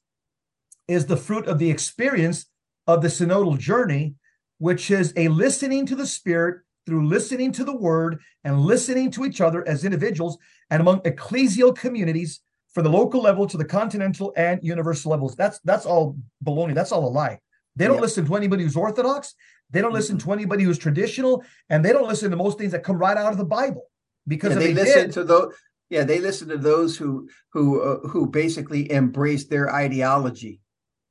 is 0.88 1.06
the 1.06 1.18
fruit 1.18 1.48
of 1.48 1.58
the 1.58 1.70
experience 1.70 2.46
of 2.88 3.02
the 3.02 3.08
synodal 3.08 3.58
journey, 3.58 4.16
which 4.58 4.92
is 4.92 5.14
a 5.16 5.30
listening 5.30 5.86
to 5.86 5.96
the 5.96 6.06
Spirit 6.06 6.62
through 6.86 7.08
listening 7.08 7.52
to 7.54 7.64
the 7.64 7.76
word 7.76 8.20
and 8.44 8.60
listening 8.60 9.12
to 9.12 9.24
each 9.24 9.40
other 9.40 9.66
as 9.68 9.86
individuals 9.86 10.38
and 10.70 10.82
among 10.82 11.00
ecclesial 11.02 11.76
communities 11.76 12.42
from 12.74 12.84
the 12.84 12.90
local 12.90 13.22
level 13.22 13.46
to 13.48 13.58
the 13.58 13.66
continental 13.66 14.34
and 14.36 14.60
universal 14.64 15.12
levels. 15.12 15.36
That's 15.36 15.60
that's 15.64 15.86
all 15.86 16.18
baloney. 16.44 16.74
That's 16.74 16.92
all 16.92 17.08
a 17.08 17.10
lie. 17.10 17.40
They 17.76 17.88
don't 17.88 18.02
listen 18.02 18.26
to 18.26 18.36
anybody 18.36 18.64
who's 18.64 18.76
orthodox. 18.76 19.34
They 19.72 19.82
don't 19.82 19.94
listen 19.94 20.18
to 20.20 20.34
anybody 20.34 20.64
who's 20.64 20.78
traditional, 20.78 21.44
and 21.70 21.84
they 21.84 21.94
don't 21.94 22.08
listen 22.08 22.30
to 22.32 22.38
most 22.38 22.58
things 22.58 22.74
that 22.74 22.84
come 22.84 22.98
right 22.98 23.18
out 23.18 23.32
of 23.32 23.38
the 23.38 23.46
Bible. 23.46 23.84
Because 24.28 24.56
they, 24.56 24.68
they, 24.68 24.74
listen 24.74 25.02
did, 25.04 25.14
to 25.14 25.24
those. 25.24 25.54
Yeah, 25.90 26.04
they 26.04 26.20
listen 26.20 26.48
to 26.50 26.58
those 26.58 26.96
who 26.98 27.28
who 27.54 27.82
uh, 27.82 28.08
who 28.08 28.28
basically 28.28 28.92
embrace 28.92 29.46
their 29.46 29.74
ideology. 29.74 30.62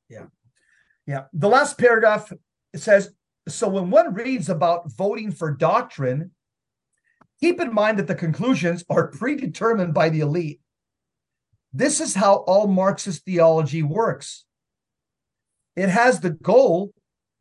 Yeah, 0.08 0.26
yeah. 1.06 1.24
The 1.32 1.48
last 1.48 1.78
paragraph 1.78 2.32
it 2.72 2.80
says 2.80 3.10
so 3.48 3.68
when 3.68 3.90
one 3.90 4.14
reads 4.14 4.48
about 4.48 4.92
voting 4.92 5.32
for 5.32 5.50
doctrine, 5.50 6.30
keep 7.40 7.60
in 7.60 7.72
mind 7.74 7.98
that 7.98 8.06
the 8.06 8.14
conclusions 8.14 8.84
are 8.88 9.08
predetermined 9.08 9.94
by 9.94 10.08
the 10.08 10.20
elite. 10.20 10.60
This 11.72 12.00
is 12.00 12.14
how 12.14 12.36
all 12.46 12.66
Marxist 12.66 13.24
theology 13.24 13.82
works. 13.82 14.44
It 15.76 15.88
has 15.88 16.20
the 16.20 16.30
goal 16.30 16.92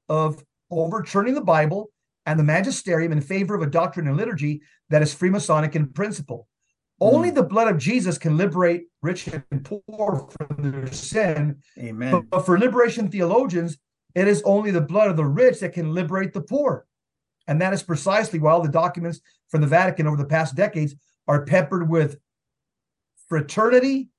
of 0.07 0.43
overturning 0.71 1.33
the 1.33 1.41
Bible 1.41 1.91
and 2.25 2.39
the 2.39 2.43
magisterium 2.43 3.11
in 3.11 3.21
favor 3.21 3.55
of 3.55 3.61
a 3.61 3.67
doctrine 3.67 4.07
and 4.07 4.17
liturgy 4.17 4.61
that 4.89 5.01
is 5.01 5.13
Freemasonic 5.13 5.75
in 5.75 5.87
principle. 5.87 6.47
Mm. 7.01 7.13
Only 7.13 7.31
the 7.31 7.43
blood 7.43 7.67
of 7.67 7.77
Jesus 7.77 8.17
can 8.17 8.37
liberate 8.37 8.83
rich 9.01 9.27
and 9.27 9.65
poor 9.65 10.29
from 10.37 10.71
their 10.71 10.91
sin. 10.91 11.57
Amen. 11.77 12.11
But, 12.11 12.29
but 12.29 12.45
for 12.45 12.59
liberation 12.59 13.09
theologians, 13.09 13.77
it 14.15 14.27
is 14.27 14.41
only 14.43 14.71
the 14.71 14.81
blood 14.81 15.09
of 15.09 15.17
the 15.17 15.25
rich 15.25 15.59
that 15.61 15.73
can 15.73 15.93
liberate 15.93 16.33
the 16.33 16.41
poor. 16.41 16.85
And 17.47 17.61
that 17.61 17.73
is 17.73 17.83
precisely 17.83 18.37
why 18.37 18.51
all 18.51 18.61
the 18.61 18.69
documents 18.69 19.21
from 19.49 19.61
the 19.61 19.67
Vatican 19.67 20.07
over 20.07 20.17
the 20.17 20.25
past 20.25 20.55
decades 20.55 20.95
are 21.27 21.45
peppered 21.45 21.89
with 21.89 22.17
fraternity, 23.27 24.09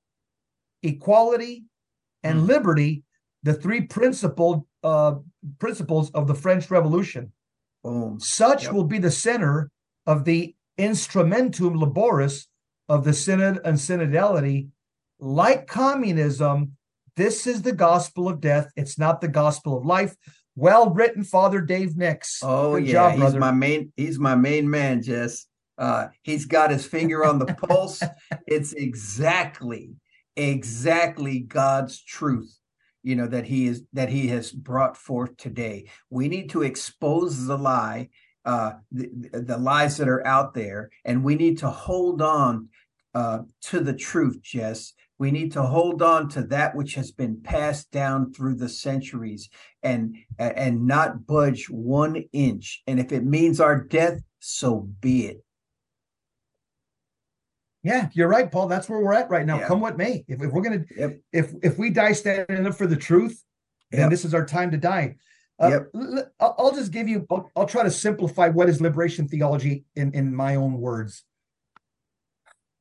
equality, 0.83 1.65
and 2.23 2.41
Mhm. 2.41 2.47
liberty, 2.47 3.05
the 3.43 3.55
three 3.55 3.83
principal 3.83 4.67
uh, 4.83 5.15
principles 5.59 6.11
of 6.13 6.27
the 6.27 6.35
French 6.35 6.71
Revolution. 6.71 7.33
Boom. 7.83 8.19
Such 8.21 8.65
Yep. 8.65 8.73
will 8.73 8.85
be 8.85 8.99
the 8.99 9.11
center 9.11 9.71
of 10.07 10.25
the 10.25 10.55
instrumentum 10.79 11.77
laboris 11.81 12.47
of 12.89 13.05
the 13.05 13.13
synod 13.13 13.61
and 13.65 13.77
synodality. 13.79 14.69
Like 15.19 15.67
communism, 15.67 16.77
this 17.17 17.47
is 17.47 17.63
the 17.63 17.73
gospel 17.73 18.29
of 18.29 18.41
death. 18.41 18.71
It's 18.77 18.99
not 18.99 19.21
the 19.21 19.29
gospel 19.29 19.77
of 19.79 19.85
life. 19.85 20.15
Well 20.57 20.91
written, 20.91 21.25
Father 21.25 21.61
Dave 21.61 21.97
Nix. 21.97 22.41
Oh 22.43 22.75
Good 22.77 22.87
yeah, 22.89 22.93
job, 22.93 23.13
he's 23.13 23.21
brother. 23.21 23.39
my 23.41 23.51
main. 23.53 23.93
He's 23.97 24.19
my 24.19 24.35
main 24.35 24.69
man, 24.69 25.03
Jess. 25.03 25.47
Uh, 25.79 26.09
he's 26.23 26.45
got 26.45 26.71
his 26.71 26.85
finger 26.85 27.25
on 27.25 27.39
the 27.39 27.47
pulse. 27.67 28.03
It's 28.47 28.73
exactly, 28.75 29.93
exactly 30.37 31.41
God's 31.41 32.03
truth. 32.03 32.55
You 33.03 33.17
know 33.17 33.27
that 33.27 33.47
he 33.47 33.67
is 33.67 33.83
that 33.93 34.09
he 34.09 34.29
has 34.29 34.53
brought 34.53 34.97
forth 34.97 35.37
today. 35.37 35.87
We 36.11 36.29
need 36.29 36.51
to 36.51 36.63
expose 36.63 37.47
the 37.47 37.59
lie, 37.59 38.11
uh, 38.45 38.73
the, 38.93 39.11
the 39.33 39.59
lies 39.59 39.97
that 39.97 40.09
are 40.09 40.27
out 40.27 40.55
there, 40.55 40.91
and 41.05 41.25
we 41.25 41.35
need 41.35 41.59
to 41.59 41.71
hold 41.71 42.21
on 42.21 42.69
uh, 43.15 43.41
to 43.63 43.81
the 43.81 43.95
truth, 43.95 44.41
Jess. 44.43 44.93
We 45.19 45.31
need 45.31 45.53
to 45.53 45.63
hold 45.63 46.01
on 46.03 46.29
to 46.31 46.43
that 46.45 46.75
which 46.75 46.95
has 46.95 47.11
been 47.11 47.43
passed 47.43 47.91
down 47.91 48.33
through 48.33 48.55
the 48.55 48.71
centuries 48.71 49.51
and 49.83 50.17
and 50.39 50.87
not 50.87 51.27
budge 51.27 51.69
one 51.69 52.25
inch. 52.33 52.83
And 52.87 52.99
if 52.99 53.13
it 53.13 53.25
means 53.25 53.61
our 53.61 53.83
death, 53.83 54.21
so 54.39 54.89
be 55.01 55.27
it. 55.27 55.45
Yeah, 57.83 58.09
you're 58.13 58.29
right, 58.29 58.51
Paul. 58.51 58.69
That's 58.69 58.89
where 58.89 59.01
we're 59.01 59.15
at 59.15 59.31
right 59.31 59.47
now. 59.47 59.59
Yeah. 59.61 59.67
Come 59.69 59.81
what 59.81 59.97
may. 59.97 60.25
If, 60.29 60.43
if 60.43 60.53
we're 60.53 60.63
gonna, 60.63 60.85
Yep. 60.97 61.21
if 61.33 61.55
if 61.63 61.79
we 61.79 61.91
die 61.91 62.13
standing 62.13 62.67
up 62.67 62.75
for 62.75 62.87
the 62.87 62.97
truth, 62.97 63.43
then 63.91 64.01
Yep. 64.03 64.11
this 64.11 64.25
is 64.25 64.35
our 64.35 64.45
time 64.45 64.71
to 64.73 64.77
die. 64.77 65.17
Uh, 65.59 65.69
Yep. 65.95 66.31
I'll 66.41 66.55
I'll 66.59 66.75
just 66.75 66.93
give 66.93 67.09
you. 67.09 67.27
I'll, 67.31 67.51
I'll 67.57 67.67
try 67.67 67.83
to 67.83 67.91
simplify 67.91 68.49
what 68.49 68.69
is 68.69 68.81
liberation 68.83 69.29
theology 69.29 69.85
in 69.97 70.13
in 70.13 70.35
my 70.35 70.57
own 70.57 70.75
words. 70.79 71.25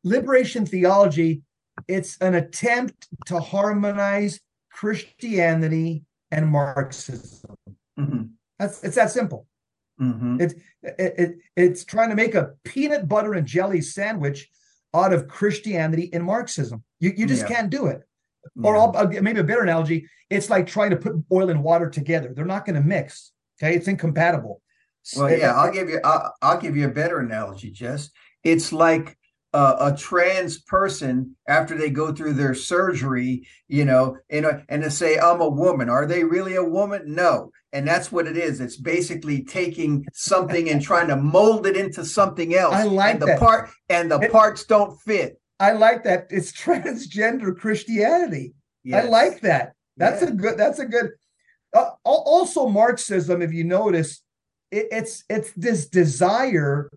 Liberation 0.03 0.65
theology, 0.65 1.43
it's 1.87 2.17
an 2.19 2.35
attempt 2.35 3.07
to 3.27 3.39
harmonize 3.39 4.39
Christianity 4.71 6.03
and 6.31 6.47
Marxism. 6.47 7.55
Mhm. 7.97 8.29
That's 8.57 8.83
it's 8.83 8.95
that 8.95 9.11
simple. 9.11 9.47
Mhm. 9.99 10.41
It, 10.41 10.61
it, 10.83 11.37
it's 11.57 11.83
trying 11.83 12.09
to 12.09 12.15
make 12.15 12.35
a 12.35 12.53
peanut 12.63 13.07
butter 13.09 13.33
and 13.33 13.45
jelly 13.45 13.81
sandwich 13.81 14.49
out 14.93 15.13
of 15.13 15.27
Christianity 15.27 16.09
and 16.13 16.23
Marxism. 16.23 16.83
You 16.99 17.13
you 17.15 17.25
just 17.25 17.43
Yeah. 17.43 17.55
can't 17.55 17.69
do 17.69 17.87
it. 17.87 18.01
Or 18.63 18.75
Yeah. 18.75 18.81
I'll, 18.81 18.97
I'll 18.97 19.21
maybe 19.21 19.39
a 19.39 19.43
better 19.43 19.61
analogy. 19.61 20.07
It's 20.29 20.49
like 20.49 20.67
trying 20.67 20.91
to 20.91 20.95
put 20.97 21.13
oil 21.31 21.49
and 21.49 21.63
water 21.63 21.89
together. 21.89 22.33
They're 22.33 22.45
not 22.45 22.65
going 22.65 22.75
to 22.75 22.81
mix. 22.81 23.31
Okay, 23.61 23.75
it's 23.75 23.87
incompatible. 23.87 24.61
Well, 25.15 25.29
yeah, 25.35 25.53
I'll 25.53 25.71
give 25.71 25.89
you. 25.89 25.99
I'll, 26.03 26.33
I'll 26.41 26.59
give 26.59 26.77
you 26.77 26.85
a 26.87 26.91
better 26.91 27.19
analogy, 27.19 27.71
Jess. 27.71 28.09
It's 28.43 28.71
like 28.71 29.17
uh, 29.53 29.75
a 29.91 29.97
trans 29.97 30.61
person 30.61 31.35
after 31.47 31.75
they 31.77 31.89
go 31.89 32.13
through 32.13 32.33
their 32.33 32.53
surgery, 32.53 33.47
you 33.67 33.83
know, 33.85 34.17
and 34.29 34.45
uh, 34.45 34.59
and 34.69 34.83
to 34.83 34.91
say 34.91 35.17
I'm 35.17 35.41
a 35.41 35.49
woman. 35.49 35.89
Are 35.89 36.05
they 36.05 36.23
really 36.23 36.55
a 36.55 36.63
woman? 36.63 37.01
No, 37.05 37.51
and 37.73 37.87
that's 37.87 38.11
what 38.11 38.27
it 38.27 38.37
is. 38.37 38.59
It's 38.61 38.77
basically 38.77 39.43
taking 39.43 40.05
something 40.13 40.69
and 40.69 40.81
trying 40.81 41.07
to 41.07 41.15
mold 41.15 41.65
it 41.65 41.75
into 41.75 42.05
something 42.05 42.53
else. 42.63 42.75
I 42.75 42.83
like 42.83 43.13
and 43.13 43.21
the 43.21 43.25
that. 43.27 43.39
part 43.39 43.69
and 43.89 44.11
the 44.11 44.19
It- 44.19 44.31
parts 44.31 44.65
don't 44.65 44.99
fit. 45.01 45.39
I 45.59 45.73
like 45.73 46.03
that. 46.05 46.27
It's 46.29 46.51
transgender 46.53 47.57
Christianity. 47.57 48.53
I 48.93 49.01
like 49.03 49.41
that. 49.41 49.73
That's 49.97 50.21
Yeah. 50.21 50.29
a 50.29 50.31
good. 50.31 50.57
That's 50.57 50.79
a 50.79 50.85
good. 50.85 51.09
Uh, 51.75 51.89
also, 52.05 52.67
Marxism, 52.67 53.41
if 53.41 53.51
you 53.51 53.63
notice, 53.63 54.21
it, 54.71 54.87
it's 54.91 55.23
it's 55.29 55.51
this 55.57 55.87
desire 55.87 56.89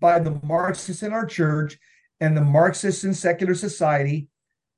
by 0.00 0.18
the 0.18 0.38
Marxists 0.42 1.02
in 1.02 1.12
our 1.12 1.26
church 1.26 1.78
and 2.20 2.36
the 2.36 2.42
Marxists 2.42 3.04
in 3.04 3.14
secular 3.14 3.54
society. 3.54 4.28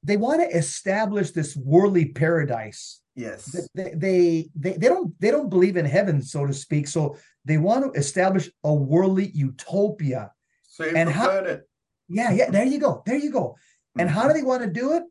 They 0.03 0.17
want 0.17 0.41
to 0.41 0.57
establish 0.57 1.31
this 1.31 1.57
worldly 1.57 2.07
paradise. 2.07 3.01
Yes. 3.15 3.69
They, 3.75 3.93
they 3.95 4.49
they 4.55 4.73
they 4.73 4.89
don't 4.89 5.19
they 5.21 5.31
don't 5.31 5.51
believe 5.51 5.77
in 5.77 5.85
heaven, 5.85 6.23
so 6.23 6.47
to 6.47 6.55
speak. 6.55 6.89
So 6.89 7.17
they 7.45 7.59
want 7.59 7.85
to 7.85 7.99
establish 7.99 8.51
a 8.65 8.73
worldly 8.73 9.31
utopia. 9.35 10.33
Save 10.63 10.95
and 10.95 11.11
how- 11.11 11.29
planet. 11.29 11.69
Yeah, 12.09 12.33
yeah. 12.33 12.51
There 12.51 12.65
you 12.65 12.79
go. 12.79 13.03
There 13.07 13.17
you 13.17 13.31
go. 13.31 13.57
And 13.99 14.09
how 14.09 14.27
do 14.27 14.35
they 14.35 14.43
want 14.43 14.63
to 14.63 14.69
do 14.69 14.95
it? 14.95 15.05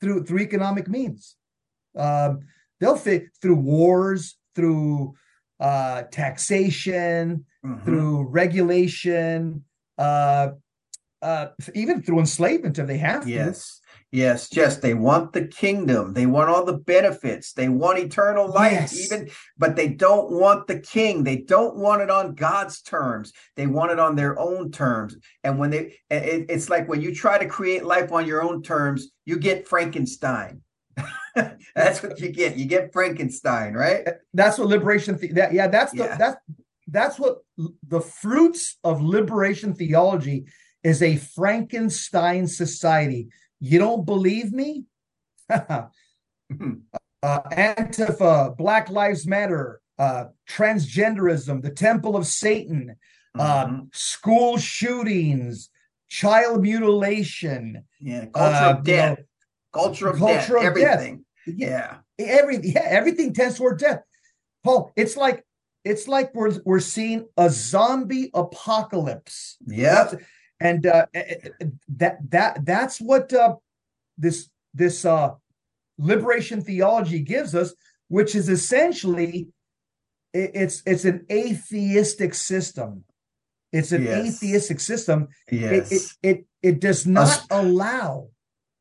Through 0.00 0.24
through 0.24 0.40
economic 0.40 0.88
means. 0.88 1.36
Um, 1.96 2.40
they'll 2.78 2.96
fit 2.96 3.30
through 3.42 3.56
wars, 3.56 4.36
through 4.54 5.14
uh, 5.58 6.02
taxation, 6.02 7.44
Mhm. 7.64 7.84
through 7.84 8.28
regulation, 8.28 9.64
uh, 9.98 10.50
uh, 11.20 11.48
even 11.74 12.00
through 12.02 12.20
enslavement 12.20 12.78
if 12.78 12.86
they 12.86 12.98
have 12.98 13.24
to. 13.24 13.30
Yes. 13.30 13.80
Yes, 14.10 14.48
Jess, 14.48 14.76
they 14.78 14.94
want 14.94 15.34
the 15.34 15.44
kingdom. 15.46 16.14
They 16.14 16.24
want 16.24 16.48
all 16.48 16.64
the 16.64 16.78
benefits. 16.78 17.52
They 17.52 17.68
want 17.68 17.98
eternal 17.98 18.48
life, 18.48 18.72
Yes. 18.72 19.04
even, 19.04 19.28
but 19.58 19.76
they 19.76 19.88
don't 19.88 20.30
want 20.30 20.66
the 20.66 20.78
king. 20.78 21.24
They 21.24 21.38
don't 21.38 21.76
want 21.76 22.00
it 22.00 22.08
on 22.08 22.34
God's 22.34 22.80
terms. 22.80 23.34
They 23.56 23.66
want 23.66 23.90
it 23.92 23.98
on 23.98 24.16
their 24.16 24.38
own 24.38 24.70
terms. 24.70 25.16
And 25.44 25.58
when 25.58 25.70
they, 25.70 25.98
it, 26.08 26.46
it's 26.48 26.70
like 26.70 26.88
when 26.88 27.02
you 27.02 27.14
try 27.14 27.36
to 27.36 27.46
create 27.46 27.84
life 27.84 28.12
on 28.12 28.26
your 28.26 28.42
own 28.42 28.62
terms, 28.62 29.10
you 29.26 29.36
get 29.38 29.68
Frankenstein. 29.68 30.62
That's 31.74 32.02
what 32.02 32.18
you 32.18 32.30
get. 32.30 32.56
You 32.56 32.64
get 32.64 32.92
Frankenstein, 32.92 33.74
right? 33.74 34.08
That's 34.32 34.58
what 34.58 34.68
liberation. 34.68 35.18
The- 35.18 35.32
that, 35.32 35.52
yeah, 35.52 35.68
that's 35.68 35.92
the 35.92 36.04
Yeah. 36.04 36.16
that's 36.16 36.36
that's 36.90 37.18
what 37.18 37.38
the 37.86 38.00
fruits 38.00 38.78
of 38.82 39.02
liberation 39.02 39.74
theology 39.74 40.46
is 40.82 41.02
a 41.02 41.16
Frankenstein 41.16 42.46
society. 42.46 43.28
You 43.60 43.78
don't 43.78 44.06
believe 44.06 44.52
me? 44.52 44.84
uh, 45.50 45.88
Antifa, 47.22 48.56
Black 48.56 48.88
Lives 48.90 49.26
Matter, 49.26 49.80
uh, 49.98 50.26
transgenderism, 50.48 51.62
the 51.62 51.70
Temple 51.70 52.16
of 52.16 52.26
Satan, 52.26 52.96
uh, 53.38 53.66
Mhm. 53.66 53.94
school 53.94 54.56
shootings, 54.56 55.70
child 56.08 56.62
mutilation, 56.62 57.84
yeah, 58.00 58.26
culture 58.26 58.64
uh, 58.64 58.70
of 58.70 58.88
you 58.88 58.96
know, 58.96 59.14
death, 59.14 59.18
culture 59.72 60.08
of 60.08 60.18
culture 60.18 60.34
death, 60.34 60.50
of 60.50 60.60
death. 60.62 60.64
everything. 61.00 61.24
yeah, 61.46 61.98
Yeah. 62.18 62.26
every 62.26 62.58
yeah, 62.62 62.84
everything 62.86 63.32
tends 63.34 63.56
toward 63.58 63.78
death. 63.78 64.00
Paul, 64.64 64.92
it's 64.96 65.16
like 65.16 65.44
it's 65.88 66.06
like 66.06 66.34
we're 66.34 66.60
we're 66.64 66.80
seeing 66.80 67.26
a 67.36 67.48
zombie 67.50 68.30
apocalypse. 68.34 69.56
Yeah, 69.66 70.12
and 70.60 70.86
uh, 70.86 71.06
eh, 71.14 71.34
eh, 71.60 71.66
that 71.96 72.18
that 72.30 72.64
that's 72.64 73.00
what 73.00 73.32
uh, 73.32 73.56
this 74.18 74.50
this 74.74 75.04
uh, 75.04 75.30
liberation 75.98 76.60
theology 76.60 77.20
gives 77.20 77.54
us, 77.54 77.74
which 78.08 78.34
is 78.34 78.48
essentially 78.48 79.48
it, 80.34 80.50
it's 80.54 80.82
it's 80.84 81.04
an 81.04 81.24
atheistic 81.30 82.34
system. 82.34 83.04
It's 83.72 83.92
an 83.92 84.04
Yes. 84.04 84.26
atheistic 84.26 84.80
system. 84.80 85.28
It, 85.48 85.60
Yes. 85.60 85.92
it 85.92 86.02
it 86.30 86.46
it 86.62 86.80
does 86.80 87.06
not 87.06 87.46
allow. 87.50 88.28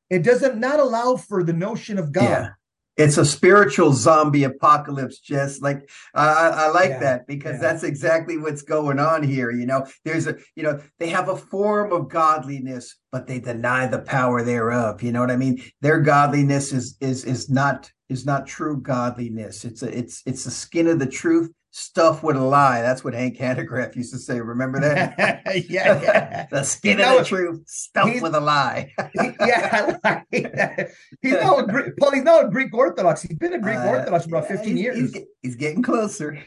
It 0.10 0.24
doesn't 0.24 0.58
not 0.58 0.80
allow 0.80 1.16
for 1.18 1.44
the 1.44 1.54
notion 1.54 1.98
of 2.00 2.12
God. 2.12 2.24
Yeah. 2.24 2.50
It's 2.98 3.18
a 3.18 3.26
spiritual 3.26 3.94
zombie 3.94 4.44
apocalypse, 4.44 5.20
just 5.20 5.62
like 5.62 5.90
I, 6.16 6.28
I, 6.28 6.48
I 6.48 6.68
like 6.70 6.90
Yeah, 6.90 7.00
that 7.00 7.28
because 7.28 7.54
yeah. 7.54 7.62
that's 7.62 7.84
exactly 7.84 8.38
what's 8.38 8.64
going 8.64 9.00
on 9.00 9.22
here. 9.24 9.52
You 9.52 9.68
know, 9.68 9.86
there's 10.04 10.26
a, 10.28 10.36
you 10.56 10.64
know, 10.64 10.80
they 11.00 11.10
have 11.10 11.30
a 11.30 11.38
form 11.38 11.94
of 11.94 12.10
godliness, 12.10 12.96
but 13.12 13.28
they 13.28 13.40
deny 13.40 13.86
the 13.86 14.00
power 14.00 14.44
thereof. 14.44 15.04
You 15.04 15.12
know 15.12 15.22
what 15.22 15.32
I 15.32 15.38
mean? 15.38 15.62
Their 15.82 16.02
godliness 16.02 16.74
is 16.74 16.98
is 17.00 17.24
is 17.24 17.50
not 17.50 17.92
is 18.10 18.26
not 18.26 18.48
true 18.48 18.82
godliness. 18.82 19.64
It's 19.64 19.84
a 19.84 19.98
it's 19.98 20.24
it's 20.26 20.44
the 20.44 20.52
skin 20.52 20.88
of 20.88 21.00
the 21.00 21.06
truth 21.06 21.52
stuffed 21.78 22.24
with 22.24 22.36
a 22.36 22.42
lie. 22.44 22.82
That's 22.82 23.04
what 23.04 23.14
Hank 23.14 23.38
Hanegraaff 23.38 23.96
used 23.96 24.12
to 24.14 24.20
say. 24.20 24.40
Remember 24.42 24.80
that? 24.80 25.16
yeah, 25.70 26.02
yeah. 26.02 26.46
the 26.52 26.64
skin 26.64 26.98
know, 26.98 27.20
of 27.20 27.24
the 27.24 27.30
truth 27.30 27.64
stuffed 27.68 28.10
he's- 28.10 28.22
with 28.22 28.34
a 28.36 28.40
lie. 28.40 28.92
He- 29.14 29.32
yeah, 29.42 29.98
I 30.04 30.10
like 30.32 30.54
that. 30.54 30.90
He's 31.22 31.34
now 31.34 31.58
a 31.58 31.68
Greek, 31.68 31.96
Paul. 31.98 32.12
He's 32.12 32.24
now 32.24 32.40
a 32.42 32.50
Greek 32.50 32.74
Orthodox. 32.74 33.22
He's 33.22 33.38
been 33.38 33.54
a 33.54 33.60
Greek 33.60 33.78
Uh, 33.78 33.88
Orthodox 33.90 34.26
for 34.26 34.36
about 34.36 34.48
fifteen 34.48 34.78
he's- 34.78 34.96
years. 34.98 35.14
He's, 35.14 35.24
he's 35.44 35.56
getting 35.56 35.84
closer. 35.84 36.38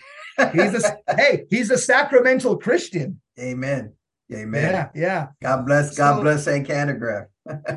He's 0.52 0.84
a 0.84 0.96
hey, 1.16 1.44
he's 1.50 1.70
a 1.70 1.78
sacramental 1.78 2.56
Christian. 2.58 3.20
Amen. 3.38 3.92
Amen. 4.32 4.72
Yeah, 4.72 4.88
yeah, 4.94 5.26
God 5.42 5.66
bless. 5.66 5.96
God 5.96 6.16
So- 6.16 6.22
bless 6.22 6.44
Hank 6.46 6.66
Hanegraaff. 6.68 7.26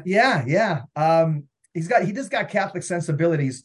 yeah, 0.05 0.43
yeah. 0.47 0.81
Um, 0.95 1.45
he's 1.73 1.87
got 1.87 2.03
he 2.03 2.11
just 2.13 2.29
got 2.31 2.49
Catholic 2.49 2.83
sensibilities. 2.83 3.63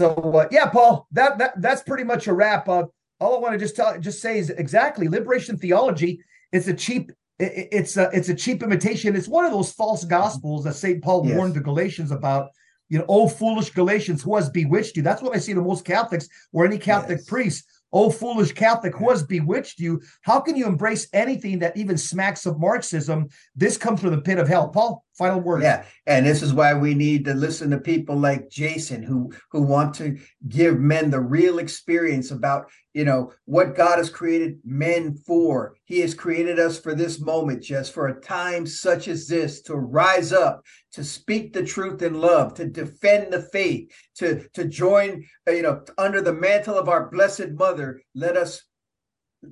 So 0.00 0.14
uh, 0.14 0.48
yeah, 0.50 0.66
Paul, 0.70 1.06
that 1.12 1.36
that 1.36 1.60
that's 1.60 1.82
pretty 1.82 2.04
much 2.04 2.26
a 2.26 2.32
wrap. 2.32 2.68
Uh, 2.68 2.84
all 3.20 3.36
I 3.36 3.38
want 3.38 3.52
to 3.52 3.58
just 3.58 3.76
tell 3.76 4.00
just 4.00 4.22
say 4.22 4.38
is 4.38 4.48
exactly 4.48 5.08
liberation 5.08 5.58
theology 5.58 6.20
it's 6.52 6.68
a 6.68 6.74
cheap 6.74 7.12
it's 7.38 7.96
a 7.96 8.10
it's 8.12 8.28
a 8.28 8.34
cheap 8.34 8.62
imitation. 8.62 9.16
It's 9.16 9.28
one 9.28 9.46
of 9.46 9.52
those 9.52 9.72
false 9.72 10.04
gospels 10.04 10.64
that 10.64 10.74
St. 10.74 11.02
Paul 11.02 11.26
yes. 11.26 11.36
warned 11.36 11.54
the 11.54 11.60
Galatians 11.60 12.10
about. 12.10 12.50
You 12.90 12.98
know, 12.98 13.04
oh 13.08 13.28
foolish 13.28 13.70
Galatians, 13.70 14.20
who 14.20 14.34
has 14.34 14.50
bewitched 14.50 14.96
you? 14.96 15.02
That's 15.04 15.22
what 15.22 15.34
I 15.34 15.38
see 15.38 15.54
to 15.54 15.60
most 15.62 15.84
Catholics 15.84 16.28
or 16.52 16.66
any 16.66 16.76
Catholic 16.76 17.18
yes. 17.18 17.28
priest. 17.28 17.64
Oh, 17.92 18.10
foolish 18.10 18.52
Catholic, 18.52 18.96
who 18.96 19.10
has 19.10 19.22
bewitched 19.22 19.78
you? 19.78 20.02
How 20.22 20.40
can 20.40 20.56
you 20.56 20.66
embrace 20.66 21.08
anything 21.12 21.60
that 21.60 21.76
even 21.76 21.96
smacks 21.96 22.46
of 22.46 22.58
Marxism? 22.58 23.28
This 23.54 23.76
comes 23.76 24.00
from 24.00 24.10
the 24.10 24.20
pit 24.20 24.38
of 24.38 24.48
hell. 24.48 24.68
Paul, 24.68 25.04
final 25.16 25.40
word. 25.40 25.62
Yeah, 25.62 25.84
and 26.06 26.24
this 26.24 26.42
is 26.42 26.54
why 26.54 26.74
we 26.74 26.94
need 26.94 27.24
to 27.26 27.34
listen 27.34 27.70
to 27.70 27.78
people 27.78 28.16
like 28.16 28.50
Jason, 28.50 29.02
who 29.02 29.32
who 29.50 29.62
want 29.62 29.94
to 29.96 30.18
give 30.48 30.78
men 30.78 31.10
the 31.10 31.20
real 31.20 31.58
experience 31.58 32.30
about 32.30 32.70
you 32.94 33.04
know 33.04 33.32
what 33.44 33.76
God 33.76 33.98
has 33.98 34.10
created 34.10 34.58
men 34.64 35.14
for. 35.14 35.76
He 35.84 36.00
has 36.00 36.14
created 36.14 36.58
us 36.58 36.78
for 36.78 36.94
this 36.94 37.20
moment, 37.20 37.62
just 37.62 37.92
for 37.92 38.08
a 38.08 38.20
time 38.20 38.66
such 38.66 39.08
as 39.08 39.26
this, 39.26 39.62
to 39.62 39.76
rise 39.76 40.32
up, 40.32 40.64
to 40.92 41.04
speak 41.04 41.52
the 41.52 41.64
truth 41.64 42.02
in 42.02 42.14
love, 42.14 42.54
to 42.54 42.66
defend 42.66 43.32
the 43.32 43.42
faith, 43.42 43.92
to 44.16 44.48
to 44.54 44.64
join, 44.64 45.24
uh, 45.48 45.52
you 45.52 45.62
know, 45.62 45.82
under 45.98 46.20
the 46.20 46.32
mantle 46.32 46.78
of 46.78 46.88
our 46.88 47.10
blessed 47.10 47.50
Mother. 47.50 48.00
Let 48.14 48.36
us 48.36 48.62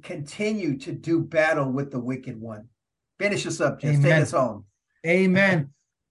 continue 0.02 0.78
to 0.78 0.92
do 0.92 1.20
battle 1.20 1.70
with 1.70 1.90
the 1.90 2.00
wicked 2.00 2.40
one. 2.40 2.68
Finish 3.18 3.46
us 3.46 3.60
up, 3.60 3.80
just 3.80 4.02
take 4.02 4.12
us 4.12 4.30
home. 4.30 4.64
Amen. 5.08 5.70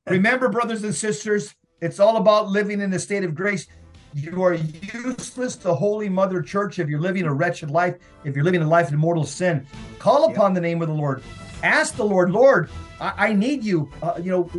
Remember, 0.10 0.50
brothers 0.50 0.84
and 0.84 0.96
sisters, 0.96 1.54
it's 1.82 2.00
all 2.00 2.18
about 2.18 2.50
living 2.50 2.82
in 2.82 2.90
the 2.90 3.00
state 3.00 3.24
of 3.24 3.36
grace. 3.36 3.68
You 4.14 4.42
are 4.42 4.54
useless 4.54 5.56
to 5.58 5.74
Holy 5.74 6.10
Mother 6.10 6.42
Church 6.42 6.80
if 6.80 6.90
you're 6.90 7.00
living 7.00 7.26
a 7.26 7.34
wretched 7.34 7.70
life, 7.70 7.98
if 8.24 8.36
you're 8.36 8.46
living 8.46 8.62
a 8.62 8.68
life 8.68 8.92
in 8.92 8.98
mortal 8.98 9.26
sin. 9.26 9.68
Call 10.00 10.32
upon 10.32 10.54
the 10.54 10.62
name 10.62 10.82
of 10.82 10.88
the 10.88 10.94
Lord. 10.94 11.22
Ask 11.62 11.96
the 11.96 12.06
Lord, 12.06 12.32
Lord, 12.32 12.70
I, 13.00 13.30
I 13.30 13.34
need 13.34 13.64
you. 13.64 13.92
Uh, 14.02 14.14
you 14.22 14.32
know, 14.32 14.50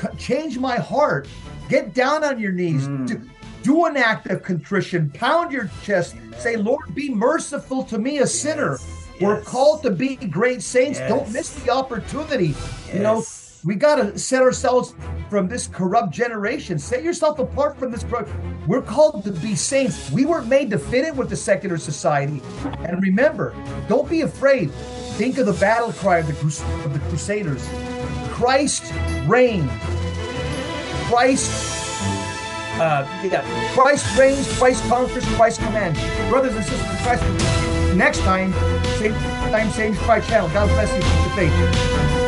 c- 0.00 0.08
change 0.18 0.58
my 0.58 0.76
heart. 0.76 1.26
Get 1.68 1.94
down 1.94 2.22
on 2.22 2.38
your 2.38 2.52
knees. 2.52 2.86
Mm. 2.86 3.06
Do, 3.06 3.30
do, 3.62 3.84
an 3.86 3.96
act 3.96 4.28
of 4.28 4.42
contrition. 4.42 5.10
Pound 5.10 5.52
your 5.52 5.70
chest. 5.82 6.14
Amen. 6.16 6.40
Say, 6.40 6.56
Lord, 6.56 6.94
be 6.94 7.10
merciful 7.10 7.82
to 7.84 7.98
me, 7.98 8.18
a 8.18 8.20
yes. 8.20 8.34
sinner. 8.34 8.72
Yes. 8.72 9.20
We're 9.20 9.42
called 9.42 9.82
to 9.82 9.90
be 9.90 10.14
great 10.16 10.62
saints. 10.62 11.00
Yes. 11.00 11.08
Don't 11.08 11.32
miss 11.32 11.50
the 11.50 11.70
opportunity. 11.70 12.54
You 12.92 13.00
know, 13.00 13.24
we 13.68 13.74
got 13.74 13.96
to 13.96 14.18
set 14.18 14.40
ourselves 14.40 14.94
from 15.28 15.46
this 15.46 15.66
corrupt 15.66 16.10
generation. 16.10 16.78
Set 16.78 17.02
yourself 17.02 17.38
apart 17.38 17.78
from 17.78 17.92
this. 17.92 18.02
We're 18.66 18.80
called 18.80 19.24
to 19.24 19.30
be 19.30 19.54
saints. 19.54 20.10
We 20.10 20.24
weren't 20.24 20.48
made 20.48 20.70
to 20.70 20.78
fit 20.78 21.04
in 21.04 21.16
with 21.16 21.28
the 21.28 21.36
secular 21.36 21.76
society. 21.76 22.40
And 22.78 23.02
remember, 23.02 23.54
don't 23.86 24.08
be 24.08 24.22
afraid. 24.22 24.70
Think 25.18 25.36
of 25.36 25.44
the 25.44 25.52
battle 25.52 25.92
cry 25.92 26.20
of 26.20 26.28
the, 26.28 26.32
of 26.86 26.94
the 26.94 26.98
Crusaders 27.10 27.68
Christ 28.30 28.90
reigns. 29.26 29.70
Christ, 31.10 31.50
uh, 32.80 33.06
yeah, 33.22 33.74
Christ 33.74 34.16
reigns, 34.16 34.50
Christ 34.56 34.82
conquers, 34.84 35.26
Christ 35.36 35.60
commands. 35.60 36.00
Brothers 36.30 36.56
and 36.56 36.64
sisters, 36.64 37.02
Christ. 37.02 37.22
Next 37.94 38.20
time, 38.20 38.50
same 38.96 39.12
time, 39.12 39.70
same 39.72 39.94
Christ 39.94 40.26
channel. 40.30 40.48
God 40.54 40.68
bless 40.70 40.90
you. 40.96 41.02
Faith. 41.36 42.27